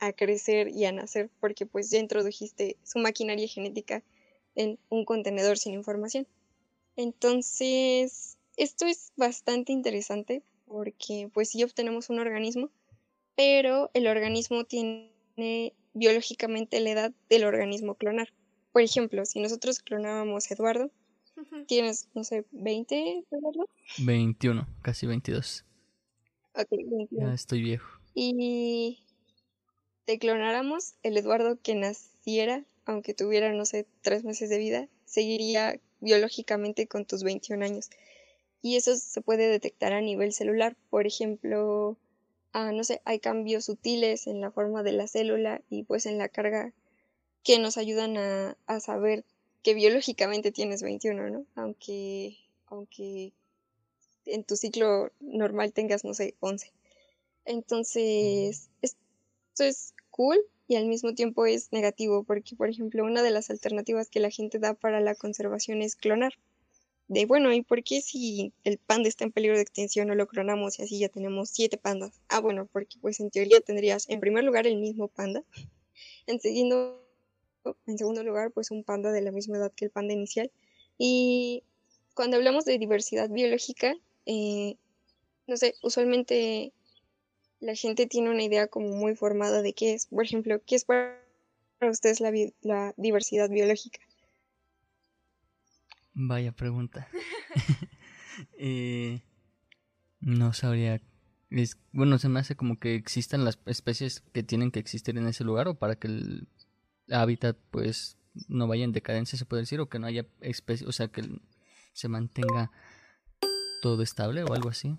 a 0.00 0.12
crecer 0.12 0.68
y 0.68 0.84
a 0.84 0.92
nacer 0.92 1.30
porque 1.40 1.66
pues 1.66 1.90
ya 1.90 1.98
introdujiste 1.98 2.76
su 2.84 2.98
maquinaria 2.98 3.48
genética 3.48 4.02
en 4.54 4.78
un 4.88 5.04
contenedor 5.04 5.58
sin 5.58 5.74
información. 5.74 6.26
Entonces, 6.96 8.36
esto 8.56 8.86
es 8.86 9.12
bastante 9.16 9.72
interesante 9.72 10.42
porque 10.66 11.30
pues 11.32 11.50
sí 11.50 11.62
obtenemos 11.62 12.10
un 12.10 12.18
organismo, 12.18 12.70
pero 13.38 13.88
el 13.94 14.08
organismo 14.08 14.64
tiene 14.64 15.12
biológicamente 15.94 16.80
la 16.80 16.90
edad 16.90 17.12
del 17.28 17.44
organismo 17.44 17.94
clonar. 17.94 18.32
Por 18.72 18.82
ejemplo, 18.82 19.24
si 19.26 19.38
nosotros 19.38 19.78
clonábamos 19.78 20.50
a 20.50 20.54
Eduardo, 20.54 20.90
tienes, 21.68 22.08
no 22.14 22.24
sé, 22.24 22.46
20, 22.50 23.26
Eduardo? 23.30 23.68
21, 23.98 24.66
casi 24.82 25.06
22. 25.06 25.64
Ok, 26.56 26.66
21. 26.68 27.28
Ya 27.28 27.32
estoy 27.32 27.62
viejo. 27.62 27.86
Y 28.12 29.04
te 30.04 30.18
clonáramos, 30.18 30.94
el 31.04 31.16
Eduardo 31.16 31.60
que 31.62 31.76
naciera, 31.76 32.64
aunque 32.86 33.14
tuviera, 33.14 33.52
no 33.52 33.64
sé, 33.66 33.86
tres 34.02 34.24
meses 34.24 34.50
de 34.50 34.58
vida, 34.58 34.88
seguiría 35.04 35.78
biológicamente 36.00 36.88
con 36.88 37.04
tus 37.04 37.22
21 37.22 37.64
años. 37.64 37.88
Y 38.62 38.74
eso 38.74 38.96
se 38.96 39.20
puede 39.20 39.46
detectar 39.46 39.92
a 39.92 40.00
nivel 40.00 40.32
celular. 40.32 40.76
Por 40.90 41.06
ejemplo, 41.06 41.96
ah, 42.58 42.72
no 42.72 42.82
sé, 42.82 43.00
hay 43.04 43.20
cambios 43.20 43.66
sutiles 43.66 44.26
en 44.26 44.40
la 44.40 44.50
forma 44.50 44.82
de 44.82 44.90
la 44.90 45.06
célula 45.06 45.62
y 45.70 45.84
pues 45.84 46.06
en 46.06 46.18
la 46.18 46.28
carga 46.28 46.72
que 47.44 47.60
nos 47.60 47.78
ayudan 47.78 48.16
a, 48.16 48.56
a 48.66 48.80
saber 48.80 49.24
que 49.62 49.74
biológicamente 49.74 50.50
tienes 50.50 50.82
21, 50.82 51.30
¿no? 51.30 51.46
Aunque, 51.54 52.36
aunque 52.66 53.32
en 54.26 54.42
tu 54.42 54.56
ciclo 54.56 55.12
normal 55.20 55.72
tengas, 55.72 56.04
no 56.04 56.14
sé, 56.14 56.34
11. 56.40 56.72
Entonces, 57.44 58.68
esto 58.82 59.64
es 59.64 59.94
cool 60.10 60.38
y 60.66 60.74
al 60.74 60.86
mismo 60.86 61.14
tiempo 61.14 61.46
es 61.46 61.72
negativo, 61.72 62.24
porque 62.24 62.56
por 62.56 62.68
ejemplo 62.68 63.04
una 63.04 63.22
de 63.22 63.30
las 63.30 63.50
alternativas 63.50 64.10
que 64.10 64.20
la 64.20 64.30
gente 64.30 64.58
da 64.58 64.74
para 64.74 65.00
la 65.00 65.14
conservación 65.14 65.80
es 65.80 65.94
clonar. 65.94 66.34
De, 67.08 67.24
bueno, 67.24 67.52
¿y 67.52 67.62
por 67.62 67.82
qué 67.82 68.02
si 68.02 68.52
el 68.64 68.78
panda 68.78 69.08
está 69.08 69.24
en 69.24 69.32
peligro 69.32 69.56
de 69.56 69.62
extinción 69.62 70.08
no 70.08 70.14
lo 70.14 70.28
clonamos 70.28 70.78
y 70.78 70.82
así 70.82 70.98
ya 70.98 71.08
tenemos 71.08 71.48
siete 71.48 71.78
pandas? 71.78 72.20
Ah, 72.28 72.40
bueno, 72.40 72.66
porque 72.70 72.98
pues 73.00 73.18
en 73.20 73.30
teoría 73.30 73.60
tendrías 73.60 74.08
en 74.10 74.20
primer 74.20 74.44
lugar 74.44 74.66
el 74.66 74.76
mismo 74.76 75.08
panda, 75.08 75.42
en 76.26 76.38
segundo, 76.38 77.02
en 77.86 77.96
segundo 77.98 78.22
lugar 78.22 78.50
pues 78.52 78.70
un 78.70 78.84
panda 78.84 79.10
de 79.10 79.22
la 79.22 79.32
misma 79.32 79.56
edad 79.56 79.72
que 79.74 79.86
el 79.86 79.90
panda 79.90 80.12
inicial. 80.12 80.50
Y 80.98 81.62
cuando 82.14 82.36
hablamos 82.36 82.66
de 82.66 82.78
diversidad 82.78 83.30
biológica, 83.30 83.94
eh, 84.26 84.76
no 85.46 85.56
sé, 85.56 85.76
usualmente 85.82 86.72
la 87.60 87.74
gente 87.74 88.06
tiene 88.06 88.30
una 88.30 88.42
idea 88.42 88.66
como 88.66 88.90
muy 88.90 89.16
formada 89.16 89.62
de 89.62 89.72
qué 89.72 89.94
es. 89.94 90.06
Por 90.06 90.24
ejemplo, 90.24 90.60
¿qué 90.66 90.76
es 90.76 90.84
para 90.84 91.16
ustedes 91.80 92.20
la, 92.20 92.32
la 92.60 92.92
diversidad 92.98 93.48
biológica? 93.48 94.00
Vaya 96.20 96.52
pregunta. 96.52 97.08
Eh, 98.56 99.20
no 100.20 100.52
sabría. 100.52 101.00
Es, 101.50 101.76
bueno, 101.92 102.18
se 102.18 102.28
me 102.28 102.38
hace 102.38 102.54
como 102.54 102.78
que 102.78 102.94
existan 102.94 103.44
las 103.44 103.58
especies 103.66 104.20
que 104.32 104.44
tienen 104.44 104.70
que 104.70 104.78
existir 104.78 105.16
en 105.18 105.26
ese 105.26 105.42
lugar 105.42 105.66
o 105.66 105.74
para 105.74 105.96
que 105.96 106.06
el 106.06 106.48
hábitat 107.10 107.56
pues 107.72 108.16
no 108.48 108.68
vaya 108.68 108.84
en 108.84 108.92
decadencia, 108.92 109.36
se 109.36 109.44
puede 109.44 109.62
decir, 109.62 109.80
o 109.80 109.88
que 109.88 109.98
no 109.98 110.06
haya 110.06 110.24
especies, 110.40 110.88
o 110.88 110.92
sea, 110.92 111.08
que 111.08 111.24
se 111.94 112.06
mantenga 112.06 112.70
todo 113.82 114.02
estable 114.02 114.44
o 114.44 114.52
algo 114.52 114.68
así. 114.68 114.96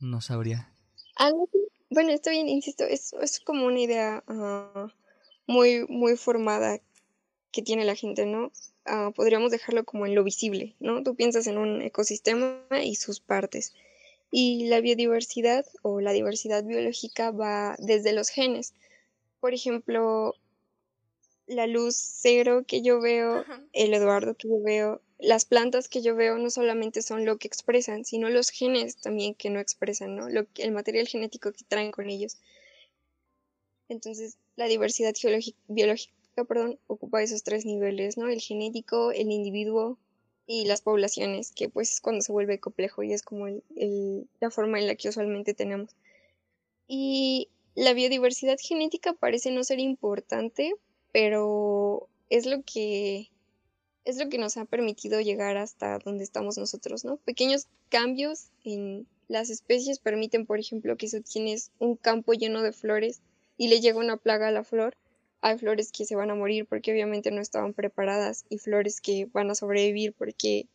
No 0.00 0.20
sabría. 0.20 0.70
Algo 1.16 1.48
bueno, 1.90 2.10
esto 2.10 2.30
bien, 2.30 2.48
insisto, 2.48 2.84
es, 2.84 3.14
es 3.14 3.40
como 3.40 3.66
una 3.66 3.80
idea 3.80 4.22
ah, 4.28 4.88
muy, 5.46 5.86
muy 5.88 6.16
formada 6.16 6.80
que 7.50 7.62
tiene 7.62 7.84
la 7.84 7.94
gente, 7.94 8.26
¿no? 8.26 8.52
Ah, 8.90 9.12
podríamos 9.14 9.50
dejarlo 9.50 9.84
como 9.84 10.06
en 10.06 10.14
lo 10.14 10.24
visible, 10.24 10.74
¿no? 10.80 11.02
Tú 11.02 11.14
piensas 11.14 11.46
en 11.46 11.58
un 11.58 11.82
ecosistema 11.82 12.58
y 12.82 12.94
sus 12.94 13.20
partes. 13.20 13.74
Y 14.30 14.66
la 14.68 14.80
biodiversidad 14.80 15.66
o 15.82 16.00
la 16.00 16.12
diversidad 16.12 16.64
biológica 16.64 17.30
va 17.30 17.76
desde 17.78 18.14
los 18.14 18.30
genes. 18.30 18.72
Por 19.40 19.52
ejemplo, 19.52 20.34
la 21.46 21.66
luz 21.66 21.96
cero 21.96 22.64
que 22.66 22.80
yo 22.80 22.98
veo, 23.00 23.44
el 23.74 23.92
Eduardo 23.92 24.34
que 24.34 24.48
yo 24.48 24.62
veo, 24.62 25.02
las 25.18 25.44
plantas 25.44 25.88
que 25.88 26.00
yo 26.00 26.14
veo 26.14 26.38
no 26.38 26.48
solamente 26.48 27.02
son 27.02 27.26
lo 27.26 27.36
que 27.36 27.48
expresan, 27.48 28.06
sino 28.06 28.30
los 28.30 28.48
genes 28.48 28.96
también 28.96 29.34
que 29.34 29.50
no 29.50 29.60
expresan, 29.60 30.16
¿no? 30.16 30.30
Lo, 30.30 30.46
el 30.56 30.72
material 30.72 31.08
genético 31.08 31.52
que 31.52 31.64
traen 31.68 31.90
con 31.90 32.08
ellos. 32.08 32.38
Entonces, 33.90 34.38
la 34.56 34.66
diversidad 34.66 35.14
biológica 35.68 36.17
ocupa 36.42 37.22
esos 37.22 37.42
tres 37.42 37.64
niveles, 37.64 38.16
¿no? 38.16 38.28
El 38.28 38.40
genético, 38.40 39.12
el 39.12 39.30
individuo 39.30 39.98
y 40.46 40.64
las 40.64 40.80
poblaciones, 40.80 41.52
que 41.52 41.68
pues 41.68 41.92
es 41.92 42.00
cuando 42.00 42.22
se 42.22 42.32
vuelve 42.32 42.58
complejo 42.58 43.02
y 43.02 43.12
es 43.12 43.22
como 43.22 43.46
la 44.40 44.50
forma 44.50 44.78
en 44.78 44.86
la 44.86 44.94
que 44.94 45.08
usualmente 45.08 45.54
tenemos. 45.54 45.94
Y 46.86 47.48
la 47.74 47.92
biodiversidad 47.92 48.56
genética 48.60 49.12
parece 49.12 49.50
no 49.50 49.62
ser 49.62 49.78
importante, 49.78 50.74
pero 51.12 52.08
es 52.30 52.46
lo 52.46 52.62
que 52.62 53.30
es 54.04 54.16
lo 54.16 54.30
que 54.30 54.38
nos 54.38 54.56
ha 54.56 54.64
permitido 54.64 55.20
llegar 55.20 55.58
hasta 55.58 55.98
donde 55.98 56.24
estamos 56.24 56.56
nosotros, 56.56 57.04
¿no? 57.04 57.18
Pequeños 57.18 57.66
cambios 57.90 58.46
en 58.64 59.06
las 59.28 59.50
especies 59.50 59.98
permiten, 59.98 60.46
por 60.46 60.58
ejemplo, 60.58 60.96
que 60.96 61.08
si 61.08 61.20
tienes 61.20 61.70
un 61.78 61.94
campo 61.94 62.32
lleno 62.32 62.62
de 62.62 62.72
flores 62.72 63.20
y 63.58 63.68
le 63.68 63.80
llega 63.80 63.98
una 63.98 64.16
plaga 64.16 64.48
a 64.48 64.50
la 64.50 64.64
flor, 64.64 64.96
hay 65.40 65.58
flores 65.58 65.92
que 65.92 66.04
se 66.04 66.16
van 66.16 66.30
a 66.30 66.34
morir 66.34 66.66
porque 66.66 66.92
obviamente 66.92 67.30
no 67.30 67.40
estaban 67.40 67.74
preparadas 67.74 68.44
y 68.48 68.58
flores 68.58 69.00
que 69.00 69.26
van 69.32 69.50
a 69.50 69.54
sobrevivir 69.54 70.12
porque 70.12 70.66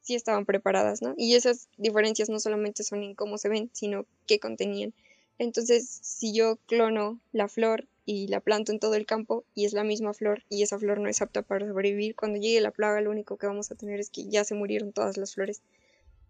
sí 0.00 0.14
estaban 0.14 0.46
preparadas, 0.46 1.02
¿no? 1.02 1.14
Y 1.16 1.34
esas 1.34 1.68
diferencias 1.76 2.28
no 2.28 2.40
solamente 2.40 2.82
son 2.82 3.02
en 3.02 3.14
cómo 3.14 3.38
se 3.38 3.48
ven, 3.48 3.70
sino 3.72 4.06
qué 4.26 4.40
contenían. 4.40 4.94
Entonces, 5.38 6.00
si 6.02 6.34
yo 6.34 6.56
clono 6.66 7.20
la 7.32 7.48
flor 7.48 7.86
y 8.04 8.26
la 8.26 8.40
planto 8.40 8.72
en 8.72 8.80
todo 8.80 8.94
el 8.94 9.06
campo 9.06 9.44
y 9.54 9.64
es 9.64 9.72
la 9.72 9.84
misma 9.84 10.12
flor 10.12 10.42
y 10.48 10.62
esa 10.62 10.78
flor 10.78 10.98
no 11.00 11.08
es 11.08 11.22
apta 11.22 11.42
para 11.42 11.66
sobrevivir, 11.66 12.14
cuando 12.16 12.38
llegue 12.38 12.60
la 12.60 12.72
plaga 12.72 13.00
lo 13.00 13.10
único 13.10 13.36
que 13.36 13.46
vamos 13.46 13.70
a 13.70 13.74
tener 13.74 14.00
es 14.00 14.10
que 14.10 14.26
ya 14.26 14.44
se 14.44 14.54
murieron 14.54 14.92
todas 14.92 15.16
las 15.16 15.34
flores. 15.34 15.62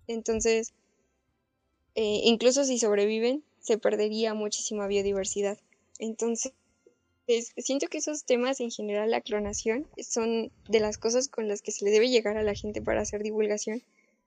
Entonces, 0.07 0.75
eh, 1.95 2.21
incluso 2.25 2.65
si 2.65 2.79
sobreviven, 2.79 3.43
se 3.59 3.79
perdería 3.79 4.35
muchísima 4.35 4.87
biodiversidad. 4.87 5.59
Entonces, 5.99 6.53
siento 7.57 7.87
que 7.89 7.99
esos 7.99 8.25
temas 8.25 8.61
en 8.61 8.71
general, 8.71 9.11
la 9.11 9.21
clonación, 9.21 9.87
son 9.99 10.51
de 10.69 10.81
las 10.81 10.99
cosas 10.99 11.29
con 11.29 11.49
las 11.49 11.63
que 11.63 11.73
se 11.73 11.85
le 11.85 11.91
debe 11.91 12.09
llegar 12.09 12.37
a 12.37 12.43
la 12.43 12.55
gente 12.55 12.83
para 12.83 13.01
hacer 13.01 13.23
divulgación, 13.23 13.83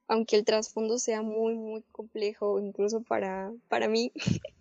aunque 0.07 0.35
el 0.35 0.45
trasfondo 0.45 0.99
sea 0.99 1.21
muy, 1.21 1.55
muy 1.55 1.83
complejo, 1.91 2.59
incluso 2.59 3.01
para, 3.01 3.51
para 3.69 3.87
mí, 3.87 4.11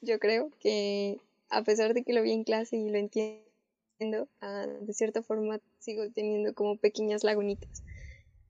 yo 0.00 0.18
creo 0.18 0.50
que 0.60 1.18
a 1.50 1.62
pesar 1.62 1.94
de 1.94 2.02
que 2.02 2.12
lo 2.12 2.22
vi 2.22 2.32
en 2.32 2.44
clase 2.44 2.76
y 2.76 2.88
lo 2.88 2.98
entiendo, 2.98 4.28
ah, 4.40 4.66
de 4.80 4.92
cierta 4.92 5.22
forma 5.22 5.60
sigo 5.78 6.10
teniendo 6.10 6.54
como 6.54 6.76
pequeñas 6.76 7.24
lagunitas. 7.24 7.82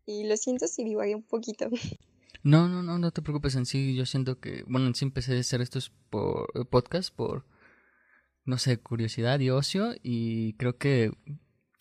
Y 0.07 0.24
lo 0.24 0.36
siento 0.36 0.68
si 0.68 0.84
divagué 0.84 1.14
un 1.14 1.22
poquito. 1.22 1.68
No, 2.42 2.68
no, 2.68 2.80
no, 2.80 2.97
no 2.97 3.11
te 3.11 3.22
preocupes 3.22 3.57
en 3.57 3.66
sí. 3.66 3.97
Yo 3.97 4.07
siento 4.07 4.38
que, 4.38 4.62
bueno, 4.68 4.86
en 4.86 4.94
sí 4.94 5.05
empecé 5.05 5.36
a 5.36 5.40
hacer 5.40 5.61
estos 5.61 5.90
por, 6.11 6.68
podcasts 6.68 7.11
por 7.11 7.44
no 8.47 8.59
sé, 8.59 8.78
curiosidad 8.78 9.40
y 9.40 9.51
ocio 9.51 9.94
y 10.03 10.55
creo 10.55 10.78
que 10.78 11.12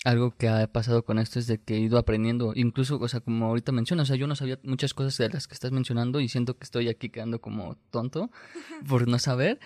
algo 0.03 0.36
que 0.36 0.47
ha 0.47 0.68
pasado 0.68 1.03
con 1.03 1.18
esto 1.18 1.39
es 1.39 1.47
de 1.47 1.59
que 1.59 1.76
he 1.76 1.80
ido 1.80 1.97
aprendiendo, 1.97 2.53
incluso, 2.55 2.99
o 2.99 3.07
sea, 3.07 3.22
como 3.22 3.47
ahorita 3.47 3.72
mencionas, 3.72 4.03
o 4.03 4.07
sea, 4.07 4.16
yo 4.16 4.28
no 4.28 4.36
sabía 4.36 4.59
muchas 4.63 4.93
cosas 4.93 5.18
de 5.18 5.30
las 5.30 5.47
que 5.47 5.55
estás 5.55 5.72
mencionando 5.72 6.20
y 6.20 6.30
siento 6.30 6.57
que 6.57 6.63
estoy 6.63 6.89
aquí 6.89 7.09
quedando 7.09 7.41
como 7.41 7.76
tonto 7.89 8.30
por 8.88 9.07
no 9.07 9.18
saber, 9.20 9.59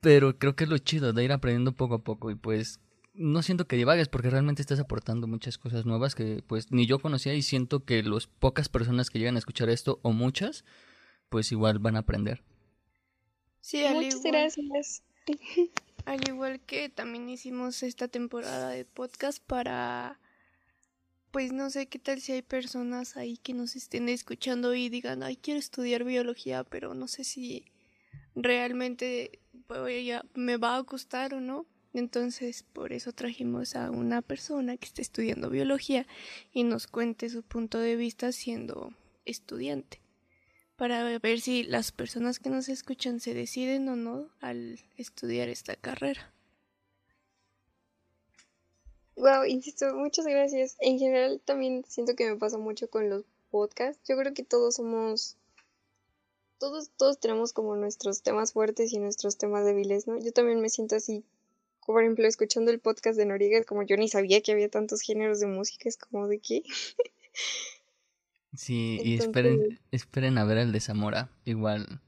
pero 0.00 0.38
creo 0.38 0.56
que 0.56 0.64
es 0.64 0.70
lo 0.70 0.78
chido 0.78 1.12
de 1.12 1.24
ir 1.24 1.32
aprendiendo 1.32 1.72
poco 1.72 1.94
a 1.94 2.04
poco 2.04 2.30
y 2.30 2.34
pues 2.34 2.80
no 3.14 3.42
siento 3.42 3.66
que 3.66 3.76
divagues 3.76 4.08
porque 4.08 4.30
realmente 4.30 4.62
estás 4.62 4.78
aportando 4.78 5.26
muchas 5.26 5.58
cosas 5.58 5.86
nuevas 5.86 6.14
que 6.14 6.42
pues 6.46 6.70
ni 6.70 6.86
yo 6.86 6.98
conocía 6.98 7.34
y 7.34 7.42
siento 7.42 7.84
que 7.84 8.02
las 8.02 8.26
pocas 8.26 8.68
personas 8.68 9.10
que 9.10 9.18
llegan 9.18 9.36
a 9.36 9.40
escuchar 9.40 9.70
esto 9.70 9.98
o 10.02 10.12
muchas, 10.12 10.64
pues 11.28 11.50
igual 11.50 11.78
van 11.78 11.96
a 11.96 12.00
aprender. 12.00 12.42
Sí, 13.60 13.84
Muchas 13.92 14.22
gracias. 14.22 15.02
Al 16.08 16.26
igual 16.26 16.58
que 16.60 16.88
también 16.88 17.28
hicimos 17.28 17.82
esta 17.82 18.08
temporada 18.08 18.70
de 18.70 18.86
podcast 18.86 19.44
para, 19.44 20.18
pues 21.30 21.52
no 21.52 21.68
sé 21.68 21.86
qué 21.86 21.98
tal 21.98 22.22
si 22.22 22.32
hay 22.32 22.40
personas 22.40 23.18
ahí 23.18 23.36
que 23.36 23.52
nos 23.52 23.76
estén 23.76 24.08
escuchando 24.08 24.74
y 24.74 24.88
digan, 24.88 25.22
ay, 25.22 25.36
quiero 25.36 25.60
estudiar 25.60 26.04
biología, 26.04 26.64
pero 26.64 26.94
no 26.94 27.08
sé 27.08 27.24
si 27.24 27.66
realmente 28.34 29.40
me 30.32 30.56
va 30.56 30.76
a 30.76 30.80
gustar 30.80 31.34
o 31.34 31.42
no. 31.42 31.66
Entonces, 31.92 32.62
por 32.62 32.94
eso 32.94 33.12
trajimos 33.12 33.76
a 33.76 33.90
una 33.90 34.22
persona 34.22 34.78
que 34.78 34.86
está 34.86 35.02
estudiando 35.02 35.50
biología 35.50 36.06
y 36.54 36.64
nos 36.64 36.86
cuente 36.86 37.28
su 37.28 37.42
punto 37.42 37.78
de 37.80 37.96
vista 37.96 38.32
siendo 38.32 38.94
estudiante 39.26 40.00
para 40.78 41.18
ver 41.18 41.40
si 41.40 41.64
las 41.64 41.90
personas 41.90 42.38
que 42.38 42.50
nos 42.50 42.68
escuchan 42.68 43.18
se 43.18 43.34
deciden 43.34 43.88
o 43.88 43.96
no 43.96 44.30
al 44.40 44.78
estudiar 44.96 45.48
esta 45.48 45.74
carrera. 45.74 46.32
Wow, 49.16 49.44
insisto, 49.46 49.92
muchas 49.96 50.24
gracias. 50.26 50.76
En 50.78 51.00
general 51.00 51.42
también 51.44 51.84
siento 51.88 52.14
que 52.14 52.30
me 52.30 52.36
pasa 52.36 52.58
mucho 52.58 52.88
con 52.88 53.10
los 53.10 53.24
podcasts. 53.50 54.00
Yo 54.08 54.16
creo 54.16 54.32
que 54.32 54.44
todos 54.44 54.76
somos 54.76 55.36
todos 56.58 56.90
todos 56.96 57.18
tenemos 57.18 57.52
como 57.52 57.74
nuestros 57.74 58.22
temas 58.22 58.52
fuertes 58.52 58.92
y 58.92 58.98
nuestros 58.98 59.36
temas 59.36 59.64
débiles, 59.64 60.06
¿no? 60.06 60.16
Yo 60.20 60.32
también 60.32 60.60
me 60.60 60.70
siento 60.70 60.94
así. 60.94 61.24
Por 61.84 62.02
ejemplo, 62.02 62.28
escuchando 62.28 62.70
el 62.70 62.78
podcast 62.78 63.18
de 63.18 63.26
Noriega, 63.26 63.64
como 63.64 63.82
yo 63.82 63.96
ni 63.96 64.08
sabía 64.08 64.42
que 64.42 64.52
había 64.52 64.68
tantos 64.68 65.00
géneros 65.00 65.40
de 65.40 65.46
música, 65.48 65.88
es 65.88 65.96
como 65.96 66.28
de 66.28 66.38
qué. 66.38 66.62
Sí, 68.54 68.98
y 69.04 69.16
esperen, 69.16 69.78
esperen 69.90 70.38
a 70.38 70.44
ver 70.44 70.58
el 70.58 70.72
de 70.72 70.80
Zamora. 70.80 71.30
Igual 71.44 72.00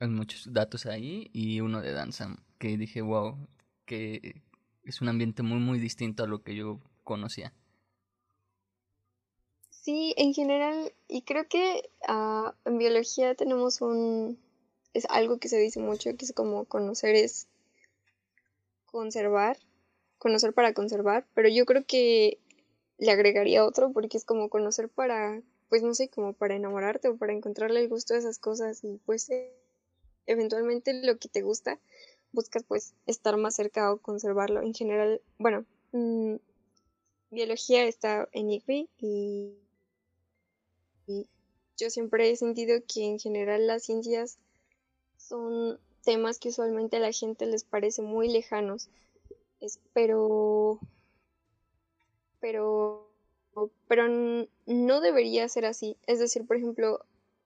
hay 0.00 0.08
muchos 0.08 0.52
datos 0.52 0.86
ahí 0.86 1.30
y 1.32 1.60
uno 1.60 1.80
de 1.80 1.92
danza 1.92 2.36
que 2.58 2.76
dije, 2.76 3.02
wow, 3.02 3.36
que 3.86 4.42
es 4.84 5.00
un 5.00 5.08
ambiente 5.08 5.42
muy, 5.42 5.60
muy 5.60 5.78
distinto 5.78 6.24
a 6.24 6.26
lo 6.26 6.42
que 6.42 6.54
yo 6.54 6.80
conocía. 7.04 7.52
Sí, 9.70 10.14
en 10.16 10.32
general, 10.32 10.92
y 11.08 11.22
creo 11.22 11.48
que 11.48 11.90
uh, 12.08 12.50
en 12.64 12.78
biología 12.78 13.34
tenemos 13.34 13.80
un... 13.80 14.38
es 14.94 15.06
algo 15.10 15.38
que 15.38 15.48
se 15.48 15.58
dice 15.58 15.80
mucho, 15.80 16.16
que 16.16 16.24
es 16.24 16.32
como 16.32 16.64
conocer 16.66 17.16
es 17.16 17.48
conservar, 18.86 19.58
conocer 20.18 20.52
para 20.52 20.74
conservar, 20.74 21.26
pero 21.34 21.48
yo 21.48 21.64
creo 21.64 21.84
que 21.84 22.38
le 22.98 23.10
agregaría 23.10 23.64
otro 23.64 23.92
porque 23.92 24.16
es 24.16 24.24
como 24.24 24.48
conocer 24.48 24.88
para 24.88 25.42
pues 25.72 25.82
no 25.82 25.94
sé, 25.94 26.10
como 26.10 26.34
para 26.34 26.54
enamorarte 26.54 27.08
o 27.08 27.16
para 27.16 27.32
encontrarle 27.32 27.80
el 27.80 27.88
gusto 27.88 28.12
a 28.12 28.18
esas 28.18 28.38
cosas 28.38 28.84
y 28.84 29.00
pues 29.06 29.30
eh, 29.30 29.54
eventualmente 30.26 30.92
lo 30.92 31.16
que 31.16 31.30
te 31.30 31.40
gusta, 31.40 31.78
buscas 32.30 32.62
pues 32.62 32.92
estar 33.06 33.38
más 33.38 33.56
cerca 33.56 33.90
o 33.90 33.96
conservarlo. 33.96 34.60
En 34.60 34.74
general, 34.74 35.22
bueno, 35.38 35.64
mm, 35.92 36.34
biología 37.30 37.84
está 37.84 38.28
en 38.32 38.50
ICBI 38.50 38.90
y, 38.98 39.54
y 41.06 41.26
yo 41.78 41.88
siempre 41.88 42.30
he 42.30 42.36
sentido 42.36 42.78
que 42.86 43.06
en 43.06 43.18
general 43.18 43.66
las 43.66 43.84
ciencias 43.84 44.36
son 45.16 45.80
temas 46.04 46.38
que 46.38 46.50
usualmente 46.50 46.98
a 46.98 47.00
la 47.00 47.12
gente 47.12 47.46
les 47.46 47.64
parece 47.64 48.02
muy 48.02 48.28
lejanos, 48.28 48.90
pero, 49.94 50.78
pero, 52.40 53.11
pero 53.88 54.08
no 54.66 55.00
debería 55.00 55.48
ser 55.48 55.64
así. 55.64 55.96
Es 56.06 56.18
decir, 56.18 56.46
por 56.46 56.56
ejemplo, 56.56 57.04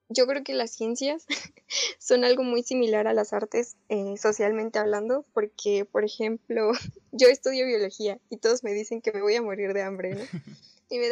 yo 0.08 0.26
creo 0.26 0.44
que 0.44 0.54
las 0.54 0.70
ciencias 0.70 1.26
son 1.98 2.24
algo 2.24 2.42
muy 2.42 2.62
similar 2.62 3.06
a 3.06 3.14
las 3.14 3.32
artes 3.32 3.76
eh, 3.88 4.16
socialmente 4.16 4.78
hablando, 4.78 5.24
porque, 5.32 5.84
por 5.84 6.04
ejemplo, 6.04 6.72
yo 7.12 7.28
estudio 7.28 7.66
biología 7.66 8.18
y 8.30 8.38
todos 8.38 8.62
me 8.62 8.72
dicen 8.72 9.00
que 9.00 9.12
me 9.12 9.22
voy 9.22 9.34
a 9.34 9.42
morir 9.42 9.72
de 9.72 9.82
hambre, 9.82 10.14
¿no? 10.14 10.22
Y 10.88 10.98
me 10.98 11.08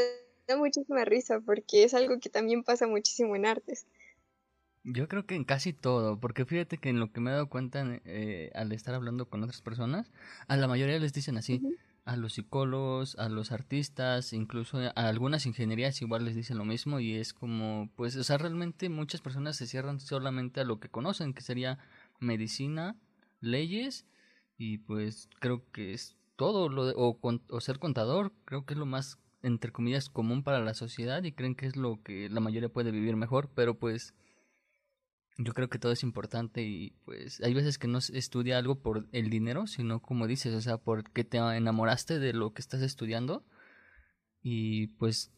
da 0.46 0.56
muchísima 0.56 1.04
risa 1.04 1.40
porque 1.40 1.82
es 1.82 1.94
algo 1.94 2.20
que 2.20 2.28
también 2.28 2.62
pasa 2.62 2.86
muchísimo 2.86 3.34
en 3.34 3.44
artes. 3.44 3.88
Yo 4.84 5.08
creo 5.08 5.26
que 5.26 5.34
en 5.34 5.42
casi 5.42 5.72
todo, 5.72 6.20
porque 6.20 6.44
fíjate 6.44 6.78
que 6.78 6.90
en 6.90 7.00
lo 7.00 7.10
que 7.10 7.20
me 7.20 7.30
he 7.30 7.32
dado 7.32 7.48
cuenta 7.48 7.84
eh, 8.04 8.52
al 8.54 8.70
estar 8.70 8.94
hablando 8.94 9.28
con 9.28 9.42
otras 9.42 9.62
personas, 9.62 10.12
a 10.46 10.56
la 10.56 10.68
mayoría 10.68 10.96
les 11.00 11.12
dicen 11.12 11.36
así, 11.38 11.60
a 12.04 12.16
los 12.16 12.34
psicólogos, 12.34 13.16
a 13.16 13.28
los 13.28 13.50
artistas, 13.50 14.32
incluso 14.32 14.78
a 14.78 14.90
algunas 14.90 15.46
ingenierías 15.46 16.02
igual 16.02 16.24
les 16.24 16.34
dicen 16.34 16.58
lo 16.58 16.64
mismo 16.64 17.00
y 17.00 17.14
es 17.14 17.32
como, 17.32 17.90
pues, 17.96 18.16
o 18.16 18.24
sea, 18.24 18.36
realmente 18.38 18.88
muchas 18.88 19.20
personas 19.20 19.56
se 19.56 19.66
cierran 19.66 20.00
solamente 20.00 20.60
a 20.60 20.64
lo 20.64 20.80
que 20.80 20.90
conocen, 20.90 21.32
que 21.32 21.42
sería 21.42 21.78
medicina, 22.20 22.96
leyes 23.40 24.06
y 24.58 24.78
pues 24.78 25.28
creo 25.40 25.70
que 25.72 25.94
es 25.94 26.16
todo 26.36 26.68
lo 26.68 26.86
de, 26.86 26.94
o, 26.96 27.18
o 27.22 27.60
ser 27.60 27.78
contador, 27.78 28.32
creo 28.44 28.66
que 28.66 28.74
es 28.74 28.78
lo 28.78 28.86
más 28.86 29.18
entre 29.42 29.72
comillas 29.72 30.08
común 30.08 30.42
para 30.42 30.60
la 30.60 30.74
sociedad 30.74 31.22
y 31.22 31.32
creen 31.32 31.54
que 31.54 31.66
es 31.66 31.76
lo 31.76 32.02
que 32.02 32.28
la 32.30 32.40
mayoría 32.40 32.70
puede 32.70 32.90
vivir 32.90 33.16
mejor, 33.16 33.50
pero 33.54 33.78
pues 33.78 34.14
yo 35.36 35.52
creo 35.52 35.68
que 35.68 35.78
todo 35.78 35.92
es 35.92 36.02
importante 36.02 36.62
y 36.62 36.92
pues 37.04 37.40
hay 37.40 37.54
veces 37.54 37.78
que 37.78 37.88
no 37.88 38.00
se 38.00 38.16
estudia 38.16 38.58
algo 38.58 38.76
por 38.76 39.08
el 39.12 39.30
dinero, 39.30 39.66
sino 39.66 40.00
como 40.00 40.26
dices, 40.26 40.54
o 40.54 40.60
sea, 40.60 40.78
porque 40.78 41.24
te 41.24 41.38
enamoraste 41.38 42.18
de 42.18 42.32
lo 42.32 42.52
que 42.52 42.62
estás 42.62 42.82
estudiando 42.82 43.44
y 44.42 44.88
pues 44.98 45.32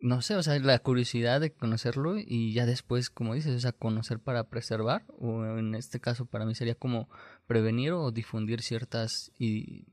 no 0.00 0.22
sé, 0.22 0.36
o 0.36 0.42
sea, 0.42 0.58
la 0.58 0.78
curiosidad 0.78 1.40
de 1.40 1.52
conocerlo 1.52 2.16
y 2.18 2.52
ya 2.52 2.66
después, 2.66 3.10
como 3.10 3.34
dices, 3.34 3.54
o 3.54 3.60
sea, 3.60 3.72
conocer 3.72 4.18
para 4.18 4.48
preservar 4.48 5.04
o 5.08 5.44
en 5.58 5.74
este 5.74 6.00
caso 6.00 6.26
para 6.26 6.44
mí 6.44 6.54
sería 6.54 6.74
como 6.74 7.08
prevenir 7.46 7.92
o 7.92 8.10
difundir 8.10 8.62
ciertas 8.62 9.32
y 9.38 9.86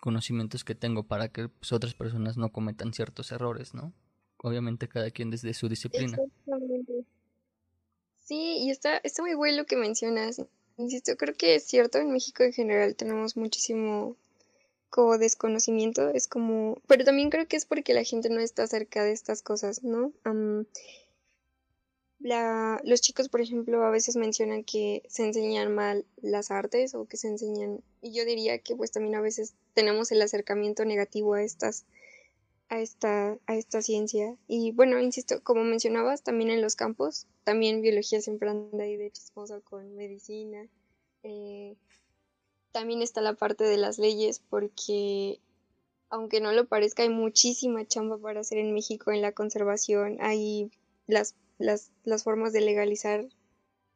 conocimientos 0.00 0.64
que 0.64 0.74
tengo 0.74 1.06
para 1.06 1.28
que 1.28 1.48
pues, 1.48 1.72
otras 1.72 1.94
personas 1.94 2.38
no 2.38 2.50
cometan 2.50 2.94
ciertos 2.94 3.32
errores, 3.32 3.74
¿no? 3.74 3.92
Obviamente 4.42 4.88
cada 4.88 5.10
quien 5.10 5.30
desde 5.30 5.52
su 5.52 5.68
disciplina. 5.68 6.16
Sí, 8.30 8.58
y 8.58 8.70
está, 8.70 8.98
está 8.98 9.22
muy 9.22 9.34
bueno 9.34 9.56
lo 9.56 9.66
que 9.66 9.74
mencionas. 9.74 10.40
Insisto, 10.76 11.16
creo 11.16 11.34
que 11.34 11.56
es 11.56 11.64
cierto, 11.64 11.98
en 11.98 12.12
México 12.12 12.44
en 12.44 12.52
general 12.52 12.94
tenemos 12.94 13.36
muchísimo 13.36 14.16
como 14.88 15.18
desconocimiento, 15.18 16.10
es 16.10 16.28
como, 16.28 16.80
pero 16.86 17.04
también 17.04 17.30
creo 17.30 17.48
que 17.48 17.56
es 17.56 17.64
porque 17.64 17.92
la 17.92 18.04
gente 18.04 18.30
no 18.30 18.38
está 18.38 18.68
cerca 18.68 19.02
de 19.02 19.10
estas 19.10 19.42
cosas, 19.42 19.82
¿no? 19.82 20.12
la, 22.20 22.80
los 22.84 23.00
chicos, 23.00 23.28
por 23.28 23.40
ejemplo, 23.40 23.82
a 23.82 23.90
veces 23.90 24.14
mencionan 24.14 24.62
que 24.62 25.02
se 25.08 25.26
enseñan 25.26 25.74
mal 25.74 26.06
las 26.22 26.52
artes 26.52 26.94
o 26.94 27.06
que 27.06 27.16
se 27.16 27.26
enseñan, 27.26 27.82
y 28.00 28.12
yo 28.12 28.24
diría 28.24 28.58
que 28.58 28.76
pues 28.76 28.92
también 28.92 29.16
a 29.16 29.20
veces 29.20 29.54
tenemos 29.74 30.12
el 30.12 30.22
acercamiento 30.22 30.84
negativo 30.84 31.34
a 31.34 31.42
estas 31.42 31.84
a 32.70 32.80
esta, 32.80 33.36
a 33.46 33.56
esta 33.56 33.82
ciencia. 33.82 34.36
Y 34.46 34.70
bueno, 34.70 34.98
insisto, 35.00 35.42
como 35.42 35.64
mencionabas, 35.64 36.22
también 36.22 36.50
en 36.50 36.62
los 36.62 36.76
campos, 36.76 37.26
también 37.50 37.82
biología 37.82 38.20
siempre 38.20 38.48
anda 38.48 38.84
ahí 38.84 38.96
de 38.96 39.10
chismoso 39.10 39.60
con 39.62 39.96
medicina. 39.96 40.68
Eh, 41.24 41.74
también 42.70 43.02
está 43.02 43.22
la 43.22 43.34
parte 43.34 43.64
de 43.64 43.76
las 43.76 43.98
leyes, 43.98 44.38
porque 44.38 45.40
aunque 46.10 46.40
no 46.40 46.52
lo 46.52 46.66
parezca, 46.66 47.02
hay 47.02 47.08
muchísima 47.08 47.84
chamba 47.84 48.18
para 48.18 48.38
hacer 48.38 48.58
en 48.58 48.72
México 48.72 49.10
en 49.10 49.20
la 49.20 49.32
conservación. 49.32 50.18
Hay 50.20 50.70
las, 51.08 51.34
las, 51.58 51.90
las 52.04 52.22
formas 52.22 52.52
de 52.52 52.60
legalizar 52.60 53.26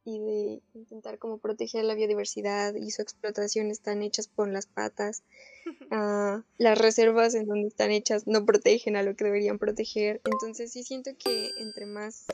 y 0.05 0.18
de 0.18 0.61
intentar 0.74 1.20
como 1.20 1.38
proteger 1.38 1.84
la 1.84 1.94
biodiversidad 1.94 2.74
y 2.74 2.90
su 2.90 3.02
explotación 3.02 3.70
están 3.70 4.02
hechas 4.02 4.26
por 4.26 4.48
las 4.48 4.66
patas. 4.66 5.22
Ah, 5.90 6.42
las 6.59 6.76
reservas 6.76 7.34
en 7.34 7.46
donde 7.46 7.68
están 7.68 7.92
hechas 7.92 8.26
no 8.26 8.44
protegen 8.44 8.96
a 8.96 9.05
lo 9.05 9.14
que 9.14 9.24
deberían 9.24 9.61
proteger. 9.61 10.20
Entonces 10.24 10.72
sí 10.72 10.82
siento 10.82 11.12
que 11.16 11.50
entre 11.59 11.86
más 11.86 12.26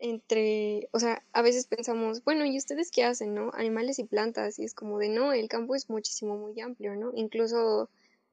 entre, 0.00 0.88
o 0.92 0.98
sea, 0.98 1.24
a 1.32 1.42
veces 1.42 1.66
pensamos, 1.66 2.24
bueno, 2.24 2.44
¿y 2.44 2.56
ustedes 2.56 2.90
qué 2.90 3.04
hacen, 3.04 3.34
no? 3.34 3.50
Animales 3.54 3.98
y 3.98 4.04
plantas, 4.04 4.58
y 4.58 4.64
es 4.64 4.74
como 4.74 4.98
de, 4.98 5.08
no, 5.10 5.32
el 5.32 5.48
campo 5.48 5.74
es 5.74 5.88
muchísimo, 5.90 6.36
muy 6.36 6.58
amplio, 6.60 6.96
¿no? 6.96 7.12
Incluso, 7.14 7.90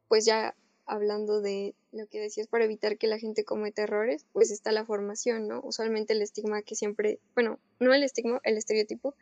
pues 0.07 0.25
ya 0.25 0.55
hablando 0.85 1.41
de 1.41 1.75
lo 1.91 2.07
que 2.07 2.19
decías 2.19 2.47
para 2.47 2.63
evitar 2.63 2.97
que 2.97 3.07
la 3.07 3.19
gente 3.19 3.43
cometa 3.43 3.83
errores, 3.83 4.25
pues 4.31 4.51
está 4.51 4.71
la 4.71 4.85
formación, 4.85 5.47
¿no? 5.47 5.61
Usualmente 5.63 6.13
el 6.13 6.21
estigma 6.21 6.61
que 6.61 6.75
siempre, 6.75 7.19
bueno, 7.35 7.59
no 7.79 7.93
el 7.93 8.03
estigma, 8.03 8.39
el 8.43 8.57
estereotipo 8.57 9.13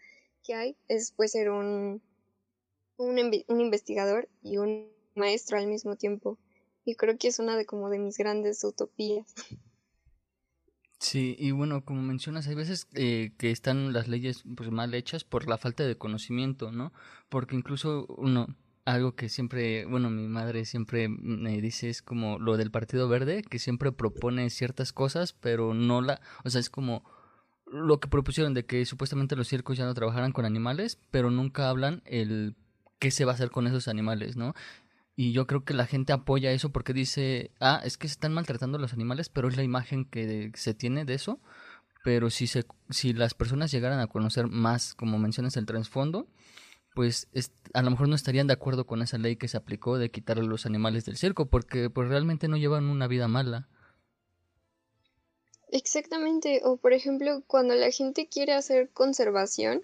que 0.44 0.54
hay 0.54 0.78
es 0.88 1.12
pues 1.12 1.32
ser 1.32 1.50
un, 1.50 2.04
un, 2.98 3.44
un 3.48 3.62
investigador 3.62 4.30
y 4.44 4.58
un 4.58 4.92
maestro 5.16 5.58
al 5.58 5.68
mismo 5.68 5.96
tiempo. 5.96 6.38
Y 6.86 6.96
creo 6.96 7.18
que 7.18 7.30
es 7.30 7.40
una 7.40 7.58
de 7.58 7.66
como 7.66 7.90
de 7.90 7.98
mis 7.98 8.18
grandes 8.18 8.64
utopías. 8.64 9.34
Sí, 11.00 11.36
y 11.38 11.52
bueno, 11.52 11.84
como 11.84 12.02
mencionas, 12.02 12.48
hay 12.48 12.56
veces 12.56 12.88
eh, 12.96 13.34
que 13.38 13.52
están 13.52 13.94
las 13.94 14.08
leyes 14.08 14.44
pues 14.56 14.72
mal 14.72 14.94
hechas 14.94 15.24
por 15.24 15.48
la 15.48 15.58
falta 15.58 15.84
de 15.84 15.98
conocimiento, 15.98 16.72
¿no? 16.72 16.94
Porque 17.30 17.56
incluso 17.56 18.06
uno, 18.18 18.48
algo 18.86 19.16
que 19.16 19.30
siempre, 19.30 19.86
bueno, 19.86 20.10
mi 20.10 20.28
madre 20.28 20.66
siempre 20.66 21.08
me 21.10 21.62
dice 21.62 21.90
es 21.90 22.02
como 22.02 22.40
lo 22.40 22.58
del 22.58 22.72
Partido 22.72 23.10
Verde, 23.10 23.44
que 23.44 23.60
siempre 23.60 23.92
propone 23.92 24.50
ciertas 24.50 24.94
cosas, 24.94 25.34
pero 25.34 25.74
no 25.74 26.02
la, 26.02 26.22
o 26.44 26.50
sea, 26.50 26.62
es 26.62 26.70
como 26.70 27.04
lo 27.68 28.00
que 28.00 28.08
propusieron 28.08 28.54
de 28.54 28.66
que 28.66 28.86
supuestamente 28.86 29.36
los 29.36 29.48
circos 29.48 29.78
ya 29.78 29.86
no 29.86 29.94
trabajaran 29.94 30.32
con 30.32 30.46
animales, 30.46 31.00
pero 31.12 31.30
nunca 31.30 31.70
hablan 31.70 32.02
el 32.06 32.56
qué 33.00 33.12
se 33.12 33.26
va 33.26 33.34
a 33.34 33.36
hacer 33.36 33.52
con 33.52 33.68
esos 33.68 33.88
animales, 33.88 34.38
¿no? 34.38 34.54
Y 35.16 35.32
yo 35.32 35.48
creo 35.48 35.64
que 35.64 35.74
la 35.74 35.86
gente 35.86 36.12
apoya 36.12 36.52
eso 36.52 36.72
porque 36.72 36.94
dice, 36.94 37.52
ah, 37.62 37.82
es 37.86 37.98
que 37.98 38.08
se 38.08 38.14
están 38.14 38.34
maltratando 38.34 38.78
los 38.78 38.94
animales, 38.94 39.30
pero 39.30 39.48
es 39.48 39.56
la 39.56 39.64
imagen 39.64 40.06
que 40.06 40.52
se 40.56 40.74
tiene 40.74 41.06
de 41.06 41.14
eso. 41.14 41.40
Pero 42.04 42.30
si, 42.30 42.48
se, 42.48 42.66
si 42.90 43.14
las 43.14 43.34
personas 43.34 43.72
llegaran 43.72 44.00
a 44.00 44.08
conocer 44.08 44.48
más, 44.48 44.94
como 44.94 45.18
mencionas, 45.18 45.58
el 45.58 45.66
trasfondo, 45.66 46.28
pues 46.94 47.28
a 47.74 47.82
lo 47.82 47.92
mejor 47.92 48.08
no 48.08 48.16
estarían 48.16 48.48
de 48.48 48.54
acuerdo 48.54 48.86
con 48.86 49.02
esa 49.02 49.18
ley 49.18 49.38
que 49.38 49.48
se 49.48 49.58
aplicó 49.58 49.98
de 49.98 50.12
quitar 50.12 50.38
a 50.38 50.44
los 50.44 50.66
animales 50.66 51.06
del 51.06 51.18
circo, 51.18 51.48
porque 51.48 51.90
pues 51.90 52.08
realmente 52.10 52.48
no 52.48 52.58
llevan 52.58 52.86
una 52.86 53.08
vida 53.08 53.28
mala. 53.28 53.68
Exactamente, 55.70 56.62
o 56.64 56.78
por 56.78 56.94
ejemplo, 56.94 57.44
cuando 57.48 57.74
la 57.76 57.92
gente 57.92 58.28
quiere 58.28 58.54
hacer 58.54 58.92
conservación, 58.92 59.82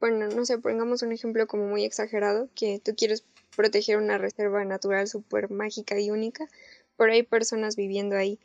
bueno, 0.00 0.28
no 0.28 0.44
sé, 0.44 0.58
pongamos 0.58 1.02
un 1.02 1.12
ejemplo 1.12 1.46
como 1.46 1.66
muy 1.66 1.84
exagerado, 1.84 2.50
que 2.54 2.78
tú 2.84 2.94
quieres 2.94 3.24
proteger 3.54 3.96
una 3.98 4.18
reserva 4.18 4.64
natural 4.64 5.08
súper 5.08 5.50
mágica 5.50 5.98
y 5.98 6.10
única, 6.10 6.48
pero 6.96 7.12
hay 7.12 7.22
personas 7.22 7.76
viviendo 7.76 8.16
ahí 8.16 8.38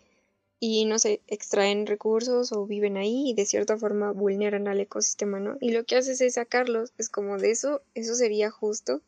y 0.60 0.86
no 0.86 1.00
sé, 1.00 1.22
extraen 1.28 1.88
recursos 1.88 2.52
o 2.52 2.66
viven 2.66 2.98
ahí 2.98 3.30
y 3.30 3.34
de 3.34 3.46
cierta 3.46 3.78
forma 3.78 4.12
vulneran 4.12 4.68
al 4.68 4.80
ecosistema, 4.82 5.40
¿no? 5.40 5.58
Y 5.62 5.72
lo 5.72 5.86
que 5.86 5.96
haces 5.96 6.20
es 6.20 6.34
sacarlos, 6.34 6.92
es 6.98 7.10
como 7.10 7.38
de 7.38 7.52
eso, 7.52 7.82
eso 7.96 8.14
sería 8.16 8.52
justo. 8.52 9.02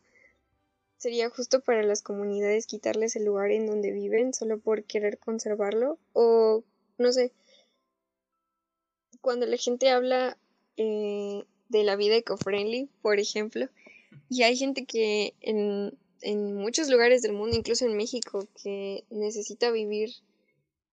Sería 0.98 1.30
justo 1.30 1.60
para 1.62 1.84
las 1.84 2.02
comunidades 2.04 2.68
quitarles 2.68 3.16
el 3.16 3.26
lugar 3.26 3.52
en 3.52 3.66
donde 3.66 3.92
viven 3.92 4.34
solo 4.34 4.60
por 4.60 4.84
querer 4.84 5.18
conservarlo 5.18 5.98
o 6.14 6.64
no 6.98 7.12
sé. 7.12 7.34
Cuando 9.20 9.46
la 9.46 9.58
gente 9.58 9.90
habla 9.90 10.38
eh, 10.78 11.44
de 11.70 11.84
la 11.84 11.96
vida 11.96 12.16
eco-friendly, 12.16 12.88
por 13.02 13.20
ejemplo, 13.20 13.68
y 14.30 14.44
hay 14.44 14.56
gente 14.56 14.86
que 14.86 15.34
en, 15.42 15.98
en 16.22 16.56
muchos 16.56 16.90
lugares 16.90 17.22
del 17.22 17.34
mundo, 17.34 17.58
incluso 17.58 17.86
en 17.86 17.98
México, 17.98 18.48
que 18.62 19.04
necesita 19.10 19.72
vivir 19.72 20.12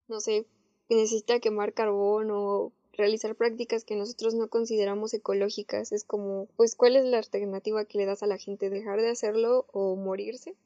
no 0.08 0.20
sé, 0.20 0.46
necesita 0.88 1.38
quemar 1.38 1.74
carbón 1.74 2.30
o 2.30 2.72
realizar 2.94 3.36
prácticas 3.36 3.84
que 3.84 3.94
nosotros 3.94 4.34
no 4.34 4.48
consideramos 4.48 5.14
ecológicas. 5.14 5.92
Es 5.92 6.04
como, 6.04 6.48
pues, 6.56 6.74
¿cuál 6.74 6.96
es 6.96 7.04
la 7.04 7.18
alternativa 7.18 7.84
que 7.84 7.98
le 7.98 8.06
das 8.06 8.22
a 8.22 8.26
la 8.26 8.38
gente? 8.38 8.70
¿Dejar 8.70 9.00
de 9.00 9.10
hacerlo 9.10 9.66
o 9.72 9.94
morirse? 9.94 10.56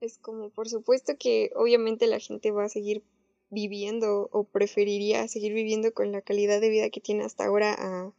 Es 0.00 0.18
como, 0.18 0.50
por 0.50 0.68
supuesto 0.68 1.12
que 1.18 1.52
obviamente 1.54 2.08
la 2.08 2.18
gente 2.18 2.50
va 2.50 2.64
a 2.64 2.68
seguir 2.68 3.04
viviendo 3.50 4.28
o 4.32 4.44
preferiría 4.44 5.28
seguir 5.28 5.52
viviendo 5.52 5.92
con 5.92 6.10
la 6.10 6.22
calidad 6.22 6.60
de 6.60 6.70
vida 6.70 6.90
que 6.90 7.02
tiene 7.02 7.22
hasta 7.22 7.44
ahora 7.44 7.76
a, 7.78 8.12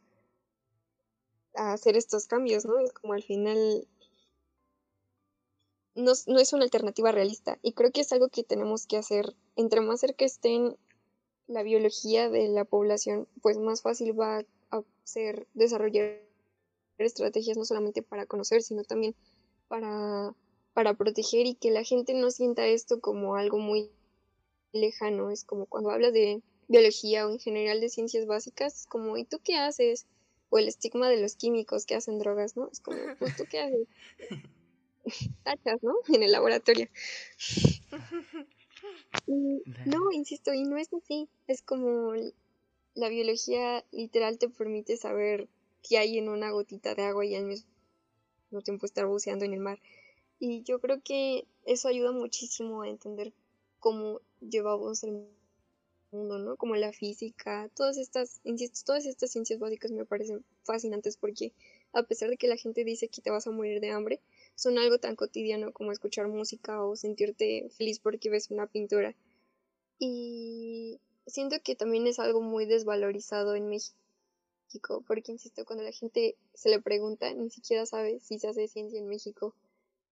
a 1.55 1.73
hacer 1.73 1.97
estos 1.97 2.27
cambios, 2.27 2.65
¿no? 2.65 2.79
Es 2.79 2.93
como 2.93 3.13
al 3.13 3.23
final 3.23 3.87
no, 5.95 6.11
es 6.11 6.53
una 6.53 6.63
alternativa 6.63 7.11
realista. 7.11 7.59
Y 7.61 7.73
creo 7.73 7.91
que 7.91 8.01
es 8.01 8.11
algo 8.11 8.29
que 8.29 8.43
tenemos 8.43 8.87
que 8.87 8.97
hacer. 8.97 9.35
Entre 9.55 9.81
más 9.81 9.99
cerca 9.99 10.25
estén 10.25 10.75
la 11.47 11.63
biología 11.63 12.29
de 12.29 12.47
la 12.47 12.65
población, 12.65 13.27
pues 13.41 13.57
más 13.57 13.81
fácil 13.81 14.19
va 14.19 14.43
a 14.71 14.83
ser 15.03 15.47
desarrollar 15.53 16.21
estrategias 16.97 17.57
no 17.57 17.65
solamente 17.65 18.01
para 18.01 18.25
conocer, 18.25 18.61
sino 18.63 18.83
también 18.83 19.15
para, 19.67 20.33
para 20.73 20.93
proteger 20.93 21.45
y 21.45 21.55
que 21.55 21.71
la 21.71 21.83
gente 21.83 22.13
no 22.13 22.31
sienta 22.31 22.65
esto 22.65 22.99
como 23.01 23.35
algo 23.35 23.59
muy 23.59 23.91
lejano. 24.71 25.29
Es 25.29 25.43
como 25.43 25.65
cuando 25.65 25.91
hablas 25.91 26.13
de 26.13 26.41
biología 26.67 27.27
o 27.27 27.29
en 27.29 27.39
general 27.39 27.81
de 27.81 27.89
ciencias 27.89 28.25
básicas, 28.25 28.87
como, 28.87 29.17
¿y 29.17 29.25
tú 29.25 29.39
qué 29.43 29.57
haces? 29.57 30.07
O 30.53 30.59
el 30.59 30.67
estigma 30.67 31.09
de 31.09 31.19
los 31.19 31.35
químicos 31.35 31.87
que 31.87 31.95
hacen 31.95 32.19
drogas, 32.19 32.55
¿no? 32.55 32.69
Es 32.71 32.79
como, 32.79 32.95
pues 33.17 33.35
tú 33.35 33.45
qué 33.49 33.59
haces? 33.59 33.87
Tachas, 35.43 35.81
¿no? 35.81 35.95
En 36.09 36.21
el 36.21 36.31
laboratorio. 36.31 36.89
no, 39.25 40.11
insisto, 40.11 40.53
y 40.53 40.61
no 40.61 40.77
es 40.77 40.93
así. 40.93 41.27
Es 41.47 41.63
como 41.63 42.13
la 42.93 43.09
biología 43.09 43.83
literal 43.91 44.37
te 44.37 44.47
permite 44.47 44.95
saber 44.95 45.47
qué 45.81 45.97
hay 45.97 46.19
en 46.19 46.29
una 46.29 46.51
gotita 46.51 46.93
de 46.93 47.01
agua 47.01 47.25
y 47.25 47.33
al 47.33 47.45
mismo 47.45 48.61
tiempo 48.63 48.85
estar 48.85 49.07
buceando 49.07 49.45
en 49.45 49.53
el 49.53 49.59
mar. 49.59 49.79
Y 50.37 50.61
yo 50.61 50.79
creo 50.79 51.01
que 51.01 51.47
eso 51.65 51.87
ayuda 51.87 52.11
muchísimo 52.11 52.83
a 52.83 52.89
entender 52.89 53.33
cómo 53.79 54.21
llevamos 54.39 55.03
el 55.03 55.25
mundo, 56.13 56.37
¿no? 56.39 56.55
Como 56.55 56.75
la 56.75 56.93
física, 56.93 57.69
todas 57.75 57.97
estas, 57.97 58.39
insisto, 58.43 58.81
todas 58.85 59.05
estas 59.05 59.31
ciencias 59.31 59.59
básicas 59.59 59.91
me 59.91 60.05
parecen 60.05 60.45
fascinantes 60.63 61.17
porque 61.17 61.53
a 61.93 62.03
pesar 62.03 62.29
de 62.29 62.37
que 62.37 62.47
la 62.47 62.57
gente 62.57 62.83
dice 62.83 63.07
que 63.07 63.21
te 63.21 63.29
vas 63.29 63.47
a 63.47 63.51
morir 63.51 63.79
de 63.79 63.91
hambre, 63.91 64.19
son 64.55 64.77
algo 64.77 64.97
tan 64.97 65.15
cotidiano 65.15 65.71
como 65.71 65.91
escuchar 65.91 66.27
música 66.27 66.83
o 66.83 66.95
sentirte 66.95 67.69
feliz 67.77 67.99
porque 67.99 68.29
ves 68.29 68.51
una 68.51 68.67
pintura. 68.67 69.15
Y 69.99 70.99
siento 71.27 71.57
que 71.63 71.75
también 71.75 72.07
es 72.07 72.19
algo 72.19 72.41
muy 72.41 72.65
desvalorizado 72.65 73.55
en 73.55 73.69
México, 73.69 75.03
porque 75.07 75.31
insisto, 75.31 75.65
cuando 75.65 75.83
la 75.83 75.91
gente 75.91 76.35
se 76.53 76.69
le 76.69 76.81
pregunta, 76.81 77.31
ni 77.33 77.49
siquiera 77.49 77.85
sabe 77.85 78.19
si 78.19 78.39
se 78.39 78.47
hace 78.47 78.67
ciencia 78.67 78.99
en 78.99 79.07
México. 79.07 79.53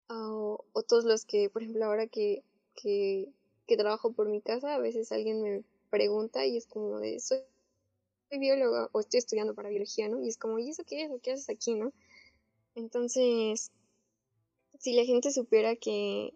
o, 0.08 0.64
todos 0.88 1.06
los 1.06 1.26
que, 1.26 1.50
por 1.50 1.64
ejemplo, 1.64 1.86
ahora 1.86 2.08
que, 2.08 2.44
que 2.76 3.34
trabajo 3.78 4.12
por 4.12 4.30
mi 4.30 4.42
casa, 4.42 4.76
a 4.76 4.80
veces 4.80 5.12
alguien 5.12 5.42
me 5.42 5.64
pregunta 5.92 6.46
y 6.48 6.58
es 6.58 6.66
como 6.66 7.00
de, 7.00 7.20
soy, 7.20 7.40
soy 8.30 8.40
bióloga 8.40 8.90
o 8.94 9.00
estoy 9.02 9.20
estudiando 9.20 9.54
para 9.54 9.70
biología, 9.70 10.10
¿no? 10.10 10.20
Y 10.24 10.30
es 10.30 10.38
como, 10.38 10.58
¿y 10.58 10.72
eso 10.72 10.84
qué 10.84 11.04
es? 11.04 11.12
¿O 11.12 11.20
qué 11.20 11.34
haces 11.34 11.50
aquí, 11.50 11.76
no? 11.76 11.94
Entonces, 12.74 13.72
si 14.80 14.94
la 14.94 15.06
gente 15.06 15.32
supiera 15.32 15.76
que, 15.76 16.34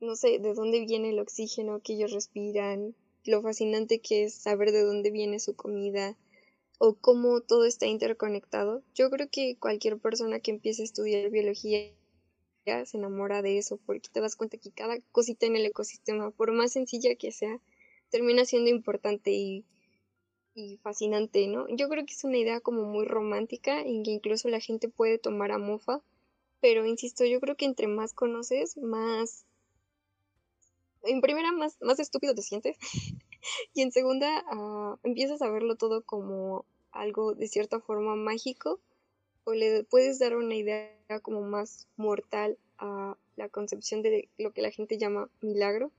no 0.00 0.16
sé, 0.16 0.40
de 0.40 0.54
dónde 0.54 0.80
viene 0.80 1.10
el 1.10 1.20
oxígeno 1.20 1.80
que 1.80 1.92
ellos 1.92 2.12
respiran, 2.12 2.96
lo 3.24 3.42
fascinante 3.42 4.00
que 4.00 4.24
es 4.24 4.34
saber 4.34 4.72
de 4.72 4.82
dónde 4.82 5.10
viene 5.10 5.38
su 5.38 5.54
comida 5.54 6.16
o 6.78 6.94
cómo 6.94 7.40
todo 7.40 7.64
está 7.64 7.86
interconectado, 7.86 8.82
yo 8.94 9.10
creo 9.10 9.28
que 9.30 9.56
cualquier 9.58 9.98
persona 9.98 10.40
que 10.40 10.50
empiece 10.50 10.82
a 10.82 10.86
estudiar 10.86 11.30
biología 11.30 11.92
se 12.84 12.96
enamora 12.96 13.42
de 13.42 13.58
eso 13.58 13.78
porque 13.86 14.08
te 14.12 14.20
das 14.20 14.36
cuenta 14.36 14.58
que 14.58 14.70
cada 14.70 14.98
cosita 15.12 15.46
en 15.46 15.56
el 15.56 15.66
ecosistema, 15.66 16.30
por 16.30 16.52
más 16.52 16.72
sencilla 16.72 17.14
que 17.16 17.32
sea, 17.32 17.60
termina 18.10 18.44
siendo 18.44 18.70
importante 18.70 19.32
y, 19.32 19.64
y 20.54 20.78
fascinante, 20.78 21.46
¿no? 21.46 21.66
Yo 21.68 21.88
creo 21.88 22.04
que 22.06 22.14
es 22.14 22.24
una 22.24 22.38
idea 22.38 22.60
como 22.60 22.84
muy 22.84 23.04
romántica 23.04 23.80
en 23.80 24.02
que 24.02 24.10
incluso 24.10 24.48
la 24.48 24.60
gente 24.60 24.88
puede 24.88 25.18
tomar 25.18 25.52
a 25.52 25.58
mofa 25.58 26.02
pero 26.60 26.84
insisto, 26.86 27.24
yo 27.24 27.40
creo 27.40 27.56
que 27.56 27.64
entre 27.64 27.86
más 27.86 28.12
conoces, 28.12 28.76
más... 28.76 29.44
En 31.04 31.20
primera, 31.20 31.52
más, 31.52 31.76
más 31.80 32.00
estúpido 32.00 32.34
te 32.34 32.42
sientes. 32.42 32.76
y 33.74 33.82
en 33.82 33.92
segunda, 33.92 34.44
uh, 34.52 34.98
empiezas 35.04 35.40
a 35.42 35.50
verlo 35.50 35.76
todo 35.76 36.02
como 36.02 36.64
algo 36.90 37.34
de 37.34 37.46
cierta 37.46 37.80
forma 37.80 38.16
mágico. 38.16 38.80
O 39.44 39.54
le 39.54 39.84
puedes 39.84 40.18
dar 40.18 40.36
una 40.36 40.56
idea 40.56 40.92
como 41.22 41.40
más 41.40 41.86
mortal 41.96 42.58
a 42.78 43.16
la 43.36 43.48
concepción 43.48 44.02
de 44.02 44.28
lo 44.36 44.52
que 44.52 44.62
la 44.62 44.70
gente 44.70 44.98
llama 44.98 45.30
milagro, 45.40 45.90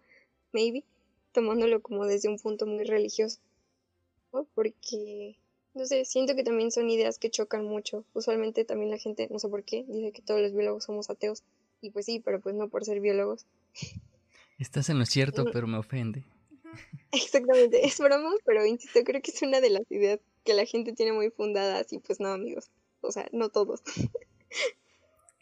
maybe, 0.52 0.84
tomándolo 1.32 1.82
como 1.82 2.06
desde 2.06 2.30
un 2.30 2.38
punto 2.38 2.66
muy 2.66 2.84
religioso. 2.84 3.40
Porque 4.54 5.38
no 5.74 5.86
sé, 5.86 6.06
siento 6.06 6.36
que 6.36 6.44
también 6.44 6.72
son 6.72 6.90
ideas 6.90 7.20
que 7.20 7.30
chocan 7.30 7.66
mucho. 7.66 8.06
Usualmente 8.14 8.66
también 8.66 8.92
la 8.92 8.98
gente, 8.98 9.28
no 9.32 9.40
sé 9.40 9.48
por 9.48 9.64
qué, 9.64 9.86
dice 9.88 10.12
que 10.12 10.22
todos 10.22 10.42
los 10.42 10.54
biólogos 10.54 10.84
somos 10.84 11.10
ateos. 11.10 11.44
Y 11.82 11.92
pues 11.92 12.06
sí, 12.06 12.20
pero 12.20 12.42
pues 12.42 12.56
no 12.56 12.70
por 12.70 12.84
ser 12.84 13.00
biólogos. 13.00 13.46
Estás 14.58 14.90
en 14.90 15.00
lo 15.00 15.06
cierto, 15.06 15.46
pero 15.54 15.68
me 15.68 15.78
ofende. 15.78 16.26
Exactamente, 17.12 17.86
es 17.86 17.98
broma, 17.98 18.32
pero 18.46 18.66
insisto, 18.66 19.00
creo 19.04 19.22
que 19.22 19.32
es 19.32 19.42
una 19.42 19.62
de 19.62 19.70
las 19.70 19.90
ideas 19.90 20.20
que 20.44 20.54
la 20.54 20.66
gente 20.66 20.94
tiene 20.94 21.14
muy 21.14 21.30
fundadas 21.30 21.92
y 21.94 22.00
pues 22.00 22.20
no, 22.20 22.30
amigos. 22.30 22.70
O 23.02 23.12
sea, 23.12 23.28
no 23.32 23.50
todos. 23.50 23.82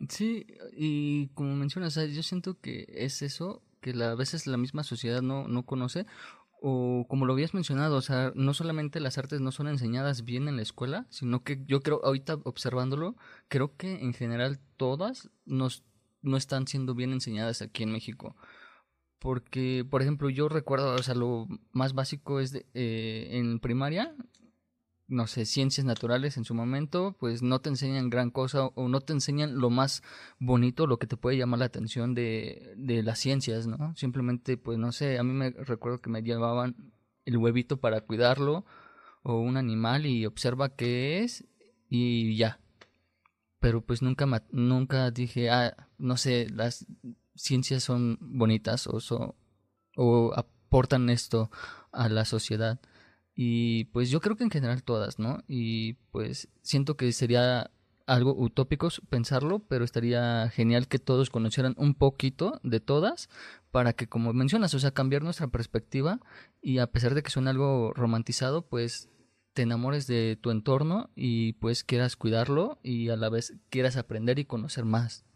Sí, 0.09 0.45
y 0.73 1.29
como 1.29 1.55
mencionas, 1.55 1.95
yo 1.95 2.21
siento 2.21 2.59
que 2.61 2.85
es 2.89 3.23
eso, 3.23 3.63
que 3.93 4.03
a 4.03 4.15
veces 4.15 4.47
la 4.47 4.57
misma 4.57 4.83
sociedad 4.83 5.21
no, 5.21 5.47
no 5.47 5.65
conoce, 5.65 6.05
o 6.59 7.05
como 7.07 7.25
lo 7.25 7.33
habías 7.33 7.53
mencionado, 7.53 7.97
o 7.97 8.01
sea, 8.01 8.31
no 8.35 8.53
solamente 8.53 8.99
las 8.99 9.17
artes 9.17 9.41
no 9.41 9.51
son 9.51 9.67
enseñadas 9.67 10.23
bien 10.23 10.47
en 10.47 10.55
la 10.55 10.63
escuela, 10.63 11.05
sino 11.09 11.43
que 11.43 11.63
yo 11.65 11.81
creo, 11.81 12.01
ahorita 12.03 12.39
observándolo, 12.43 13.15
creo 13.47 13.75
que 13.77 13.99
en 13.99 14.13
general 14.13 14.59
todas 14.75 15.29
nos, 15.45 15.83
no 16.21 16.37
están 16.37 16.67
siendo 16.67 16.95
bien 16.95 17.13
enseñadas 17.13 17.61
aquí 17.61 17.83
en 17.83 17.91
México. 17.91 18.35
Porque, 19.19 19.85
por 19.89 20.01
ejemplo, 20.01 20.29
yo 20.29 20.47
recuerdo, 20.49 20.93
o 20.93 21.03
sea, 21.03 21.15
lo 21.15 21.47
más 21.71 21.93
básico 21.93 22.39
es 22.39 22.51
de, 22.51 22.65
eh, 22.73 23.29
en 23.31 23.59
primaria, 23.59 24.15
no 25.07 25.27
sé, 25.27 25.45
ciencias 25.45 25.85
naturales 25.85 26.37
en 26.37 26.43
su 26.43 26.53
momento, 26.53 27.15
pues 27.19 27.41
no 27.41 27.59
te 27.59 27.69
enseñan 27.69 28.09
gran 28.09 28.29
cosa 28.29 28.65
o 28.67 28.89
no 28.89 29.01
te 29.01 29.13
enseñan 29.13 29.57
lo 29.57 29.69
más 29.69 30.03
bonito, 30.39 30.85
lo 30.85 30.99
que 30.99 31.07
te 31.07 31.17
puede 31.17 31.37
llamar 31.37 31.59
la 31.59 31.65
atención 31.65 32.13
de, 32.13 32.73
de 32.75 33.03
las 33.03 33.19
ciencias, 33.19 33.67
¿no? 33.67 33.95
Simplemente, 33.95 34.57
pues 34.57 34.77
no 34.77 34.91
sé, 34.91 35.17
a 35.17 35.23
mí 35.23 35.31
me 35.33 35.51
recuerdo 35.51 35.99
que 36.01 36.09
me 36.09 36.23
llevaban 36.23 36.75
el 37.25 37.37
huevito 37.37 37.77
para 37.77 38.01
cuidarlo 38.01 38.65
o 39.23 39.39
un 39.39 39.57
animal 39.57 40.05
y 40.05 40.25
observa 40.25 40.75
qué 40.75 41.23
es 41.23 41.45
y 41.89 42.35
ya. 42.37 42.59
Pero 43.59 43.81
pues 43.81 44.01
nunca, 44.01 44.25
nunca 44.51 45.11
dije, 45.11 45.49
ah, 45.49 45.89
no 45.97 46.17
sé, 46.17 46.47
las 46.49 46.85
ciencias 47.35 47.83
son 47.83 48.17
bonitas 48.21 48.87
o, 48.87 49.35
o 49.95 50.33
aportan 50.35 51.09
esto 51.09 51.49
a 51.91 52.09
la 52.09 52.25
sociedad. 52.25 52.79
Y 53.39 53.85
pues 53.93 54.09
yo 54.09 54.19
creo 54.19 54.35
que 54.35 54.43
en 54.43 54.49
general 54.49 54.81
todas, 54.81 55.19
¿no? 55.19 55.43
Y 55.47 55.93
pues 56.11 56.49
siento 56.63 56.97
que 56.97 57.11
sería 57.11 57.69
algo 58.07 58.33
utópico 58.35 58.89
pensarlo, 59.09 59.59
pero 59.59 59.85
estaría 59.85 60.49
genial 60.49 60.87
que 60.87 60.97
todos 60.97 61.29
conocieran 61.29 61.75
un 61.77 61.93
poquito 61.93 62.59
de 62.63 62.79
todas 62.79 63.29
para 63.69 63.93
que, 63.93 64.07
como 64.07 64.33
mencionas, 64.33 64.73
o 64.73 64.79
sea, 64.79 64.89
cambiar 64.89 65.21
nuestra 65.21 65.49
perspectiva 65.49 66.19
y 66.63 66.79
a 66.79 66.87
pesar 66.87 67.13
de 67.13 67.21
que 67.21 67.29
suene 67.29 67.51
algo 67.51 67.93
romantizado, 67.93 68.63
pues 68.63 69.07
te 69.53 69.61
enamores 69.61 70.07
de 70.07 70.39
tu 70.41 70.49
entorno 70.49 71.11
y 71.15 71.53
pues 71.53 71.83
quieras 71.83 72.15
cuidarlo 72.15 72.79
y 72.81 73.09
a 73.09 73.17
la 73.17 73.29
vez 73.29 73.53
quieras 73.69 73.97
aprender 73.97 74.39
y 74.39 74.45
conocer 74.45 74.83
más. 74.83 75.26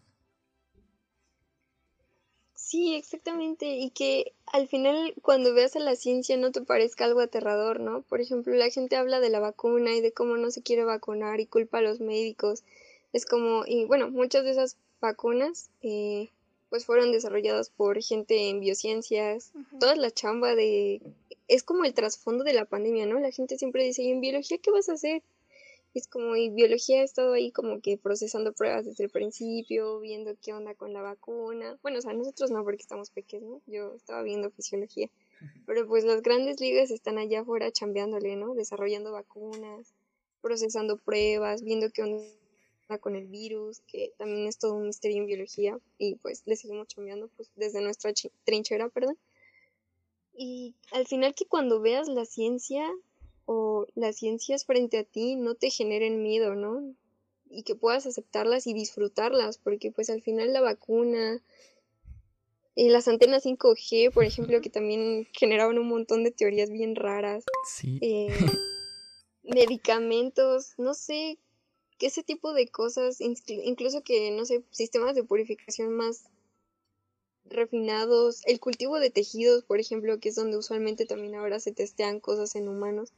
Sí, 2.72 2.96
exactamente. 2.96 3.76
Y 3.76 3.90
que 3.90 4.32
al 4.46 4.66
final 4.70 5.14
cuando 5.22 5.54
veas 5.54 5.76
a 5.76 5.82
la 5.82 5.98
ciencia 5.98 6.38
no 6.38 6.54
te 6.54 6.62
parezca 6.62 7.04
algo 7.04 7.20
aterrador, 7.20 7.82
¿no? 7.82 8.02
Por 8.04 8.22
ejemplo, 8.22 8.54
la 8.54 8.70
gente 8.70 8.96
habla 8.96 9.20
de 9.20 9.30
la 9.30 9.42
vacuna 9.42 9.94
y 9.94 10.00
de 10.00 10.14
cómo 10.14 10.38
no 10.38 10.52
se 10.52 10.62
quiere 10.62 10.86
vacunar 10.86 11.42
y 11.42 11.48
culpa 11.48 11.80
a 11.80 11.82
los 11.82 12.00
médicos. 12.00 12.64
Es 13.12 13.26
como, 13.26 13.66
y 13.68 13.84
bueno, 13.84 14.10
muchas 14.10 14.46
de 14.46 14.52
esas 14.52 14.78
vacunas 15.02 15.70
eh, 15.82 16.30
pues 16.70 16.86
fueron 16.86 17.12
desarrolladas 17.12 17.70
por 17.70 18.02
gente 18.02 18.48
en 18.48 18.62
biociencias. 18.62 19.52
Toda 19.78 19.98
la 19.98 20.10
chamba 20.10 20.56
de... 20.56 21.02
Es 21.50 21.64
como 21.64 21.84
el 21.84 21.94
trasfondo 21.94 22.46
de 22.46 22.54
la 22.54 22.64
pandemia, 22.64 23.06
¿no? 23.06 23.20
La 23.20 23.32
gente 23.32 23.58
siempre 23.58 23.84
dice, 23.84 24.04
¿y 24.04 24.12
en 24.12 24.22
biología 24.22 24.60
qué 24.60 24.72
vas 24.72 24.88
a 24.88 24.94
hacer? 24.94 25.24
Es 25.94 26.08
como, 26.08 26.36
y 26.36 26.50
biología 26.50 27.02
ha 27.02 27.04
estado 27.04 27.34
ahí 27.34 27.52
como 27.52 27.82
que 27.82 27.98
procesando 27.98 28.54
pruebas 28.54 28.86
desde 28.86 29.04
el 29.06 29.10
principio, 29.10 30.00
viendo 30.00 30.36
qué 30.42 30.54
onda 30.54 30.74
con 30.74 30.94
la 30.94 31.02
vacuna. 31.02 31.78
Bueno, 31.82 32.00
o 32.00 32.02
sea, 32.02 32.14
nosotros 32.14 32.52
no 32.52 32.64
porque 32.64 32.82
estamos 32.82 33.10
pequeños, 33.10 33.50
¿no? 33.50 33.62
Yo 33.68 33.94
estaba 33.96 34.24
viendo 34.24 34.52
fisiología. 34.52 35.10
Pero 35.66 35.88
pues 35.88 36.04
las 36.04 36.22
grandes 36.22 36.60
ligas 36.62 36.92
están 36.92 37.18
allá 37.18 37.42
afuera 37.42 37.72
chambeándole, 37.72 38.36
¿no? 38.36 38.54
Desarrollando 38.54 39.12
vacunas, 39.12 39.94
procesando 40.42 40.98
pruebas, 40.98 41.64
viendo 41.64 41.90
qué 41.90 42.04
onda 42.04 42.26
con 43.00 43.16
el 43.16 43.28
virus, 43.28 43.82
que 43.88 44.14
también 44.18 44.48
es 44.48 44.58
todo 44.58 44.76
un 44.76 44.88
misterio 44.88 45.18
en 45.18 45.28
biología. 45.28 45.80
Y 45.98 46.16
pues 46.16 46.44
le 46.46 46.56
seguimos 46.56 46.88
chambeando 46.88 47.28
pues 47.36 47.52
desde 47.56 47.82
nuestra 47.82 48.14
trinchera, 48.46 48.90
perdón. 48.90 49.18
Y 50.34 50.76
al 50.92 51.08
final 51.08 51.34
que 51.36 51.46
cuando 51.46 51.82
veas 51.82 52.08
la 52.08 52.26
ciencia 52.26 52.90
o 53.46 53.88
las 53.96 54.18
ciencias 54.18 54.66
frente 54.66 54.98
a 54.98 55.04
ti 55.04 55.36
no 55.36 55.56
te 55.56 55.70
generen 55.70 56.22
miedo, 56.24 56.56
¿no? 56.56 56.94
y 57.52 57.64
que 57.64 57.76
puedas 57.76 58.06
aceptarlas 58.06 58.66
y 58.66 58.74
disfrutarlas, 58.74 59.58
porque 59.58 59.92
pues 59.92 60.10
al 60.10 60.22
final 60.22 60.54
la 60.54 60.62
vacuna, 60.62 61.42
y 62.74 62.90
las 62.90 63.08
antenas 63.08 63.46
5G, 63.46 64.12
por 64.14 64.24
ejemplo, 64.24 64.62
que 64.62 64.70
también 64.70 65.28
generaban 65.34 65.78
un 65.78 65.90
montón 65.90 66.24
de 66.24 66.32
teorías 66.32 66.70
bien 66.70 66.96
raras. 66.96 67.44
Sí. 67.68 68.00
Eh, 68.02 68.30
medicamentos, 69.44 70.74
no 70.78 70.94
sé, 70.94 71.38
ese 72.00 72.24
tipo 72.24 72.54
de 72.54 72.68
cosas, 72.68 73.20
incluso 73.20 74.02
que, 74.02 74.32
no 74.32 74.46
sé, 74.46 74.64
sistemas 74.72 75.14
de 75.16 75.24
purificación 75.24 75.94
más 75.94 76.24
refinados, 77.44 78.42
el 78.46 78.60
cultivo 78.60 79.00
de 79.00 79.10
tejidos, 79.10 79.64
por 79.66 79.80
ejemplo, 79.80 80.20
que 80.20 80.30
es 80.30 80.36
donde 80.36 80.58
usualmente 80.58 81.06
también 81.06 81.36
ahora 81.36 81.60
se 81.60 81.74
testean 81.74 82.22
cosas 82.22 82.56
en 82.56 82.70
humanos 82.70 83.12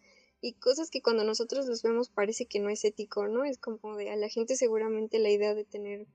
y 0.44 0.52
cosas 0.56 0.90
que 0.90 1.02
cuando 1.02 1.24
nosotros 1.24 1.68
los 1.68 1.84
vemos 1.84 2.10
parece 2.10 2.46
que 2.48 2.60
no 2.60 2.70
es 2.70 2.84
ético, 2.84 3.30
¿no? 3.30 3.46
Es 3.46 3.58
como 3.58 3.96
de 3.96 4.10
a 4.10 4.18
la 4.18 4.28
gente 4.28 4.58
seguramente 4.58 5.18
la 5.18 5.30
idea 5.30 5.56
de 5.56 5.64
tener 5.64 6.06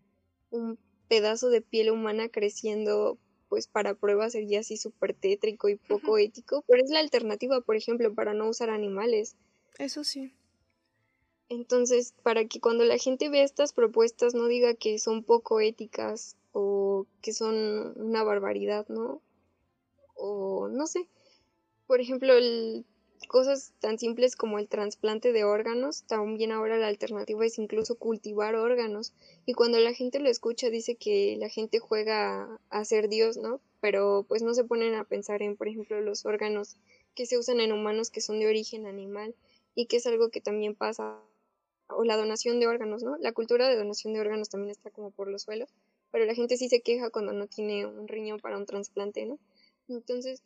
un 0.50 0.78
pedazo 1.08 1.48
de 1.48 1.62
piel 1.62 1.90
humana 1.90 2.28
creciendo 2.28 3.16
pues 3.48 3.68
para 3.68 3.94
pruebas 3.94 4.32
sería 4.32 4.60
así 4.60 4.76
súper 4.76 5.14
tétrico 5.14 5.70
y 5.70 5.76
poco 5.76 6.18
ético, 6.18 6.62
pero 6.68 6.84
es 6.84 6.90
la 6.90 7.00
alternativa, 7.00 7.62
por 7.62 7.76
ejemplo, 7.76 8.14
para 8.14 8.34
no 8.34 8.50
usar 8.50 8.68
animales. 8.68 9.34
Eso 9.78 10.04
sí. 10.04 10.34
Entonces, 11.48 12.12
para 12.22 12.44
que 12.44 12.60
cuando 12.60 12.84
la 12.84 12.98
gente 12.98 13.30
vea 13.30 13.44
estas 13.44 13.72
propuestas 13.72 14.34
no 14.34 14.46
diga 14.46 14.74
que 14.74 14.98
son 14.98 15.24
poco 15.24 15.60
éticas 15.60 16.36
o 16.52 17.06
que 17.22 17.32
son 17.32 17.94
una 17.96 18.22
barbaridad, 18.24 18.86
¿no? 18.88 19.22
O 20.16 20.68
no 20.68 20.86
sé. 20.86 21.08
Por 21.86 22.02
ejemplo, 22.02 22.34
el, 22.34 22.84
cosas 23.26 23.72
tan 23.80 23.98
simples 23.98 24.36
como 24.36 24.58
el 24.58 24.68
trasplante 24.68 25.32
de 25.32 25.44
órganos, 25.44 26.04
también 26.04 26.52
ahora 26.52 26.78
la 26.78 26.88
alternativa 26.88 27.44
es 27.44 27.58
incluso 27.58 27.96
cultivar 27.96 28.54
órganos. 28.54 29.12
Y 29.46 29.54
cuando 29.54 29.78
la 29.80 29.92
gente 29.92 30.20
lo 30.20 30.28
escucha 30.28 30.70
dice 30.70 30.94
que 30.96 31.36
la 31.38 31.48
gente 31.48 31.78
juega 31.78 32.60
a 32.70 32.84
ser 32.84 33.08
Dios, 33.08 33.36
¿no? 33.36 33.60
Pero 33.80 34.24
pues 34.28 34.42
no 34.42 34.54
se 34.54 34.64
ponen 34.64 34.94
a 34.94 35.04
pensar 35.04 35.42
en, 35.42 35.56
por 35.56 35.68
ejemplo, 35.68 36.00
los 36.00 36.24
órganos 36.26 36.76
que 37.14 37.26
se 37.26 37.38
usan 37.38 37.60
en 37.60 37.72
humanos 37.72 38.10
que 38.10 38.20
son 38.20 38.38
de 38.38 38.46
origen 38.46 38.86
animal 38.86 39.34
y 39.74 39.86
que 39.86 39.96
es 39.96 40.06
algo 40.06 40.30
que 40.30 40.40
también 40.40 40.74
pasa 40.74 41.20
o 41.88 42.04
la 42.04 42.16
donación 42.16 42.60
de 42.60 42.66
órganos, 42.66 43.02
¿no? 43.02 43.16
La 43.18 43.32
cultura 43.32 43.68
de 43.68 43.76
donación 43.76 44.12
de 44.12 44.20
órganos 44.20 44.50
también 44.50 44.70
está 44.70 44.90
como 44.90 45.10
por 45.10 45.28
los 45.28 45.42
suelos, 45.42 45.68
pero 46.10 46.24
la 46.26 46.34
gente 46.34 46.56
sí 46.56 46.68
se 46.68 46.80
queja 46.80 47.10
cuando 47.10 47.32
no 47.32 47.46
tiene 47.46 47.86
un 47.86 48.08
riñón 48.08 48.38
para 48.40 48.58
un 48.58 48.66
trasplante, 48.66 49.26
¿no? 49.26 49.38
Entonces, 49.88 50.42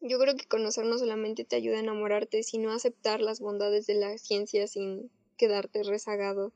yo 0.00 0.18
creo 0.18 0.36
que 0.36 0.46
conocer 0.46 0.84
no 0.84 0.98
solamente 0.98 1.44
te 1.44 1.56
ayuda 1.56 1.76
a 1.76 1.80
enamorarte, 1.80 2.42
sino 2.42 2.70
a 2.70 2.76
aceptar 2.76 3.20
las 3.20 3.40
bondades 3.40 3.86
de 3.86 3.94
la 3.94 4.18
ciencia 4.18 4.66
sin 4.66 5.10
quedarte 5.36 5.82
rezagado. 5.82 6.52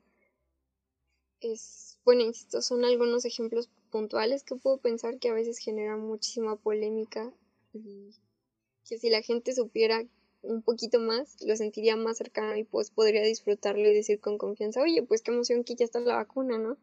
Es, 1.41 1.97
bueno, 2.03 2.21
insisto, 2.21 2.61
son 2.61 2.83
algunos 2.83 3.25
ejemplos 3.25 3.69
puntuales 3.89 4.43
que 4.43 4.55
puedo 4.55 4.77
pensar 4.77 5.19
que 5.19 5.29
a 5.29 5.33
veces 5.33 5.57
generan 5.57 6.01
muchísima 6.01 6.55
polémica 6.57 7.33
y 7.73 8.11
que 8.87 8.97
si 8.97 9.09
la 9.09 9.21
gente 9.21 9.53
supiera 9.53 10.03
un 10.41 10.61
poquito 10.61 10.99
más, 10.99 11.35
lo 11.41 11.55
sentiría 11.55 11.95
más 11.95 12.17
cercano 12.17 12.55
y 12.55 12.63
pues 12.63 12.91
podría 12.91 13.23
disfrutarlo 13.23 13.87
y 13.89 13.93
decir 13.93 14.19
con 14.19 14.37
confianza, 14.37 14.81
oye, 14.81 15.03
pues 15.03 15.21
qué 15.21 15.31
emoción 15.31 15.63
que 15.63 15.75
ya 15.75 15.85
está 15.85 15.99
la 15.99 16.15
vacuna, 16.15 16.57
¿no? 16.57 16.77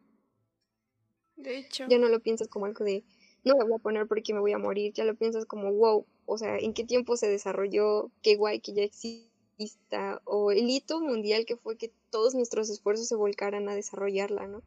De 1.35 1.57
hecho. 1.57 1.85
Ya 1.87 1.97
no 1.97 2.09
lo 2.09 2.19
piensas 2.19 2.47
como 2.47 2.65
algo 2.65 2.83
de, 2.83 3.03
no 3.47 3.57
me 3.57 3.63
voy 3.63 3.75
a 3.75 3.81
poner 3.81 4.07
porque 4.07 4.33
me 4.33 4.39
voy 4.39 4.53
a 4.53 4.57
morir, 4.57 4.93
ya 4.93 5.03
lo 5.03 5.15
piensas 5.15 5.45
como, 5.45 5.71
wow, 5.73 6.05
o 6.25 6.37
sea, 6.37 6.57
en 6.57 6.73
qué 6.73 6.83
tiempo 6.83 7.17
se 7.17 7.27
desarrolló, 7.27 8.11
qué 8.21 8.35
guay 8.35 8.59
que 8.59 8.73
ya 8.73 8.83
exista, 8.83 10.21
o 10.25 10.51
el 10.51 10.69
hito 10.69 10.99
mundial 10.99 11.45
que 11.45 11.57
fue 11.57 11.77
que 11.77 11.91
todos 12.09 12.35
nuestros 12.35 12.69
esfuerzos 12.69 13.07
se 13.07 13.15
volcaran 13.15 13.67
a 13.69 13.75
desarrollarla, 13.75 14.47
¿no? 14.47 14.61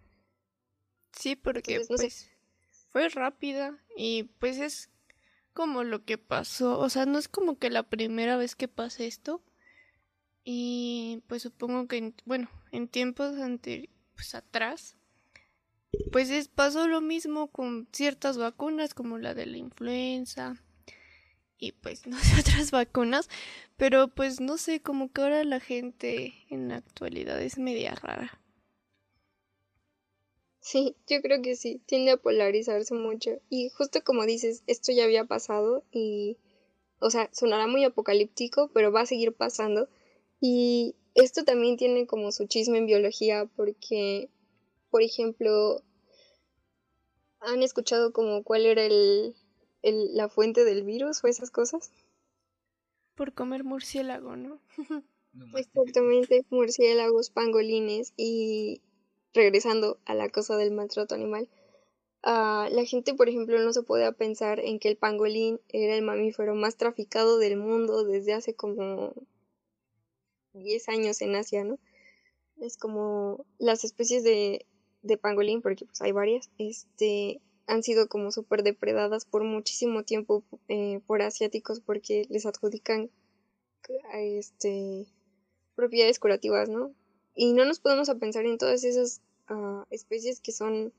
Sí, 1.12 1.36
porque 1.36 1.80
pues, 1.86 2.30
fue 2.90 3.08
rápida 3.08 3.78
y 3.96 4.24
pues 4.38 4.58
es 4.58 4.90
como 5.52 5.84
lo 5.84 6.04
que 6.04 6.18
pasó, 6.18 6.78
o 6.78 6.88
sea, 6.88 7.06
no 7.06 7.18
es 7.18 7.28
como 7.28 7.58
que 7.58 7.70
la 7.70 7.82
primera 7.82 8.36
vez 8.36 8.56
que 8.56 8.68
pasa 8.68 9.04
esto. 9.04 9.42
Y 10.42 11.22
pues 11.26 11.42
supongo 11.42 11.86
que, 11.86 12.14
bueno, 12.24 12.48
en 12.72 12.88
tiempos 12.88 13.36
anteriores, 13.36 13.90
pues 14.14 14.34
atrás, 14.34 14.96
pues 16.12 16.30
es, 16.30 16.48
pasó 16.48 16.88
lo 16.88 17.00
mismo 17.00 17.48
con 17.48 17.88
ciertas 17.92 18.38
vacunas 18.38 18.94
como 18.94 19.18
la 19.18 19.34
de 19.34 19.46
la 19.46 19.56
influenza 19.56 20.62
y 21.60 21.72
pues 21.72 22.06
no 22.06 22.18
sé 22.18 22.40
otras 22.40 22.70
vacunas, 22.70 23.28
pero 23.76 24.08
pues 24.08 24.40
no 24.40 24.58
sé, 24.58 24.80
como 24.80 25.12
que 25.12 25.20
ahora 25.20 25.44
la 25.44 25.60
gente 25.60 26.34
en 26.48 26.68
la 26.68 26.76
actualidad 26.76 27.40
es 27.40 27.58
media 27.58 27.94
rara. 27.94 28.40
Sí, 30.60 30.94
yo 31.08 31.22
creo 31.22 31.40
que 31.40 31.56
sí, 31.56 31.80
tiende 31.86 32.10
a 32.12 32.16
polarizarse 32.18 32.94
mucho. 32.94 33.40
Y 33.48 33.70
justo 33.70 34.04
como 34.04 34.26
dices, 34.26 34.62
esto 34.66 34.92
ya 34.92 35.04
había 35.04 35.24
pasado 35.24 35.84
y, 35.90 36.36
o 36.98 37.10
sea, 37.10 37.30
sonará 37.32 37.66
muy 37.66 37.84
apocalíptico, 37.84 38.70
pero 38.74 38.92
va 38.92 39.02
a 39.02 39.06
seguir 39.06 39.32
pasando. 39.32 39.88
Y 40.38 40.96
esto 41.14 41.44
también 41.44 41.76
tiene 41.76 42.06
como 42.06 42.30
su 42.30 42.46
chisme 42.46 42.78
en 42.78 42.86
biología 42.86 43.46
porque, 43.56 44.28
por 44.90 45.02
ejemplo, 45.02 45.82
¿han 47.40 47.62
escuchado 47.62 48.12
como 48.12 48.42
cuál 48.42 48.66
era 48.66 48.84
el, 48.84 49.34
el, 49.82 50.14
la 50.14 50.28
fuente 50.28 50.64
del 50.64 50.84
virus 50.84 51.22
o 51.24 51.28
esas 51.28 51.50
cosas? 51.50 51.90
Por 53.14 53.32
comer 53.34 53.64
murciélago, 53.64 54.36
¿no? 54.36 54.60
Exactamente, 55.54 56.44
murciélagos, 56.50 57.30
pangolines 57.30 58.12
y 58.16 58.82
regresando 59.32 59.98
a 60.04 60.14
la 60.14 60.28
cosa 60.28 60.56
del 60.56 60.72
maltrato 60.72 61.14
animal, 61.14 61.48
uh, 62.24 62.68
la 62.68 62.84
gente, 62.84 63.14
por 63.14 63.28
ejemplo, 63.28 63.58
no 63.60 63.72
se 63.72 63.82
puede 63.82 64.12
pensar 64.12 64.60
en 64.60 64.78
que 64.78 64.88
el 64.88 64.96
pangolín 64.96 65.60
era 65.68 65.94
el 65.94 66.02
mamífero 66.02 66.54
más 66.54 66.76
traficado 66.76 67.38
del 67.38 67.56
mundo 67.56 68.04
desde 68.04 68.32
hace 68.32 68.54
como 68.54 69.14
10 70.52 70.88
años 70.88 71.20
en 71.22 71.36
Asia, 71.36 71.64
¿no? 71.64 71.78
Es 72.60 72.76
como 72.76 73.46
las 73.58 73.84
especies 73.84 74.24
de, 74.24 74.66
de 75.02 75.16
pangolín, 75.16 75.62
porque 75.62 75.84
pues 75.86 76.00
hay 76.02 76.12
varias, 76.12 76.50
este, 76.58 77.40
han 77.66 77.82
sido 77.82 78.08
como 78.08 78.32
súper 78.32 78.62
depredadas 78.62 79.24
por 79.24 79.44
muchísimo 79.44 80.02
tiempo 80.02 80.42
eh, 80.68 81.00
por 81.06 81.22
asiáticos 81.22 81.80
porque 81.80 82.26
les 82.28 82.46
adjudican 82.46 83.10
este 84.12 85.06
propiedades 85.74 86.18
curativas, 86.18 86.68
¿no? 86.68 86.92
Y 87.34 87.52
no 87.52 87.64
nos 87.64 87.80
podemos 87.80 88.08
a 88.08 88.16
pensar 88.16 88.44
en 88.44 88.58
todas 88.58 88.84
esas 88.84 89.22
ah, 89.48 89.86
especies 89.90 90.40
que 90.40 90.52
son 90.52 90.92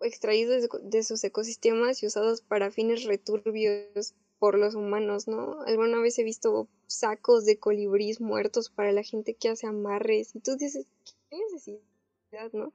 extraídas 0.00 0.68
de, 0.82 1.02
sus 1.02 1.22
ecosistemas 1.24 2.02
y 2.02 2.06
usadas 2.06 2.40
para 2.40 2.70
fines 2.70 3.04
returbios 3.04 4.14
por 4.38 4.58
los 4.58 4.74
humanos, 4.74 5.28
¿no? 5.28 5.62
Alguna 5.62 6.00
vez 6.00 6.18
he 6.18 6.24
visto 6.24 6.68
sacos 6.86 7.44
de 7.44 7.58
colibrís 7.58 8.20
muertos 8.20 8.68
para 8.68 8.92
la 8.92 9.02
gente 9.02 9.34
que 9.34 9.48
hace 9.48 9.66
amarres 9.66 10.34
y 10.34 10.40
tú 10.40 10.56
dices, 10.56 10.86
¿qué 11.30 11.38
necesidad, 11.52 12.52
no? 12.52 12.72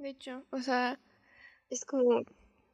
De 0.00 0.08
hecho, 0.08 0.46
o 0.48 0.60
sea, 0.60 0.98
es 1.68 1.84
como 1.84 2.24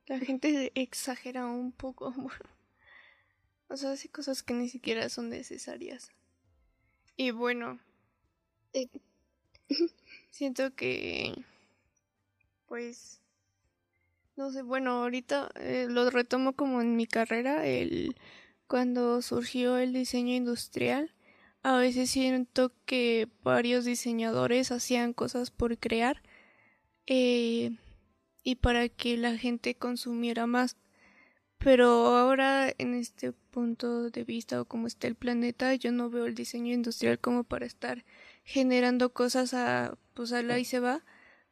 la 0.07 0.21
gente 0.21 0.71
exagera 0.77 1.45
un 1.47 1.73
poco, 1.73 2.15
o 3.69 3.77
sea, 3.77 3.91
hace 3.91 4.09
cosas 4.09 4.45
que 4.45 4.55
ni 4.55 4.69
siquiera 4.69 5.09
son 5.09 5.29
necesarias. 5.29 6.13
Y 7.17 7.33
bueno, 7.33 7.81
siento 10.31 10.73
que, 10.77 11.35
pues, 12.67 13.21
no 14.37 14.53
sé, 14.53 14.63
bueno, 14.63 15.03
ahorita 15.03 15.51
eh, 15.57 15.89
lo 15.91 16.09
retomo 16.11 16.53
como 16.53 16.81
en 16.81 16.95
mi 16.95 17.09
carrera, 17.09 17.67
el 17.67 18.15
cuando 18.69 19.21
surgió 19.21 19.79
el 19.79 19.93
diseño 19.93 20.33
industrial. 20.33 21.13
A 21.65 21.77
veces 21.77 22.09
siento 22.09 22.71
que 22.85 23.29
varios 23.43 23.85
diseñadores 23.85 24.71
hacían 24.71 25.13
cosas 25.13 25.51
por 25.51 25.77
crear 25.79 26.23
eh, 27.07 27.77
y 28.43 28.57
para 28.57 28.89
que 28.89 29.17
la 29.17 29.37
gente 29.37 29.75
consumiera 29.75 30.47
más. 30.47 30.77
Pero 31.59 32.17
ahora 32.17 32.73
en 32.79 32.95
este 32.95 33.33
punto 33.33 34.11
de 34.11 34.25
vista 34.25 34.61
o 34.61 34.67
como 34.67 34.87
está 34.87 35.07
el 35.07 35.15
planeta, 35.15 35.75
yo 35.75 35.91
no 35.91 36.11
veo 36.11 36.27
el 36.27 36.35
diseño 36.35 36.75
industrial 36.75 37.19
como 37.19 37.45
para 37.45 37.67
estar 37.67 38.05
generando 38.45 39.13
cosas 39.13 39.55
a 39.55 39.97
pues 40.15 40.33
a 40.33 40.43
la 40.43 40.59
y 40.59 40.65
se 40.65 40.81
va, 40.81 41.05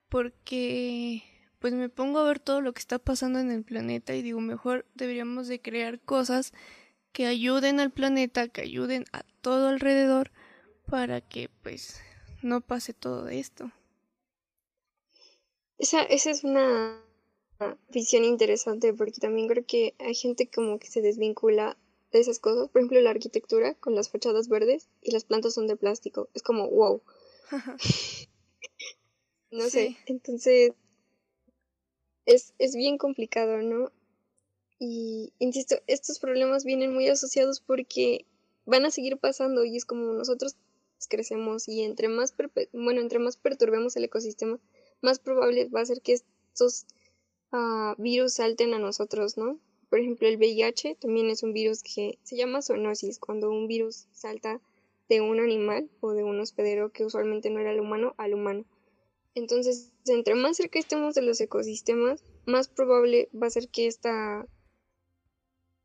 porque 0.09 1.23
pues 1.59 1.73
me 1.75 1.89
pongo 1.89 2.19
a 2.19 2.25
ver 2.25 2.39
todo 2.39 2.61
lo 2.61 2.73
que 2.75 2.81
está 2.81 2.99
pasando 2.99 3.39
en 3.41 3.51
el 3.51 3.65
planeta 3.65 4.15
y 4.15 4.23
digo, 4.23 4.41
mejor 4.41 4.87
deberíamos 4.95 5.49
de 5.49 5.61
crear 5.61 6.01
cosas 6.01 6.53
que 7.13 7.27
ayuden 7.27 7.81
al 7.81 7.91
planeta, 7.91 8.49
que 8.49 8.61
ayuden 8.61 9.07
a 9.13 9.25
todo 9.41 9.69
alrededor 9.69 10.31
para 10.87 11.21
que 11.21 11.49
pues 11.63 12.01
no 12.43 12.61
pase 12.61 12.93
todo 12.93 13.29
esto. 13.29 13.73
Esa, 15.85 16.03
esa 16.05 16.31
es 16.31 16.45
una 16.45 16.99
visión 17.91 18.25
interesante 18.25 18.95
porque 18.95 19.21
también 19.21 19.49
creo 19.49 19.67
que 19.67 19.95
hay 19.99 20.15
gente 20.15 20.49
como 20.49 20.79
que 20.79 20.87
se 20.87 21.03
desvincula 21.03 21.77
de 22.11 22.21
esas 22.21 22.39
cosas. 22.39 22.71
Por 22.71 22.81
ejemplo, 22.81 23.03
la 23.03 23.11
arquitectura 23.11 23.75
con 23.75 23.95
las 23.95 24.09
fachadas 24.09 24.49
verdes 24.49 24.89
y 25.03 25.11
las 25.11 25.27
plantas 25.27 25.53
son 25.53 25.67
de 25.67 25.77
plástico. 25.77 26.31
Es 26.33 26.43
como, 26.43 26.71
wow. 26.71 27.03
no 29.51 29.69
sé, 29.69 29.99
entonces 30.07 30.73
es, 32.25 32.55
es 32.59 32.75
bien 32.75 32.97
complicado, 32.97 33.59
¿no? 33.59 33.93
Y 34.79 35.35
insisto, 35.39 35.77
estos 35.87 36.19
problemas 36.19 36.65
vienen 36.65 36.95
muy 36.95 37.09
asociados 37.09 37.61
porque 37.61 38.25
van 38.65 38.87
a 38.87 38.91
seguir 38.91 39.19
pasando 39.19 39.67
y 39.67 39.77
es 39.77 39.85
como 39.85 40.15
nosotros 40.15 40.57
crecemos 41.09 41.69
y 41.69 41.83
entre 41.83 42.09
más 42.09 42.35
bueno, 42.73 43.03
entre 43.03 43.19
más 43.19 43.37
perturbemos 43.37 43.97
el 43.97 44.05
ecosistema, 44.05 44.59
más 45.05 45.19
probable 45.21 45.69
va 45.69 45.83
a 45.83 45.87
ser 45.87 46.01
que 46.01 46.15
estos 46.15 46.87
uh, 47.53 47.95
virus 47.99 48.35
salten 48.35 48.75
a 48.75 48.79
nosotros, 48.79 49.37
¿no? 49.37 49.59
Por 49.91 50.01
ejemplo, 50.01 50.27
el 50.27 50.39
VIH 50.39 50.97
también 50.97 51.31
es 51.31 51.43
un 51.45 51.53
virus 51.53 51.83
que 51.83 52.19
se 52.25 52.37
llama 52.37 52.63
zoonosis, 52.63 53.21
cuando 53.21 53.51
un 53.51 53.69
virus 53.69 54.09
salta 54.13 54.61
de 55.09 55.21
un 55.21 55.39
animal 55.39 55.89
o 56.01 56.13
de 56.13 56.25
un 56.25 56.41
hospedero 56.41 56.91
que 56.91 57.05
usualmente 57.05 57.51
no 57.51 57.61
era 57.61 57.71
el 57.71 57.81
humano 57.81 58.15
al 58.17 58.35
humano. 58.35 58.65
Entonces, 59.35 59.93
entre 60.07 60.35
más 60.35 60.57
cerca 60.57 60.79
estemos 60.79 61.15
de 61.15 61.23
los 61.23 61.41
ecosistemas, 61.41 62.25
más 62.47 62.69
probable 62.69 63.29
va 63.41 63.47
a 63.47 63.51
ser 63.51 63.69
que 63.69 63.87
esta 63.87 64.47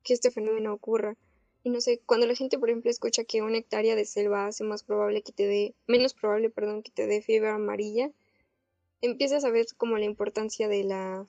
que 0.04 0.14
este 0.14 0.32
fenómeno 0.32 0.74
ocurra. 0.74 1.18
Y 1.64 1.70
no 1.70 1.82
sé, 1.82 2.00
cuando 2.06 2.26
la 2.26 2.36
gente, 2.36 2.58
por 2.58 2.70
ejemplo, 2.70 2.90
escucha 2.90 3.26
que 3.26 3.42
una 3.42 3.58
hectárea 3.58 3.96
de 3.96 4.06
selva 4.06 4.48
hace 4.48 4.64
más 4.64 4.84
probable 4.84 5.22
que 5.24 5.34
te 5.34 5.46
dé, 5.46 5.76
menos 5.88 6.14
probable, 6.14 6.50
perdón, 6.50 6.84
que 6.84 6.92
te 6.92 7.06
dé 7.06 7.22
fiebre 7.22 7.50
amarilla, 7.50 8.12
empiezas 9.02 9.44
a 9.46 9.52
ver 9.52 9.66
como 9.78 9.98
la 9.98 10.06
importancia 10.06 10.68
de 10.68 10.84
la 10.84 11.28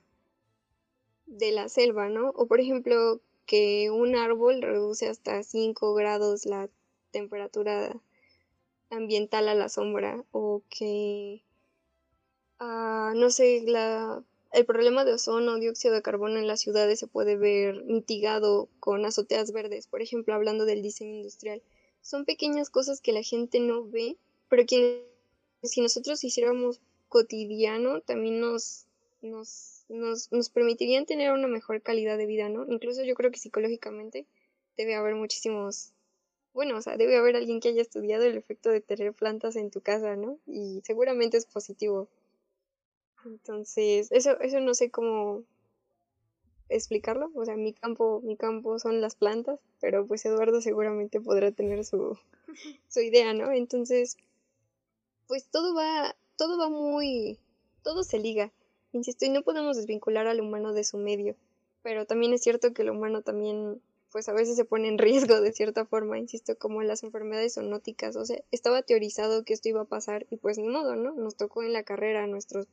de 1.26 1.52
la 1.52 1.68
selva, 1.68 2.08
¿no? 2.08 2.30
O 2.30 2.46
por 2.46 2.60
ejemplo, 2.60 3.20
que 3.46 3.90
un 3.90 4.16
árbol 4.16 4.62
reduce 4.62 5.08
hasta 5.08 5.42
5 5.42 5.94
grados 5.94 6.46
la 6.46 6.68
temperatura 7.12 8.00
ambiental 8.90 9.48
a 9.48 9.54
la 9.54 9.68
sombra 9.68 10.24
o 10.32 10.62
que 10.68 11.42
uh, 12.60 13.14
no 13.14 13.30
sé, 13.30 13.62
la 13.66 14.22
el 14.52 14.66
problema 14.66 15.04
de 15.04 15.12
ozono, 15.12 15.60
dióxido 15.60 15.94
de 15.94 16.02
carbono 16.02 16.38
en 16.38 16.48
las 16.48 16.60
ciudades 16.60 16.98
se 16.98 17.06
puede 17.06 17.36
ver 17.36 17.84
mitigado 17.84 18.68
con 18.80 19.04
azoteas 19.04 19.52
verdes, 19.52 19.86
por 19.86 20.02
ejemplo, 20.02 20.34
hablando 20.34 20.64
del 20.64 20.82
diseño 20.82 21.14
industrial. 21.14 21.62
Son 22.02 22.24
pequeñas 22.24 22.68
cosas 22.68 23.00
que 23.00 23.12
la 23.12 23.22
gente 23.22 23.60
no 23.60 23.84
ve, 23.84 24.16
pero 24.48 24.66
que 24.66 25.06
si 25.62 25.80
nosotros 25.80 26.24
hiciéramos 26.24 26.80
cotidiano, 27.10 28.00
también 28.00 28.40
nos, 28.40 28.86
nos, 29.20 29.84
nos, 29.90 30.32
nos 30.32 30.48
permitirían 30.48 31.04
tener 31.04 31.32
una 31.32 31.48
mejor 31.48 31.82
calidad 31.82 32.16
de 32.16 32.24
vida, 32.24 32.48
¿no? 32.48 32.64
Incluso 32.66 33.04
yo 33.04 33.14
creo 33.14 33.30
que 33.30 33.38
psicológicamente 33.38 34.24
debe 34.78 34.94
haber 34.94 35.14
muchísimos 35.14 35.92
bueno, 36.52 36.76
o 36.76 36.82
sea, 36.82 36.96
debe 36.96 37.16
haber 37.16 37.36
alguien 37.36 37.60
que 37.60 37.68
haya 37.68 37.82
estudiado 37.82 38.24
el 38.24 38.36
efecto 38.36 38.70
de 38.70 38.80
tener 38.80 39.12
plantas 39.12 39.56
en 39.56 39.70
tu 39.70 39.80
casa, 39.80 40.16
¿no? 40.16 40.38
Y 40.46 40.80
seguramente 40.84 41.36
es 41.36 41.46
positivo. 41.46 42.08
Entonces, 43.24 44.10
eso, 44.10 44.40
eso 44.40 44.60
no 44.60 44.74
sé 44.74 44.90
cómo 44.90 45.44
explicarlo. 46.68 47.30
O 47.34 47.44
sea, 47.44 47.56
mi 47.56 47.72
campo, 47.72 48.20
mi 48.24 48.36
campo 48.36 48.78
son 48.78 49.00
las 49.00 49.14
plantas, 49.14 49.60
pero 49.80 50.06
pues 50.06 50.24
Eduardo 50.24 50.60
seguramente 50.60 51.20
podrá 51.20 51.52
tener 51.52 51.84
su, 51.84 52.18
su 52.88 53.00
idea, 53.00 53.32
¿no? 53.32 53.52
Entonces, 53.52 54.16
pues 55.28 55.46
todo 55.46 55.74
va, 55.74 56.16
todo 56.40 56.56
va 56.56 56.70
muy, 56.70 57.38
todo 57.82 58.02
se 58.02 58.18
liga. 58.18 58.50
Insisto, 58.92 59.26
y 59.26 59.28
no 59.28 59.42
podemos 59.42 59.76
desvincular 59.76 60.26
al 60.26 60.40
humano 60.40 60.72
de 60.72 60.84
su 60.84 60.96
medio. 60.96 61.36
Pero 61.82 62.06
también 62.06 62.32
es 62.32 62.40
cierto 62.40 62.72
que 62.72 62.80
el 62.80 62.88
humano 62.88 63.20
también, 63.20 63.82
pues 64.10 64.26
a 64.30 64.32
veces 64.32 64.56
se 64.56 64.64
pone 64.64 64.88
en 64.88 64.96
riesgo 64.96 65.42
de 65.42 65.52
cierta 65.52 65.84
forma, 65.84 66.18
insisto, 66.18 66.56
como 66.56 66.82
las 66.82 67.02
enfermedades 67.02 67.56
zoonóticas. 67.56 68.16
O 68.16 68.24
sea, 68.24 68.42
estaba 68.52 68.80
teorizado 68.80 69.44
que 69.44 69.52
esto 69.52 69.68
iba 69.68 69.82
a 69.82 69.84
pasar 69.84 70.26
y 70.30 70.38
pues 70.38 70.56
ni 70.56 70.66
modo, 70.66 70.96
¿no? 70.96 71.12
Nos 71.12 71.36
tocó 71.36 71.62
en 71.62 71.74
la 71.74 71.82
carrera 71.82 72.26
nuestros 72.26 72.68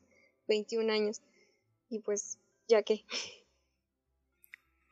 21 0.47 0.89
años. 0.89 1.22
Y 1.89 1.99
pues, 1.99 2.38
ya 2.70 2.84
que. 2.84 3.03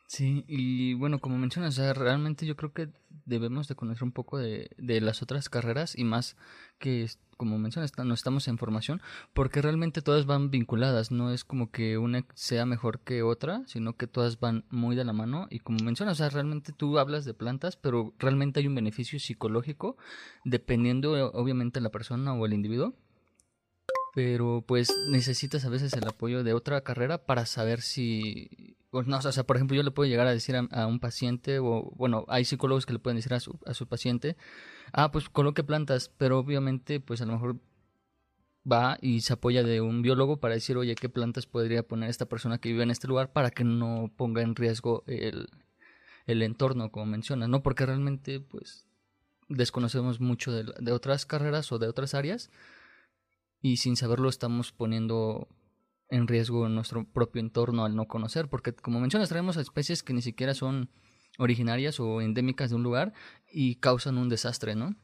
Sí, 0.08 0.46
y 0.48 0.94
bueno, 0.94 1.20
como 1.20 1.38
mencionas, 1.38 1.78
realmente 1.78 2.46
yo 2.46 2.56
creo 2.56 2.72
que 2.74 2.90
debemos 3.26 3.68
de 3.68 3.74
conocer 3.76 4.04
un 4.04 4.12
poco 4.12 4.38
de, 4.38 4.70
de 4.78 5.02
las 5.02 5.24
otras 5.24 5.50
carreras 5.50 5.98
y 5.98 6.04
más 6.04 6.38
que, 6.78 7.10
como 7.38 7.58
mencionas, 7.58 7.92
no 7.98 8.14
estamos 8.14 8.48
en 8.48 8.60
formación, 8.60 9.02
porque 9.34 9.64
realmente 9.64 10.04
todas 10.04 10.28
van 10.28 10.52
vinculadas, 10.52 11.10
no 11.10 11.32
es 11.32 11.44
como 11.44 11.72
que 11.72 11.98
una 11.98 12.24
sea 12.36 12.68
mejor 12.68 13.00
que 13.00 13.24
otra, 13.24 13.64
sino 13.66 13.98
que 13.98 14.06
todas 14.06 14.40
van 14.40 14.64
muy 14.70 14.96
de 14.96 15.06
la 15.06 15.14
mano 15.14 15.48
y 15.50 15.60
como 15.60 15.80
mencionas, 15.84 16.14
o 16.14 16.18
sea, 16.20 16.30
realmente 16.30 16.72
tú 16.72 17.00
hablas 17.00 17.26
de 17.26 17.34
plantas, 17.34 17.76
pero 17.76 18.14
realmente 18.20 18.60
hay 18.60 18.68
un 18.68 18.76
beneficio 18.76 19.20
psicológico 19.20 19.98
dependiendo 20.44 21.32
obviamente 21.34 21.80
de 21.80 21.84
la 21.84 21.92
persona 21.92 22.34
o 22.36 22.46
el 22.46 22.54
individuo 22.54 22.94
pero 24.16 24.64
pues 24.66 24.88
necesitas 25.10 25.66
a 25.66 25.70
veces 25.70 25.92
el 25.92 26.08
apoyo 26.08 26.46
de 26.46 26.54
otra 26.54 26.80
carrera 26.82 27.26
para 27.26 27.46
saber 27.46 27.82
si, 27.82 28.78
no, 29.04 29.18
o 29.18 29.32
sea, 29.32 29.44
por 29.44 29.56
ejemplo, 29.58 29.76
yo 29.76 29.84
le 29.84 29.92
puedo 29.92 30.10
llegar 30.10 30.28
a 30.28 30.32
decir 30.32 30.56
a, 30.56 30.88
un 30.88 31.00
paciente, 31.00 31.60
o 31.60 31.92
bueno, 31.96 32.26
hay 32.28 32.46
psicólogos 32.46 32.86
que 32.86 32.94
le 32.94 33.00
pueden 33.00 33.18
decir 33.18 33.34
a 33.34 33.40
su, 33.40 33.60
a 33.66 33.74
su 33.74 33.88
paciente, 33.88 34.38
ah, 34.94 35.12
pues 35.12 35.30
coloque 35.30 35.64
plantas, 35.64 36.10
pero 36.18 36.40
obviamente, 36.40 37.00
pues 37.00 37.22
a 37.22 37.26
lo 37.26 37.34
mejor 37.34 37.58
va 38.70 38.98
y 39.02 39.22
se 39.22 39.34
apoya 39.34 39.64
de 39.64 39.82
un 39.82 40.02
biólogo 40.02 40.40
para 40.40 40.56
decir, 40.56 40.78
oye, 40.78 40.96
¿qué 40.96 41.10
plantas 41.10 41.46
podría 41.46 41.84
poner 41.84 42.10
esta 42.10 42.26
persona 42.26 42.58
que 42.58 42.70
vive 42.70 42.84
en 42.84 42.92
este 42.92 43.08
lugar 43.08 43.32
para 43.32 43.52
que 43.52 43.64
no 43.64 44.12
ponga 44.16 44.42
en 44.42 44.56
riesgo 44.56 45.04
el, 45.08 45.50
el 46.26 46.42
entorno, 46.42 46.92
como 46.92 47.06
mencionas, 47.06 47.50
¿no? 47.50 47.62
Porque 47.64 47.86
realmente, 47.86 48.40
pues, 48.40 48.88
desconocemos 49.50 50.20
mucho 50.20 50.52
de 50.52 50.92
otras 50.92 51.26
carreras 51.26 51.72
o 51.72 51.78
de 51.78 51.88
otras 51.88 52.16
áreas 52.16 52.50
y 53.62 53.78
sin 53.78 53.96
saberlo 53.96 54.30
estamos 54.30 54.72
poniendo 54.72 55.48
en 56.10 56.28
riesgo 56.28 56.70
nuestro 56.70 57.06
propio 57.12 57.42
entorno 57.42 57.86
al 57.86 57.96
no 57.96 58.08
conocer, 58.08 58.48
porque 58.48 58.74
como 58.74 59.00
mencionas, 59.00 59.30
traemos 59.30 59.58
especies 59.58 60.04
que 60.04 60.14
ni 60.14 60.22
siquiera 60.22 60.54
son 60.54 60.90
originarias 61.38 62.00
o 62.00 62.22
endémicas 62.22 62.70
de 62.70 62.76
un 62.76 62.84
lugar 62.84 63.14
y 63.52 63.76
causan 63.76 64.18
un 64.18 64.30
desastre, 64.30 64.76
¿no? 64.76 64.96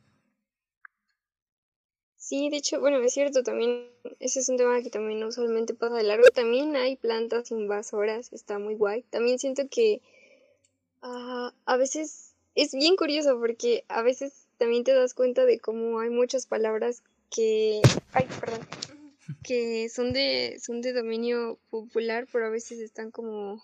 Sí, 2.16 2.49
de 2.49 2.58
hecho, 2.58 2.80
bueno, 2.80 2.97
es 3.02 3.14
cierto, 3.14 3.43
también 3.43 3.89
ese 4.20 4.39
es 4.39 4.47
un 4.47 4.56
tema 4.56 4.82
que 4.82 4.89
también 4.89 5.24
usualmente 5.24 5.74
pasa 5.74 5.95
de 5.95 6.04
largo. 6.04 6.28
También 6.34 6.76
hay 6.76 6.95
plantas 6.95 7.52
invasoras, 7.52 8.32
está 8.32 8.58
muy 8.58 8.76
guay. 8.76 9.04
También 9.10 9.38
siento 9.38 9.64
que 9.70 10.02
ah, 11.02 11.52
a 11.66 11.78
veces 11.78 12.36
es 12.56 12.72
bien 12.74 12.95
curioso 12.95 13.38
porque 13.38 13.84
a 13.89 14.02
veces 14.02 14.47
también 14.58 14.84
te 14.84 14.93
das 14.93 15.14
cuenta 15.14 15.45
de 15.45 15.60
cómo 15.60 15.99
hay 15.99 16.10
muchas 16.10 16.45
palabras 16.45 17.04
que, 17.30 17.82
ay, 18.14 18.28
perdón, 18.39 18.60
que 19.43 19.89
son 19.89 20.13
de, 20.13 20.59
son 20.61 20.82
de 20.82 20.93
dominio 20.93 21.59
popular, 21.69 22.28
pero 22.32 22.45
a 22.45 22.49
veces 22.49 22.80
están 22.80 23.11
como, 23.11 23.63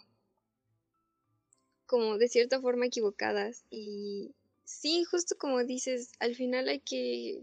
como 1.85 2.17
de 2.17 2.27
cierta 2.27 2.61
forma 2.61 2.85
equivocadas. 2.85 3.63
Y 3.69 4.31
sí, 4.65 5.03
justo 5.03 5.37
como 5.37 5.63
dices, 5.63 6.11
al 6.19 6.35
final 6.35 6.67
hay 6.69 6.79
que, 6.79 7.41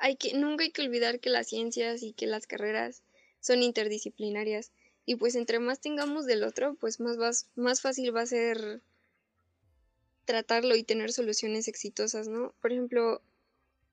hay 0.00 0.16
que, 0.16 0.34
nunca 0.34 0.64
hay 0.64 0.70
que 0.70 0.82
olvidar 0.82 1.20
que 1.20 1.30
las 1.30 1.48
ciencias 1.48 2.02
y 2.02 2.12
que 2.12 2.26
las 2.26 2.46
carreras 2.46 3.02
son 3.40 3.62
interdisciplinarias. 3.62 4.70
Y 5.04 5.16
pues 5.16 5.36
entre 5.36 5.60
más 5.60 5.80
tengamos 5.80 6.26
del 6.26 6.42
otro, 6.42 6.74
pues 6.74 7.00
más, 7.00 7.46
más 7.54 7.80
fácil 7.80 8.14
va 8.14 8.22
a 8.22 8.26
ser 8.26 8.82
tratarlo 10.24 10.74
y 10.74 10.82
tener 10.82 11.12
soluciones 11.12 11.68
exitosas, 11.68 12.28
¿no? 12.28 12.52
Por 12.60 12.72
ejemplo, 12.72 13.22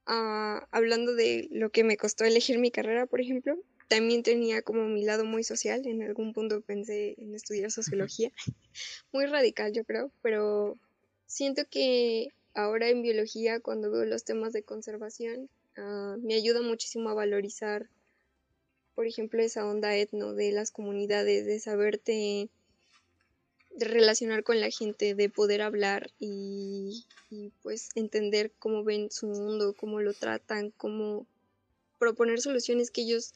Ah, 0.05 0.67
hablando 0.71 1.15
de 1.15 1.47
lo 1.51 1.69
que 1.69 1.83
me 1.83 1.97
costó 1.97 2.25
elegir 2.25 2.59
mi 2.59 2.71
carrera, 2.71 3.05
por 3.05 3.21
ejemplo, 3.21 3.57
también 3.87 4.23
tenía 4.23 4.61
como 4.61 4.85
mi 4.87 5.03
lado 5.03 5.25
muy 5.25 5.43
social. 5.43 5.85
En 5.85 6.03
algún 6.03 6.33
punto 6.33 6.61
pensé 6.61 7.15
en 7.17 7.35
estudiar 7.35 7.71
sociología. 7.71 8.31
muy 9.13 9.25
radical, 9.25 9.71
yo 9.73 9.83
creo, 9.85 10.11
pero 10.21 10.77
siento 11.25 11.63
que 11.69 12.29
ahora 12.53 12.89
en 12.89 13.01
biología, 13.01 13.59
cuando 13.59 13.91
veo 13.91 14.05
los 14.05 14.25
temas 14.25 14.53
de 14.53 14.63
conservación, 14.63 15.49
ah, 15.77 16.17
me 16.21 16.35
ayuda 16.35 16.61
muchísimo 16.61 17.09
a 17.09 17.13
valorizar, 17.13 17.89
por 18.95 19.07
ejemplo, 19.07 19.41
esa 19.41 19.65
onda 19.65 19.95
etno 19.95 20.33
de 20.33 20.51
las 20.51 20.71
comunidades, 20.71 21.45
de 21.45 21.59
saberte 21.59 22.49
de 23.75 23.85
relacionar 23.85 24.43
con 24.43 24.59
la 24.59 24.69
gente, 24.69 25.15
de 25.15 25.29
poder 25.29 25.61
hablar 25.61 26.11
y, 26.19 27.05
pues 27.61 27.89
entender 27.95 28.51
cómo 28.59 28.83
ven 28.83 29.09
su 29.09 29.27
mundo, 29.27 29.73
cómo 29.73 30.01
lo 30.01 30.13
tratan, 30.13 30.71
cómo 30.77 31.25
proponer 31.97 32.39
soluciones 32.41 32.91
que 32.91 33.01
ellos 33.01 33.33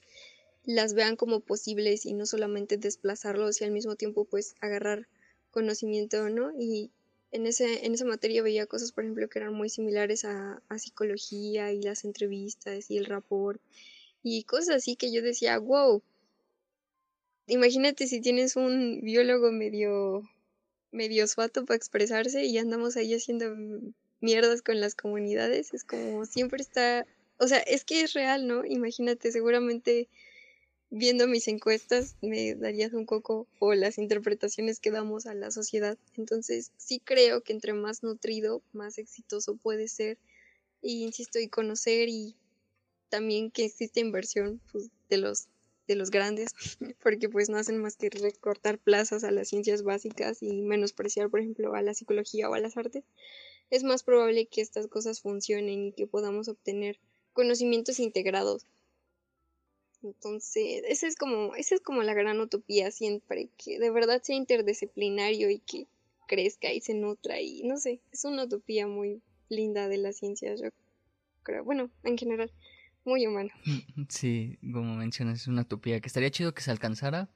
las 0.66 0.94
vean 0.94 1.16
como 1.16 1.40
posibles 1.40 2.06
y 2.06 2.14
no 2.14 2.26
solamente 2.26 2.78
desplazarlos 2.78 3.62
y 3.62 3.64
al 3.64 3.72
mismo 3.72 3.96
tiempo 3.96 4.26
pues 4.26 4.56
agarrar 4.60 5.08
conocimiento, 5.52 6.30
¿no? 6.30 6.52
Y 6.60 6.92
en, 7.32 7.48
ese, 7.48 7.86
en 7.86 7.94
esa 7.94 8.06
materia 8.06 8.44
veía 8.44 8.68
cosas, 8.68 8.92
por 8.92 9.04
ejemplo, 9.04 9.30
que 9.30 9.40
eran 9.40 9.54
muy 9.54 9.70
similares 9.70 10.26
a, 10.26 10.62
psicología 10.78 11.72
y 11.72 11.82
las 11.82 12.04
entrevistas 12.04 12.92
y 12.92 12.98
el 12.98 13.06
rapport 13.06 13.60
y 14.24 14.44
cosas 14.44 14.76
así 14.76 14.96
que 14.96 15.12
yo 15.12 15.22
decía, 15.22 15.58
wow, 15.58 16.04
imagínate 17.48 18.08
si 18.08 18.22
tienes 18.22 18.56
un 18.56 19.02
biólogo 19.02 19.52
medio 19.52 20.24
medio 20.92 21.28
suato 21.28 21.66
para 21.66 21.78
expresarse 21.78 22.46
y 22.46 22.58
andamos 22.58 22.96
ahí 22.96 23.14
haciendo 23.14 23.56
mierdas 24.22 24.62
con 24.62 24.80
las 24.80 24.96
comunidades. 24.96 25.74
Es 25.74 25.84
como 25.84 26.26
siempre 26.26 26.62
está 26.62 27.06
o 27.40 27.48
sea, 27.48 27.60
es 27.60 27.84
que 27.84 28.02
es 28.02 28.14
real, 28.14 28.48
¿no? 28.48 28.66
Imagínate, 28.66 29.32
seguramente 29.32 30.10
viendo 30.90 31.28
mis 31.28 31.48
encuestas 31.50 32.16
me 32.22 32.56
darías 32.56 32.94
un 32.94 33.06
coco 33.06 33.46
o 33.60 33.74
las 33.74 33.98
interpretaciones 33.98 34.80
que 34.80 34.92
damos 34.92 35.26
a 35.26 35.34
la 35.34 35.52
sociedad. 35.52 35.98
Entonces, 36.16 36.72
sí 36.78 37.00
creo 37.04 37.42
que 37.42 37.54
entre 37.54 37.74
más 37.74 38.04
nutrido, 38.04 38.62
más 38.74 38.98
exitoso 38.98 39.56
puede 39.56 39.88
ser. 39.88 40.18
Y 40.82 41.04
insisto, 41.04 41.40
y 41.40 41.48
conocer 41.48 42.10
y 42.10 42.36
también 43.10 43.52
que 43.52 43.66
existe 43.66 44.00
inversión 44.00 44.62
pues, 44.72 44.90
de 45.10 45.18
los 45.18 45.48
de 45.88 45.96
los 45.96 46.12
grandes, 46.12 46.54
porque 47.04 47.30
pues 47.30 47.50
no 47.50 47.58
hacen 47.58 47.78
más 47.82 47.96
que 47.96 48.10
recortar 48.10 48.78
plazas 48.78 49.24
a 49.24 49.32
las 49.32 49.48
ciencias 49.50 49.84
básicas 49.84 50.44
y 50.44 50.62
menospreciar, 50.62 51.30
por 51.30 51.40
ejemplo, 51.40 51.74
a 51.74 51.82
la 51.82 51.94
psicología 51.94 52.50
o 52.50 52.54
a 52.54 52.60
las 52.60 52.78
artes, 52.78 53.04
es 53.70 53.84
más 53.84 54.04
probable 54.04 54.46
que 54.46 54.62
estas 54.62 54.88
cosas 54.88 55.22
funcionen 55.22 55.88
y 55.88 55.92
que 55.92 56.08
podamos 56.08 56.48
obtener 56.48 57.00
conocimientos 57.34 58.00
integrados. 58.00 58.66
Entonces, 60.04 60.84
esa 60.88 61.08
es 61.08 61.16
como, 61.16 61.56
esa 61.56 61.76
es 61.76 61.82
como 61.82 62.04
la 62.04 62.14
gran 62.14 62.40
utopía 62.40 62.92
siempre, 62.92 63.50
que 63.58 63.80
de 63.80 63.90
verdad 63.90 64.22
sea 64.22 64.36
interdisciplinario 64.36 65.50
y 65.50 65.60
que 65.60 65.88
crezca 66.28 66.72
y 66.72 66.82
se 66.82 66.94
nutra 66.94 67.42
y 67.42 67.64
no 67.64 67.78
sé, 67.78 68.00
es 68.12 68.26
una 68.26 68.44
utopía 68.44 68.86
muy 68.86 69.22
linda 69.50 69.88
de 69.88 69.98
la 69.98 70.14
ciencia, 70.14 70.54
yo 70.56 70.70
creo, 71.44 71.64
bueno, 71.64 71.90
en 72.04 72.18
general, 72.18 72.52
muy 73.08 73.26
humano. 73.26 73.50
Sí, 74.10 74.60
como 74.62 74.96
mencionas, 74.96 75.42
es 75.42 75.48
una 75.48 75.64
utopía 75.64 76.00
que 76.00 76.08
estaría 76.08 76.30
chido 76.30 76.54
que 76.54 76.62
se 76.62 76.72
alcanzara, 76.72 77.30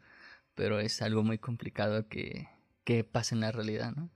pero 0.54 0.80
es 0.80 1.02
algo 1.02 1.24
muy 1.24 1.38
complicado 1.38 2.08
que, 2.08 2.48
que 2.84 3.04
pase 3.04 3.36
en 3.36 3.42
la 3.42 3.52
realidad, 3.52 3.94
¿no? 3.96 4.10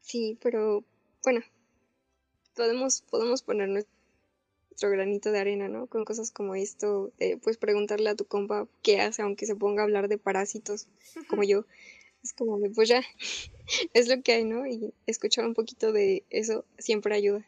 Sí, 0.00 0.38
pero 0.42 0.84
bueno, 1.22 1.40
podemos, 2.54 3.02
podemos 3.02 3.42
ponernos 3.42 3.86
nuestro 4.70 4.90
granito 4.90 5.32
de 5.32 5.38
arena, 5.38 5.68
¿no? 5.68 5.86
Con 5.86 6.04
cosas 6.04 6.30
como 6.30 6.54
esto, 6.54 7.12
pues 7.42 7.56
preguntarle 7.56 8.10
a 8.10 8.16
tu 8.16 8.26
compa 8.26 8.68
qué 8.82 9.00
hace, 9.00 9.22
aunque 9.22 9.46
se 9.46 9.56
ponga 9.56 9.82
a 9.82 9.84
hablar 9.84 10.08
de 10.08 10.18
parásitos, 10.18 10.88
como 11.28 11.44
yo. 11.44 11.64
Es 12.22 12.32
como 12.32 12.58
de, 12.58 12.70
pues 12.70 12.88
ya, 12.88 13.02
es 13.94 14.08
lo 14.08 14.20
que 14.22 14.32
hay, 14.32 14.44
¿no? 14.44 14.66
Y 14.66 14.92
escuchar 15.06 15.46
un 15.46 15.54
poquito 15.54 15.92
de 15.92 16.24
eso 16.30 16.64
siempre 16.78 17.14
ayuda. 17.14 17.46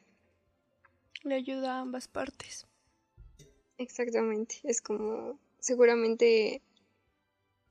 Le 1.22 1.34
ayuda 1.34 1.76
a 1.76 1.80
ambas 1.80 2.08
partes. 2.08 2.66
Exactamente, 3.78 4.56
es 4.64 4.80
como 4.80 5.38
seguramente 5.58 6.62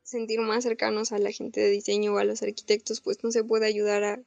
sentir 0.03 0.39
más 0.39 0.63
cercanos 0.63 1.11
a 1.11 1.17
la 1.17 1.31
gente 1.31 1.61
de 1.61 1.69
diseño 1.69 2.13
o 2.13 2.17
a 2.17 2.23
los 2.23 2.43
arquitectos, 2.43 3.01
pues 3.01 3.23
no 3.23 3.31
se 3.31 3.43
puede 3.43 3.65
ayudar 3.65 4.03
a 4.03 4.21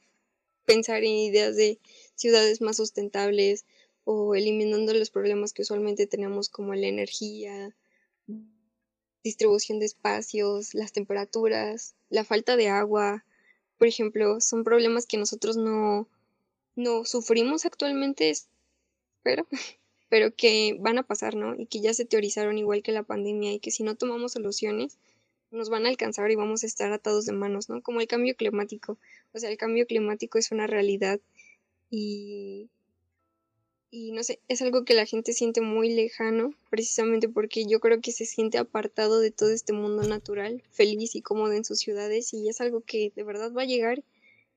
pensar 0.65 1.05
en 1.05 1.13
ideas 1.13 1.57
de 1.57 1.79
ciudades 2.15 2.61
más 2.61 2.77
sustentables, 2.77 3.65
o 4.11 4.35
eliminando 4.35 4.95
los 4.95 5.11
problemas 5.11 5.53
que 5.53 5.61
usualmente 5.61 6.07
tenemos 6.07 6.49
como 6.49 6.73
la 6.75 6.87
energía, 6.87 7.77
distribución 9.23 9.81
de 9.81 9.85
espacios, 9.85 10.73
las 10.73 10.93
temperaturas, 10.93 11.95
la 12.09 12.25
falta 12.25 12.57
de 12.57 12.69
agua, 12.69 13.27
por 13.77 13.87
ejemplo, 13.87 14.41
son 14.41 14.65
problemas 14.65 15.05
que 15.05 15.19
nosotros 15.19 15.59
no, 15.59 16.09
no 16.75 17.05
sufrimos 17.05 17.67
actualmente, 17.67 18.33
pero, 19.29 19.47
pero 20.09 20.35
que 20.35 20.75
van 20.81 20.97
a 20.97 21.03
pasar, 21.03 21.37
¿no? 21.37 21.55
Y 21.55 21.67
que 21.67 21.81
ya 21.83 21.93
se 21.93 22.07
teorizaron 22.07 22.57
igual 22.57 22.83
que 22.83 22.93
la 22.93 23.03
pandemia 23.03 23.53
y 23.53 23.61
que 23.61 23.71
si 23.71 23.83
no 23.83 23.95
tomamos 23.95 24.33
soluciones, 24.33 24.97
nos 25.51 25.69
van 25.69 25.85
a 25.85 25.91
alcanzar 25.91 26.31
y 26.31 26.37
vamos 26.37 26.63
a 26.63 26.67
estar 26.67 26.91
atados 26.93 27.27
de 27.27 27.33
manos, 27.33 27.69
¿no? 27.69 27.83
Como 27.83 28.01
el 28.01 28.07
cambio 28.07 28.35
climático. 28.37 28.97
O 29.35 29.39
sea, 29.39 29.51
el 29.51 29.59
cambio 29.59 29.87
climático 29.87 30.39
es 30.39 30.51
una 30.51 30.67
realidad 30.67 31.21
y 31.91 32.71
y 33.91 34.13
no 34.13 34.23
sé, 34.23 34.41
es 34.49 34.61
algo 34.61 34.85
que 34.85 34.93
la 34.93 35.07
gente 35.07 35.33
siente 35.33 35.63
muy 35.63 35.89
lejano, 35.89 36.53
precisamente 36.69 37.27
porque 37.27 37.65
yo 37.65 37.81
creo 37.81 38.03
que 38.03 38.13
se 38.13 38.27
siente 38.27 38.59
apartado 38.59 39.19
de 39.19 39.31
todo 39.31 39.51
este 39.51 39.73
mundo 39.73 40.03
natural, 40.03 40.63
feliz 40.71 41.15
y 41.15 41.23
cómodo 41.23 41.53
en 41.53 41.65
sus 41.65 41.79
ciudades 41.79 42.35
y 42.35 42.51
es 42.51 42.61
algo 42.61 42.83
que 42.83 43.13
de 43.17 43.23
verdad 43.23 43.51
va 43.53 43.63
a 43.63 43.67
llegar 43.67 44.05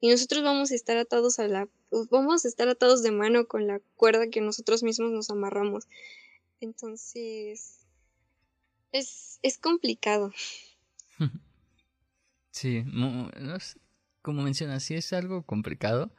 y 0.02 0.10
nosotros 0.10 0.44
vamos 0.44 0.72
a 0.72 0.76
estar 0.76 0.98
atados 0.98 1.40
a 1.40 1.48
la 1.48 1.70
pues, 1.92 2.10
vamos 2.10 2.44
a 2.44 2.48
estar 2.48 2.68
atados 2.68 3.04
de 3.04 3.12
mano 3.12 3.46
con 3.46 3.68
la 3.68 3.80
cuerda 3.96 4.30
que 4.30 4.42
nosotros 4.42 4.82
mismos 4.82 5.12
nos 5.12 5.30
amarramos. 5.30 5.88
Entonces 6.60 7.86
es 8.92 9.40
es 9.44 9.58
complicado. 9.60 10.34
Sí, 12.54 12.84
como 14.22 14.42
mencionas, 14.42 14.84
sí 14.84 14.94
es 14.94 15.14
algo 15.14 15.44
complicado 15.44 16.12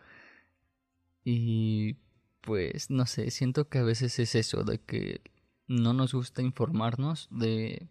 y 1.24 1.98
pues 2.40 2.88
no 2.88 3.04
sé, 3.04 3.30
siento 3.30 3.68
que 3.68 3.78
a 3.78 3.82
veces 3.82 4.18
es 4.18 4.34
eso, 4.34 4.64
de 4.64 4.78
que 4.78 5.20
no 5.68 5.92
nos 5.92 6.14
gusta 6.14 6.40
informarnos 6.40 7.28
de 7.30 7.86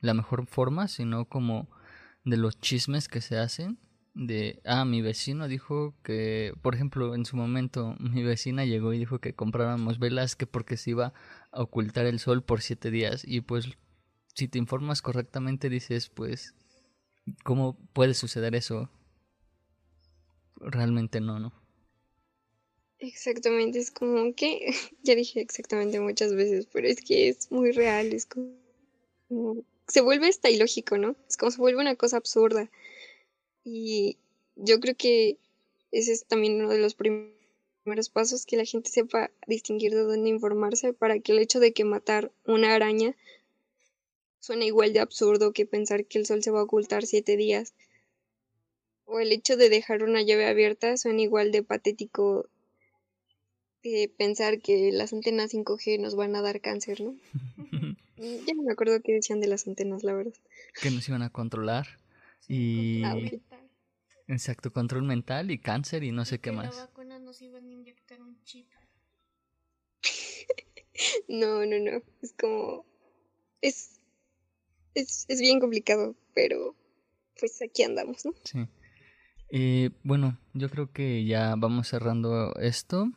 la 0.00 0.14
mejor 0.14 0.46
forma, 0.46 0.88
sino 0.88 1.26
como 1.26 1.68
de 2.24 2.36
los 2.36 2.60
chismes 2.60 3.08
que 3.08 3.20
se 3.20 3.38
hacen. 3.38 3.78
De, 4.18 4.62
ah, 4.64 4.86
mi 4.86 5.02
vecino 5.02 5.46
dijo 5.46 5.94
que, 6.02 6.54
por 6.62 6.74
ejemplo, 6.74 7.14
en 7.14 7.26
su 7.26 7.36
momento 7.36 7.94
mi 7.98 8.22
vecina 8.22 8.64
llegó 8.64 8.94
y 8.94 8.98
dijo 8.98 9.18
que 9.18 9.34
compráramos 9.34 9.98
velas 9.98 10.36
que 10.36 10.46
porque 10.46 10.78
se 10.78 10.92
iba 10.92 11.12
a 11.50 11.62
ocultar 11.62 12.06
el 12.06 12.18
sol 12.18 12.42
por 12.42 12.62
siete 12.62 12.90
días. 12.90 13.24
Y 13.26 13.42
pues, 13.42 13.66
si 14.34 14.48
te 14.48 14.56
informas 14.56 15.02
correctamente, 15.02 15.68
dices, 15.68 16.08
pues, 16.08 16.54
¿cómo 17.44 17.76
puede 17.92 18.14
suceder 18.14 18.54
eso? 18.54 18.88
Realmente 20.60 21.20
no, 21.20 21.38
¿no? 21.38 21.52
Exactamente, 22.98 23.78
es 23.80 23.90
como 23.90 24.34
que, 24.34 24.72
ya 25.02 25.14
dije 25.14 25.42
exactamente 25.42 26.00
muchas 26.00 26.34
veces, 26.34 26.66
pero 26.72 26.88
es 26.88 27.02
que 27.02 27.28
es 27.28 27.52
muy 27.52 27.72
real, 27.72 28.14
es 28.14 28.24
como, 28.24 29.62
se 29.86 30.00
vuelve 30.00 30.28
hasta 30.28 30.48
ilógico, 30.48 30.96
¿no? 30.96 31.16
Es 31.28 31.36
como 31.36 31.50
se 31.50 31.58
vuelve 31.58 31.82
una 31.82 31.96
cosa 31.96 32.16
absurda. 32.16 32.70
Y 33.68 34.16
yo 34.54 34.78
creo 34.78 34.94
que 34.94 35.38
ese 35.90 36.12
es 36.12 36.24
también 36.24 36.60
uno 36.60 36.68
de 36.68 36.78
los 36.78 36.94
primeros 36.94 38.08
pasos, 38.12 38.46
que 38.46 38.56
la 38.56 38.64
gente 38.64 38.90
sepa 38.90 39.32
distinguir 39.48 39.90
de 39.90 40.04
dónde 40.04 40.28
informarse 40.30 40.92
para 40.92 41.18
que 41.18 41.32
el 41.32 41.40
hecho 41.40 41.58
de 41.58 41.72
que 41.72 41.84
matar 41.84 42.30
una 42.44 42.76
araña 42.76 43.16
suena 44.38 44.64
igual 44.64 44.92
de 44.92 45.00
absurdo 45.00 45.52
que 45.52 45.66
pensar 45.66 46.04
que 46.04 46.18
el 46.18 46.26
sol 46.26 46.44
se 46.44 46.52
va 46.52 46.60
a 46.60 46.62
ocultar 46.62 47.06
siete 47.06 47.36
días. 47.36 47.74
O 49.04 49.18
el 49.18 49.32
hecho 49.32 49.56
de 49.56 49.68
dejar 49.68 50.04
una 50.04 50.22
llave 50.22 50.46
abierta 50.46 50.96
suena 50.96 51.22
igual 51.22 51.50
de 51.50 51.64
patético 51.64 52.48
pensar 54.16 54.60
que 54.60 54.92
las 54.92 55.12
antenas 55.12 55.52
5G 55.52 56.00
nos 56.00 56.14
van 56.14 56.36
a 56.36 56.42
dar 56.42 56.60
cáncer, 56.60 57.00
¿no? 57.00 57.16
ya 58.16 58.54
no 58.54 58.62
me 58.62 58.72
acuerdo 58.72 59.00
qué 59.02 59.12
decían 59.12 59.40
de 59.40 59.48
las 59.48 59.66
antenas, 59.66 60.04
la 60.04 60.12
verdad. 60.12 60.34
Que 60.80 60.90
nos 60.90 61.08
iban 61.08 61.22
a 61.22 61.30
controlar 61.30 61.86
y... 62.48 63.02
Exacto, 64.28 64.72
control 64.72 65.04
mental 65.04 65.50
y 65.50 65.58
cáncer 65.58 66.02
y 66.02 66.10
no 66.10 66.24
sé 66.24 66.40
qué 66.40 66.52
más. 66.52 66.74
La 66.74 66.86
vacuna 66.86 67.18
nos 67.18 67.40
iban 67.42 67.64
a 67.64 67.72
inyectar 67.72 68.20
un 68.20 68.42
chip. 68.44 68.66
no, 71.28 71.64
no, 71.64 71.78
no. 71.78 72.02
Es 72.22 72.34
como... 72.38 72.84
Es, 73.60 74.00
es, 74.94 75.26
es 75.28 75.40
bien 75.40 75.60
complicado, 75.60 76.16
pero 76.34 76.74
pues 77.38 77.60
aquí 77.62 77.82
andamos, 77.82 78.24
¿no? 78.24 78.32
Sí. 78.44 78.66
Eh, 79.48 79.90
bueno, 80.02 80.38
yo 80.54 80.68
creo 80.70 80.90
que 80.92 81.24
ya 81.24 81.54
vamos 81.56 81.88
cerrando 81.88 82.54
esto. 82.56 83.10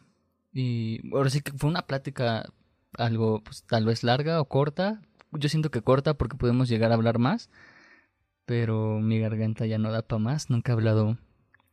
Y 0.53 0.99
ahora 1.14 1.30
sí 1.30 1.41
que 1.41 1.51
fue 1.53 1.70
una 1.70 1.86
plática 1.88 2.51
algo, 2.93 3.41
pues 3.43 3.64
tal 3.64 3.86
vez 3.86 4.03
larga 4.03 4.41
o 4.41 4.45
corta. 4.45 5.01
Yo 5.32 5.49
siento 5.49 5.72
que 5.72 5.82
corta 5.82 6.16
porque 6.16 6.38
podemos 6.38 6.70
llegar 6.70 6.91
a 6.91 6.95
hablar 6.95 7.20
más. 7.20 7.49
Pero 8.50 9.00
mi 9.00 9.20
garganta 9.20 9.68
ya 9.68 9.78
no 9.78 9.91
da 9.91 10.02
para 10.02 10.18
más. 10.18 10.50
Nunca 10.50 10.72
he 10.72 10.74
hablado 10.74 11.20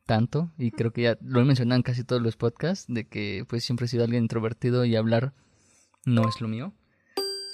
tanto. 0.04 0.52
Y 0.58 0.72
creo 0.72 0.92
que 0.92 1.00
ya 1.00 1.18
lo 1.22 1.40
he 1.40 1.44
mencionado 1.46 1.78
en 1.78 1.82
casi 1.82 2.04
todos 2.04 2.20
los 2.20 2.36
podcasts. 2.36 2.84
De 2.86 3.08
que 3.08 3.46
pues 3.48 3.64
siempre 3.64 3.86
he 3.86 3.88
sido 3.88 4.04
alguien 4.04 4.24
introvertido 4.24 4.84
y 4.84 4.94
hablar 4.94 5.32
no 6.04 6.28
es 6.28 6.38
lo 6.42 6.48
mío. 6.48 6.74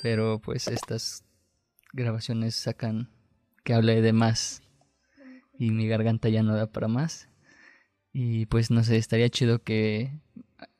Pero 0.02 0.40
pues 0.40 0.66
estas 0.66 1.24
grabaciones 1.92 2.56
sacan 2.56 3.10
que 3.62 3.74
hable 3.74 4.02
de 4.02 4.12
más. 4.12 4.60
Y 5.56 5.70
mi 5.70 5.86
garganta 5.86 6.28
ya 6.28 6.42
no 6.42 6.56
da 6.56 6.66
para 6.66 6.88
más. 6.88 7.28
Y 8.12 8.46
pues 8.46 8.72
no 8.72 8.82
sé, 8.82 8.96
estaría 8.96 9.28
chido 9.28 9.62
que 9.62 10.18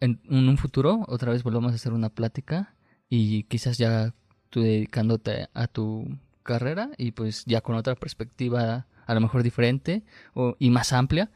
en, 0.01 0.21
un 0.29 0.59
futuro 0.59 1.05
otra 1.07 1.31
vez 1.31 1.45
volvamos 1.45 1.71
a 1.71 1.77
hacer 1.77 1.93
una 1.93 2.09
plática 2.09 2.75
y 3.09 3.45
quizás 3.45 3.79
ya 3.79 4.17
tú 4.51 4.63
dedicándote 4.63 5.47
a 5.55 5.69
tu 5.69 6.19
carrera 6.43 6.91
y 6.99 7.13
pues 7.13 7.45
ya 7.47 7.61
con 7.61 7.77
otra 7.77 7.95
perspectiva 7.95 8.87
a 9.07 9.15
lo 9.15 9.21
mejor 9.21 9.43
diferente 9.43 10.03
o, 10.35 10.57
y 10.59 10.71
más 10.71 10.93
amplia 10.93 11.31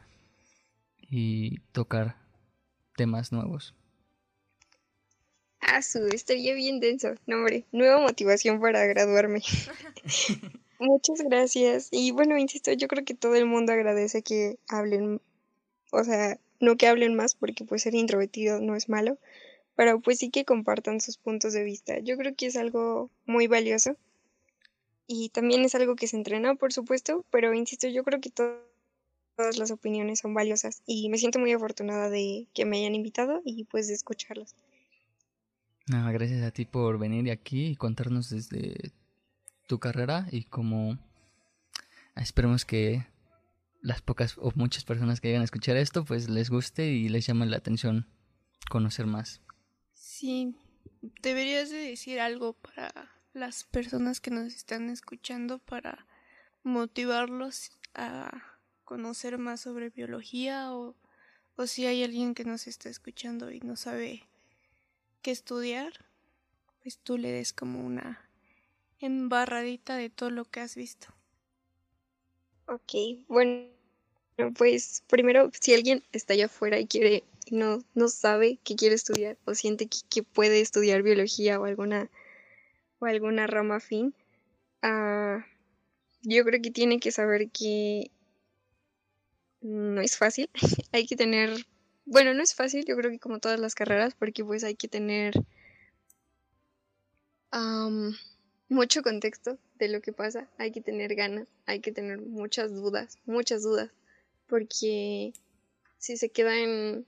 y 1.09 1.59
tocar 1.71 2.17
temas 2.95 3.31
nuevos. 3.31 3.75
Ah, 5.59 5.81
su, 5.81 6.07
estaría 6.07 6.53
bien 6.53 6.79
denso. 6.79 7.15
No, 7.25 7.37
hombre, 7.37 7.65
nueva 7.71 7.99
motivación 7.99 8.59
para 8.59 8.85
graduarme. 8.85 9.41
Muchas 10.79 11.21
gracias. 11.23 11.89
Y 11.91 12.11
bueno, 12.11 12.37
insisto, 12.37 12.71
yo 12.73 12.87
creo 12.87 13.03
que 13.03 13.15
todo 13.15 13.35
el 13.35 13.45
mundo 13.45 13.73
agradece 13.73 14.21
que 14.21 14.59
hablen, 14.67 15.21
o 15.91 16.03
sea, 16.03 16.39
no 16.59 16.77
que 16.77 16.87
hablen 16.87 17.15
más 17.15 17.35
porque 17.35 17.65
pues 17.65 17.83
ser 17.83 17.95
introvertido 17.95 18.59
no 18.61 18.75
es 18.75 18.87
malo, 18.87 19.17
pero 19.75 19.99
pues 19.99 20.19
sí 20.19 20.29
que 20.29 20.45
compartan 20.45 21.01
sus 21.01 21.17
puntos 21.17 21.53
de 21.53 21.63
vista. 21.63 21.99
Yo 21.99 22.17
creo 22.17 22.35
que 22.35 22.47
es 22.47 22.57
algo 22.57 23.09
muy 23.25 23.47
valioso 23.47 23.97
y 25.07 25.29
también 25.29 25.63
es 25.63 25.73
algo 25.73 25.95
que 25.95 26.07
se 26.07 26.17
entrena, 26.17 26.55
por 26.55 26.73
supuesto, 26.73 27.25
pero 27.31 27.53
insisto, 27.53 27.87
yo 27.87 28.03
creo 28.03 28.19
que 28.19 28.29
todas 28.29 29.57
las 29.57 29.71
opiniones 29.71 30.19
son 30.19 30.33
valiosas 30.33 30.83
y 30.85 31.09
me 31.09 31.17
siento 31.17 31.39
muy 31.39 31.53
afortunada 31.53 32.09
de 32.09 32.47
que 32.53 32.65
me 32.65 32.79
hayan 32.79 32.93
invitado 32.93 33.41
y 33.45 33.63
pues 33.63 33.87
de 33.87 33.93
escucharlas. 33.93 34.55
gracias 35.87 36.43
a 36.43 36.51
ti 36.51 36.65
por 36.65 36.99
venir 36.99 37.31
aquí 37.31 37.67
y 37.67 37.75
contarnos 37.77 38.29
desde 38.29 38.91
tu 39.65 39.79
carrera 39.79 40.27
y 40.31 40.43
como 40.43 40.97
esperemos 42.15 42.65
que 42.65 43.05
las 43.81 44.01
pocas 44.01 44.37
o 44.37 44.51
muchas 44.55 44.83
personas 44.83 45.21
que 45.21 45.29
llegan 45.29 45.41
a 45.41 45.45
escuchar 45.45 45.77
esto 45.77 46.03
pues 46.03 46.29
les 46.29 46.49
guste 46.49 46.91
y 46.91 47.07
les 47.07 47.25
llame 47.25 47.45
la 47.45 47.57
atención 47.57 48.07
conocer 48.69 49.05
más. 49.05 49.41
Sí, 49.93 50.55
deberías 51.21 51.69
de 51.69 51.77
decir 51.77 52.19
algo 52.19 52.53
para 52.53 53.16
las 53.37 53.63
personas 53.63 54.19
que 54.19 54.31
nos 54.31 54.53
están 54.53 54.89
escuchando 54.89 55.59
para 55.59 56.05
motivarlos 56.63 57.71
a 57.93 58.57
conocer 58.83 59.37
más 59.37 59.61
sobre 59.61 59.89
biología 59.89 60.73
o, 60.73 60.95
o 61.55 61.67
si 61.67 61.85
hay 61.85 62.03
alguien 62.03 62.33
que 62.33 62.43
nos 62.43 62.67
está 62.67 62.89
escuchando 62.89 63.51
y 63.51 63.59
no 63.59 63.75
sabe 63.75 64.23
qué 65.21 65.31
estudiar, 65.31 66.05
pues 66.81 66.97
tú 66.97 67.17
le 67.17 67.31
des 67.31 67.53
como 67.53 67.85
una 67.85 68.27
embarradita 68.99 69.95
de 69.95 70.09
todo 70.09 70.29
lo 70.29 70.45
que 70.45 70.61
has 70.61 70.75
visto. 70.75 71.07
Ok, 72.67 73.23
bueno, 73.27 73.69
pues 74.55 75.03
primero, 75.07 75.51
si 75.59 75.73
alguien 75.73 76.03
está 76.11 76.33
allá 76.33 76.45
afuera 76.45 76.79
y 76.79 76.87
quiere 76.87 77.23
no, 77.51 77.83
no 77.93 78.07
sabe 78.07 78.59
qué 78.63 78.75
quiere 78.75 78.95
estudiar 78.95 79.37
o 79.45 79.55
siente 79.55 79.87
que, 79.87 80.23
puede 80.23 80.61
estudiar 80.61 81.01
biología 81.01 81.59
o 81.59 81.65
alguna, 81.65 82.09
o 82.99 83.05
alguna 83.05 83.47
rama 83.47 83.77
afín, 83.77 84.13
uh, 84.83 85.41
yo 86.23 86.43
creo 86.43 86.61
que 86.61 86.71
tiene 86.71 86.99
que 86.99 87.11
saber 87.11 87.49
que 87.49 88.11
no 89.61 90.01
es 90.01 90.17
fácil. 90.17 90.49
hay 90.91 91.05
que 91.05 91.15
tener, 91.15 91.65
bueno, 92.05 92.33
no 92.33 92.43
es 92.43 92.55
fácil, 92.55 92.85
yo 92.85 92.95
creo 92.95 93.11
que 93.11 93.19
como 93.19 93.39
todas 93.39 93.59
las 93.59 93.75
carreras, 93.75 94.15
porque 94.15 94.43
pues 94.43 94.63
hay 94.63 94.75
que 94.75 94.87
tener 94.87 95.33
mucho 98.69 99.01
contexto 99.01 99.57
de 99.75 99.87
lo 99.87 100.01
que 100.01 100.11
pasa, 100.11 100.49
hay 100.57 100.71
que 100.71 100.81
tener 100.81 101.15
ganas, 101.15 101.47
hay 101.65 101.79
que 101.79 101.91
tener 101.91 102.19
muchas 102.19 102.73
dudas, 102.73 103.17
muchas 103.25 103.63
dudas, 103.63 103.89
porque 104.47 105.33
si 105.97 106.17
se 106.17 106.29
quedan 106.29 107.05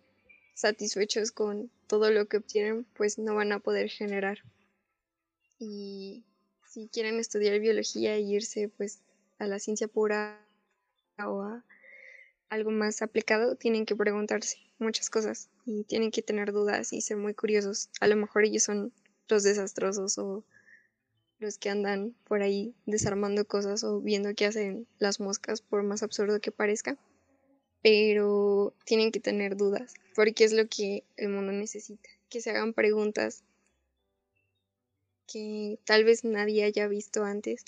satisfechos 0.53 1.31
con 1.31 1.69
todo 1.87 2.11
lo 2.11 2.27
que 2.27 2.37
obtienen, 2.37 2.85
pues 2.95 3.17
no 3.17 3.35
van 3.35 3.51
a 3.51 3.59
poder 3.59 3.89
generar. 3.89 4.39
Y 5.60 6.24
si 6.66 6.88
quieren 6.88 7.20
estudiar 7.20 7.60
biología 7.60 8.16
e 8.16 8.22
irse 8.22 8.70
pues 8.70 9.01
a 9.38 9.45
la 9.45 9.60
ciencia 9.60 9.88
pura 9.88 10.39
o 11.18 11.41
a 11.41 11.66
algo 12.49 12.72
más 12.72 13.01
aplicado, 13.01 13.55
tienen 13.55 13.86
que 13.86 13.95
preguntarse 13.95 14.57
muchas 14.80 15.10
cosas 15.10 15.49
y 15.66 15.84
tienen 15.84 16.12
que 16.12 16.22
tener 16.22 16.51
dudas 16.51 16.93
y 16.93 17.01
ser 17.01 17.18
muy 17.18 17.34
curiosos. 17.34 17.89
A 17.99 18.07
lo 18.07 18.16
mejor 18.16 18.45
ellos 18.45 18.64
son 18.64 18.93
los 19.28 19.43
desastrosos 19.43 20.18
o 20.18 20.43
los 21.39 21.57
que 21.57 21.70
andan 21.70 22.16
por 22.26 22.41
ahí 22.41 22.74
desarmando 22.86 23.45
cosas 23.45 23.84
o 23.84 24.01
viendo 24.01 24.34
qué 24.36 24.45
hacen 24.45 24.88
las 24.97 25.20
moscas, 25.20 25.62
por 25.62 25.84
más 25.84 26.03
absurdo 26.03 26.41
que 26.41 26.51
parezca. 26.51 26.97
Pero 27.82 28.74
tienen 28.84 29.12
que 29.12 29.22
tener 29.22 29.55
dudas, 29.55 29.93
porque 30.16 30.43
es 30.43 30.51
lo 30.51 30.68
que 30.68 31.05
el 31.16 31.30
mundo 31.30 31.53
necesita, 31.53 32.10
que 32.30 32.41
se 32.41 32.49
hagan 32.49 32.74
preguntas 32.74 33.43
que 35.32 35.80
tal 35.86 36.03
vez 36.03 36.23
nadie 36.23 36.63
haya 36.63 36.88
visto 36.88 37.23
antes 37.23 37.63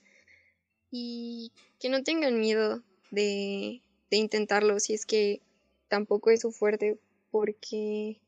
y 0.89 1.51
que 1.79 1.89
no 1.89 2.03
tengan 2.03 2.39
miedo 2.39 2.81
de 3.11 3.81
intentarlo 4.09 4.79
si 4.79 4.93
es 4.93 5.05
que 5.05 5.41
tampoco 5.87 6.31
es 6.31 6.41
su 6.41 6.51
fuerte 6.51 6.97
porque 7.31 8.19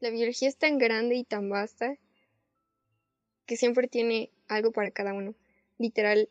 la 0.00 0.10
biología 0.10 0.48
es 0.48 0.56
tan 0.56 0.78
grande 0.78 1.16
y 1.16 1.24
tan 1.24 1.48
vasta 1.48 1.96
que 3.46 3.56
siempre 3.56 3.88
tiene 3.88 4.30
algo 4.48 4.72
para 4.72 4.90
cada 4.90 5.14
uno. 5.14 5.34
Literal, 5.78 6.28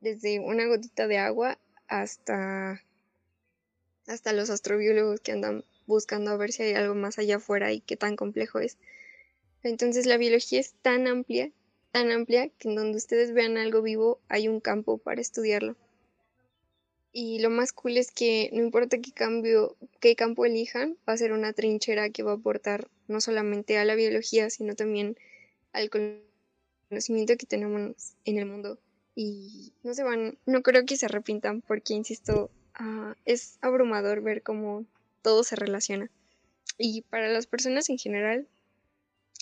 desde 0.00 0.40
una 0.40 0.66
gotita 0.66 1.06
de 1.06 1.18
agua 1.18 1.58
hasta, 1.88 2.82
hasta 4.06 4.32
los 4.32 4.50
astrobiólogos 4.50 5.20
que 5.20 5.32
andan 5.32 5.64
buscando 5.86 6.30
a 6.30 6.36
ver 6.36 6.52
si 6.52 6.62
hay 6.62 6.74
algo 6.74 6.94
más 6.94 7.18
allá 7.18 7.36
afuera 7.36 7.72
y 7.72 7.80
qué 7.80 7.96
tan 7.96 8.16
complejo 8.16 8.60
es. 8.60 8.78
Entonces 9.62 10.06
la 10.06 10.16
biología 10.16 10.60
es 10.60 10.74
tan 10.82 11.06
amplia, 11.06 11.50
tan 11.94 12.10
amplia, 12.10 12.48
que 12.58 12.68
en 12.68 12.74
donde 12.74 12.98
ustedes 12.98 13.32
vean 13.32 13.56
algo 13.56 13.80
vivo 13.80 14.18
hay 14.28 14.48
un 14.48 14.58
campo 14.58 14.98
para 14.98 15.20
estudiarlo. 15.20 15.76
Y 17.12 17.38
lo 17.38 17.50
más 17.50 17.72
cool 17.72 17.96
es 17.96 18.10
que 18.10 18.50
no 18.52 18.58
importa 18.58 18.98
qué 18.98 19.12
cambio, 19.12 19.76
qué 20.00 20.16
campo 20.16 20.44
elijan, 20.44 20.96
va 21.08 21.12
a 21.12 21.16
ser 21.16 21.30
una 21.30 21.52
trinchera 21.52 22.10
que 22.10 22.24
va 22.24 22.32
a 22.32 22.34
aportar 22.34 22.88
no 23.06 23.20
solamente 23.20 23.78
a 23.78 23.84
la 23.84 23.94
biología, 23.94 24.50
sino 24.50 24.74
también 24.74 25.16
al 25.72 25.88
conocimiento 26.90 27.36
que 27.36 27.46
tenemos 27.46 28.16
en 28.24 28.38
el 28.38 28.46
mundo. 28.46 28.80
Y 29.14 29.72
no 29.84 29.94
se 29.94 30.02
van, 30.02 30.36
no 30.46 30.62
creo 30.64 30.84
que 30.84 30.96
se 30.96 31.06
arrepientan 31.06 31.60
porque, 31.60 31.94
insisto, 31.94 32.50
ah, 32.74 33.14
es 33.24 33.56
abrumador 33.60 34.20
ver 34.20 34.42
cómo 34.42 34.84
todo 35.22 35.44
se 35.44 35.54
relaciona. 35.54 36.10
Y 36.76 37.02
para 37.02 37.28
las 37.28 37.46
personas 37.46 37.88
en 37.88 37.98
general, 37.98 38.48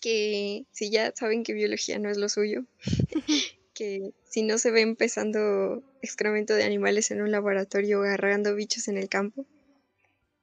que 0.03 0.67
si 0.73 0.91
ya 0.91 1.13
saben 1.15 1.45
que 1.45 1.55
biología 1.55 1.99
no 1.99 2.11
es 2.11 2.19
lo 2.19 2.29
suyo, 2.29 2.65
que 3.75 4.13
si 4.29 4.43
no 4.43 4.59
se 4.59 4.71
ve 4.71 4.83
empezando 4.83 5.83
excremento 6.03 6.55
de 6.55 6.65
animales 6.65 7.11
en 7.11 7.23
un 7.23 7.31
laboratorio 7.31 8.03
agarrando 8.03 8.55
bichos 8.55 8.89
en 8.89 8.99
el 8.99 9.09
campo, 9.09 9.47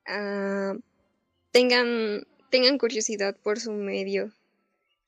ah, 0.08 0.76
tengan, 1.52 2.26
tengan 2.50 2.80
curiosidad 2.80 3.36
por 3.36 3.60
su 3.60 3.74
medio 3.74 4.34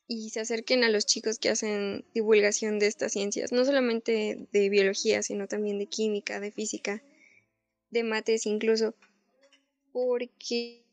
y 0.08 0.32
se 0.32 0.42
acerquen 0.42 0.84
a 0.84 0.90
los 0.90 1.06
chicos 1.06 1.40
que 1.40 1.50
hacen 1.50 2.04
divulgación 2.14 2.78
de 2.78 2.88
estas 2.88 3.14
ciencias, 3.14 3.54
no 3.54 3.64
solamente 3.64 4.48
de 4.52 4.70
biología, 4.70 5.24
sino 5.24 5.48
también 5.48 5.80
de 5.80 5.86
química, 5.86 6.42
de 6.42 6.52
física, 6.52 7.02
de 7.90 8.04
mates 8.04 8.46
incluso, 8.46 8.94
porque 9.94 10.84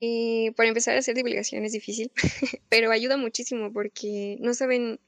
eh, 0.00 0.52
para 0.56 0.68
empezar 0.68 0.96
a 0.96 1.00
hacer 1.00 1.14
divulgación 1.14 1.64
es 1.64 1.72
difícil, 1.72 2.10
pero 2.68 2.90
ayuda 2.90 3.16
muchísimo 3.16 3.72
porque 3.72 4.36
no 4.40 4.54
saben 4.54 4.98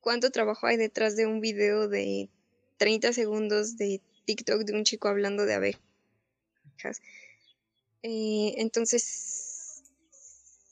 cuánto 0.00 0.30
trabajo 0.30 0.66
hay 0.66 0.76
detrás 0.76 1.16
de 1.16 1.26
un 1.26 1.40
video 1.40 1.88
de 1.88 2.28
30 2.76 3.12
segundos 3.12 3.76
de 3.76 4.00
TikTok 4.26 4.62
de 4.62 4.74
un 4.74 4.84
chico 4.84 5.08
hablando 5.08 5.46
de 5.46 5.54
abejas. 5.54 7.00
Eh, 8.02 8.54
entonces, 8.58 9.82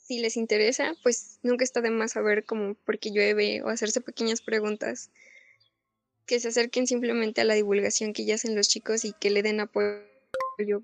si 0.04 0.18
les 0.18 0.36
interesa, 0.36 0.94
pues 1.02 1.38
nunca 1.42 1.64
está 1.64 1.80
de 1.80 1.90
más 1.90 2.12
saber 2.12 2.44
cómo, 2.44 2.74
por 2.74 2.98
qué 2.98 3.10
llueve 3.10 3.62
o 3.62 3.68
hacerse 3.68 4.00
pequeñas 4.00 4.42
preguntas 4.42 5.10
que 6.26 6.38
se 6.38 6.48
acerquen 6.48 6.86
simplemente 6.86 7.40
a 7.40 7.44
la 7.44 7.54
divulgación 7.54 8.12
que 8.12 8.24
ya 8.24 8.36
hacen 8.36 8.54
los 8.54 8.68
chicos 8.68 9.04
y 9.04 9.12
que 9.12 9.30
le 9.30 9.42
den 9.42 9.60
apoyo 9.60 10.11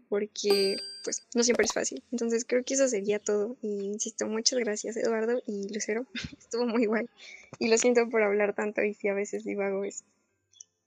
porque 0.08 0.76
pues 1.04 1.26
no 1.34 1.42
siempre 1.42 1.64
es 1.64 1.72
fácil. 1.72 2.02
Entonces 2.10 2.44
creo 2.46 2.64
que 2.64 2.74
eso 2.74 2.88
sería 2.88 3.18
todo. 3.18 3.56
Y 3.62 3.86
insisto, 3.86 4.26
muchas 4.26 4.58
gracias 4.58 4.96
Eduardo 4.96 5.40
y 5.46 5.72
Lucero. 5.72 6.06
Estuvo 6.38 6.66
muy 6.66 6.86
guay. 6.86 7.08
Y 7.58 7.68
lo 7.68 7.78
siento 7.78 8.08
por 8.08 8.22
hablar 8.22 8.54
tanto 8.54 8.82
y 8.82 8.94
si 8.94 9.08
a 9.08 9.14
veces 9.14 9.44
divago 9.44 9.84
eso. 9.84 10.04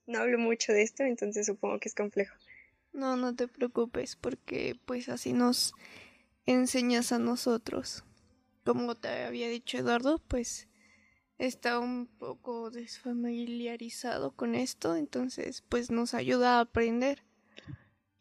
No 0.07 0.19
hablo 0.19 0.39
mucho 0.39 0.73
de 0.73 0.81
esto, 0.81 1.03
entonces 1.03 1.45
supongo 1.45 1.79
que 1.79 1.87
es 1.87 1.95
complejo. 1.95 2.35
No, 2.91 3.15
no 3.15 3.35
te 3.35 3.47
preocupes 3.47 4.15
porque 4.15 4.77
pues 4.85 5.07
así 5.09 5.31
nos 5.33 5.73
enseñas 6.45 7.11
a 7.11 7.19
nosotros. 7.19 8.03
Como 8.65 8.95
te 8.95 9.07
había 9.07 9.47
dicho 9.47 9.77
Eduardo, 9.77 10.19
pues 10.27 10.67
está 11.37 11.79
un 11.79 12.07
poco 12.07 12.69
desfamiliarizado 12.69 14.31
con 14.31 14.53
esto, 14.53 14.95
entonces 14.95 15.63
pues 15.69 15.89
nos 15.89 16.13
ayuda 16.13 16.57
a 16.57 16.61
aprender. 16.61 17.23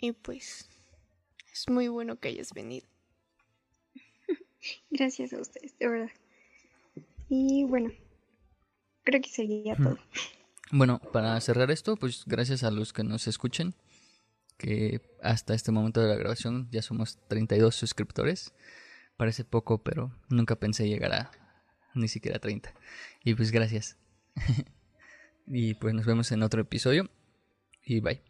Y 0.01 0.13
pues 0.13 0.69
es 1.53 1.69
muy 1.69 1.89
bueno 1.89 2.19
que 2.19 2.29
hayas 2.29 2.53
venido. 2.53 2.87
Gracias 4.91 5.33
a 5.33 5.41
ustedes, 5.41 5.77
de 5.79 5.89
verdad. 5.89 6.11
Y 7.29 7.65
bueno, 7.65 7.91
creo 9.05 9.21
que 9.21 9.29
sería 9.29 9.77
todo. 9.77 9.99
Bueno, 10.73 11.01
para 11.13 11.41
cerrar 11.41 11.71
esto, 11.71 11.97
pues 11.97 12.25
gracias 12.27 12.63
a 12.63 12.71
los 12.71 12.93
que 12.93 13.03
nos 13.03 13.27
escuchen, 13.27 13.75
que 14.57 15.01
hasta 15.23 15.55
este 15.55 15.73
momento 15.73 16.01
de 16.01 16.09
la 16.09 16.17
grabación 16.17 16.69
ya 16.71 16.83
somos 16.83 17.19
32 17.29 17.75
suscriptores. 17.75 18.53
Parece 19.17 19.45
poco, 19.45 19.83
pero 19.83 20.13
nunca 20.29 20.57
pensé 20.57 20.89
llegar 20.89 21.13
a 21.13 21.31
ni 21.95 22.09
siquiera 22.09 22.39
30. 22.39 22.73
Y 23.25 23.35
pues 23.35 23.51
gracias. 23.51 23.97
y 25.47 25.75
pues 25.75 25.95
nos 25.95 26.07
vemos 26.07 26.31
en 26.33 26.43
otro 26.43 26.61
episodio. 26.61 27.11
Y 27.85 28.01
bye. 28.01 28.30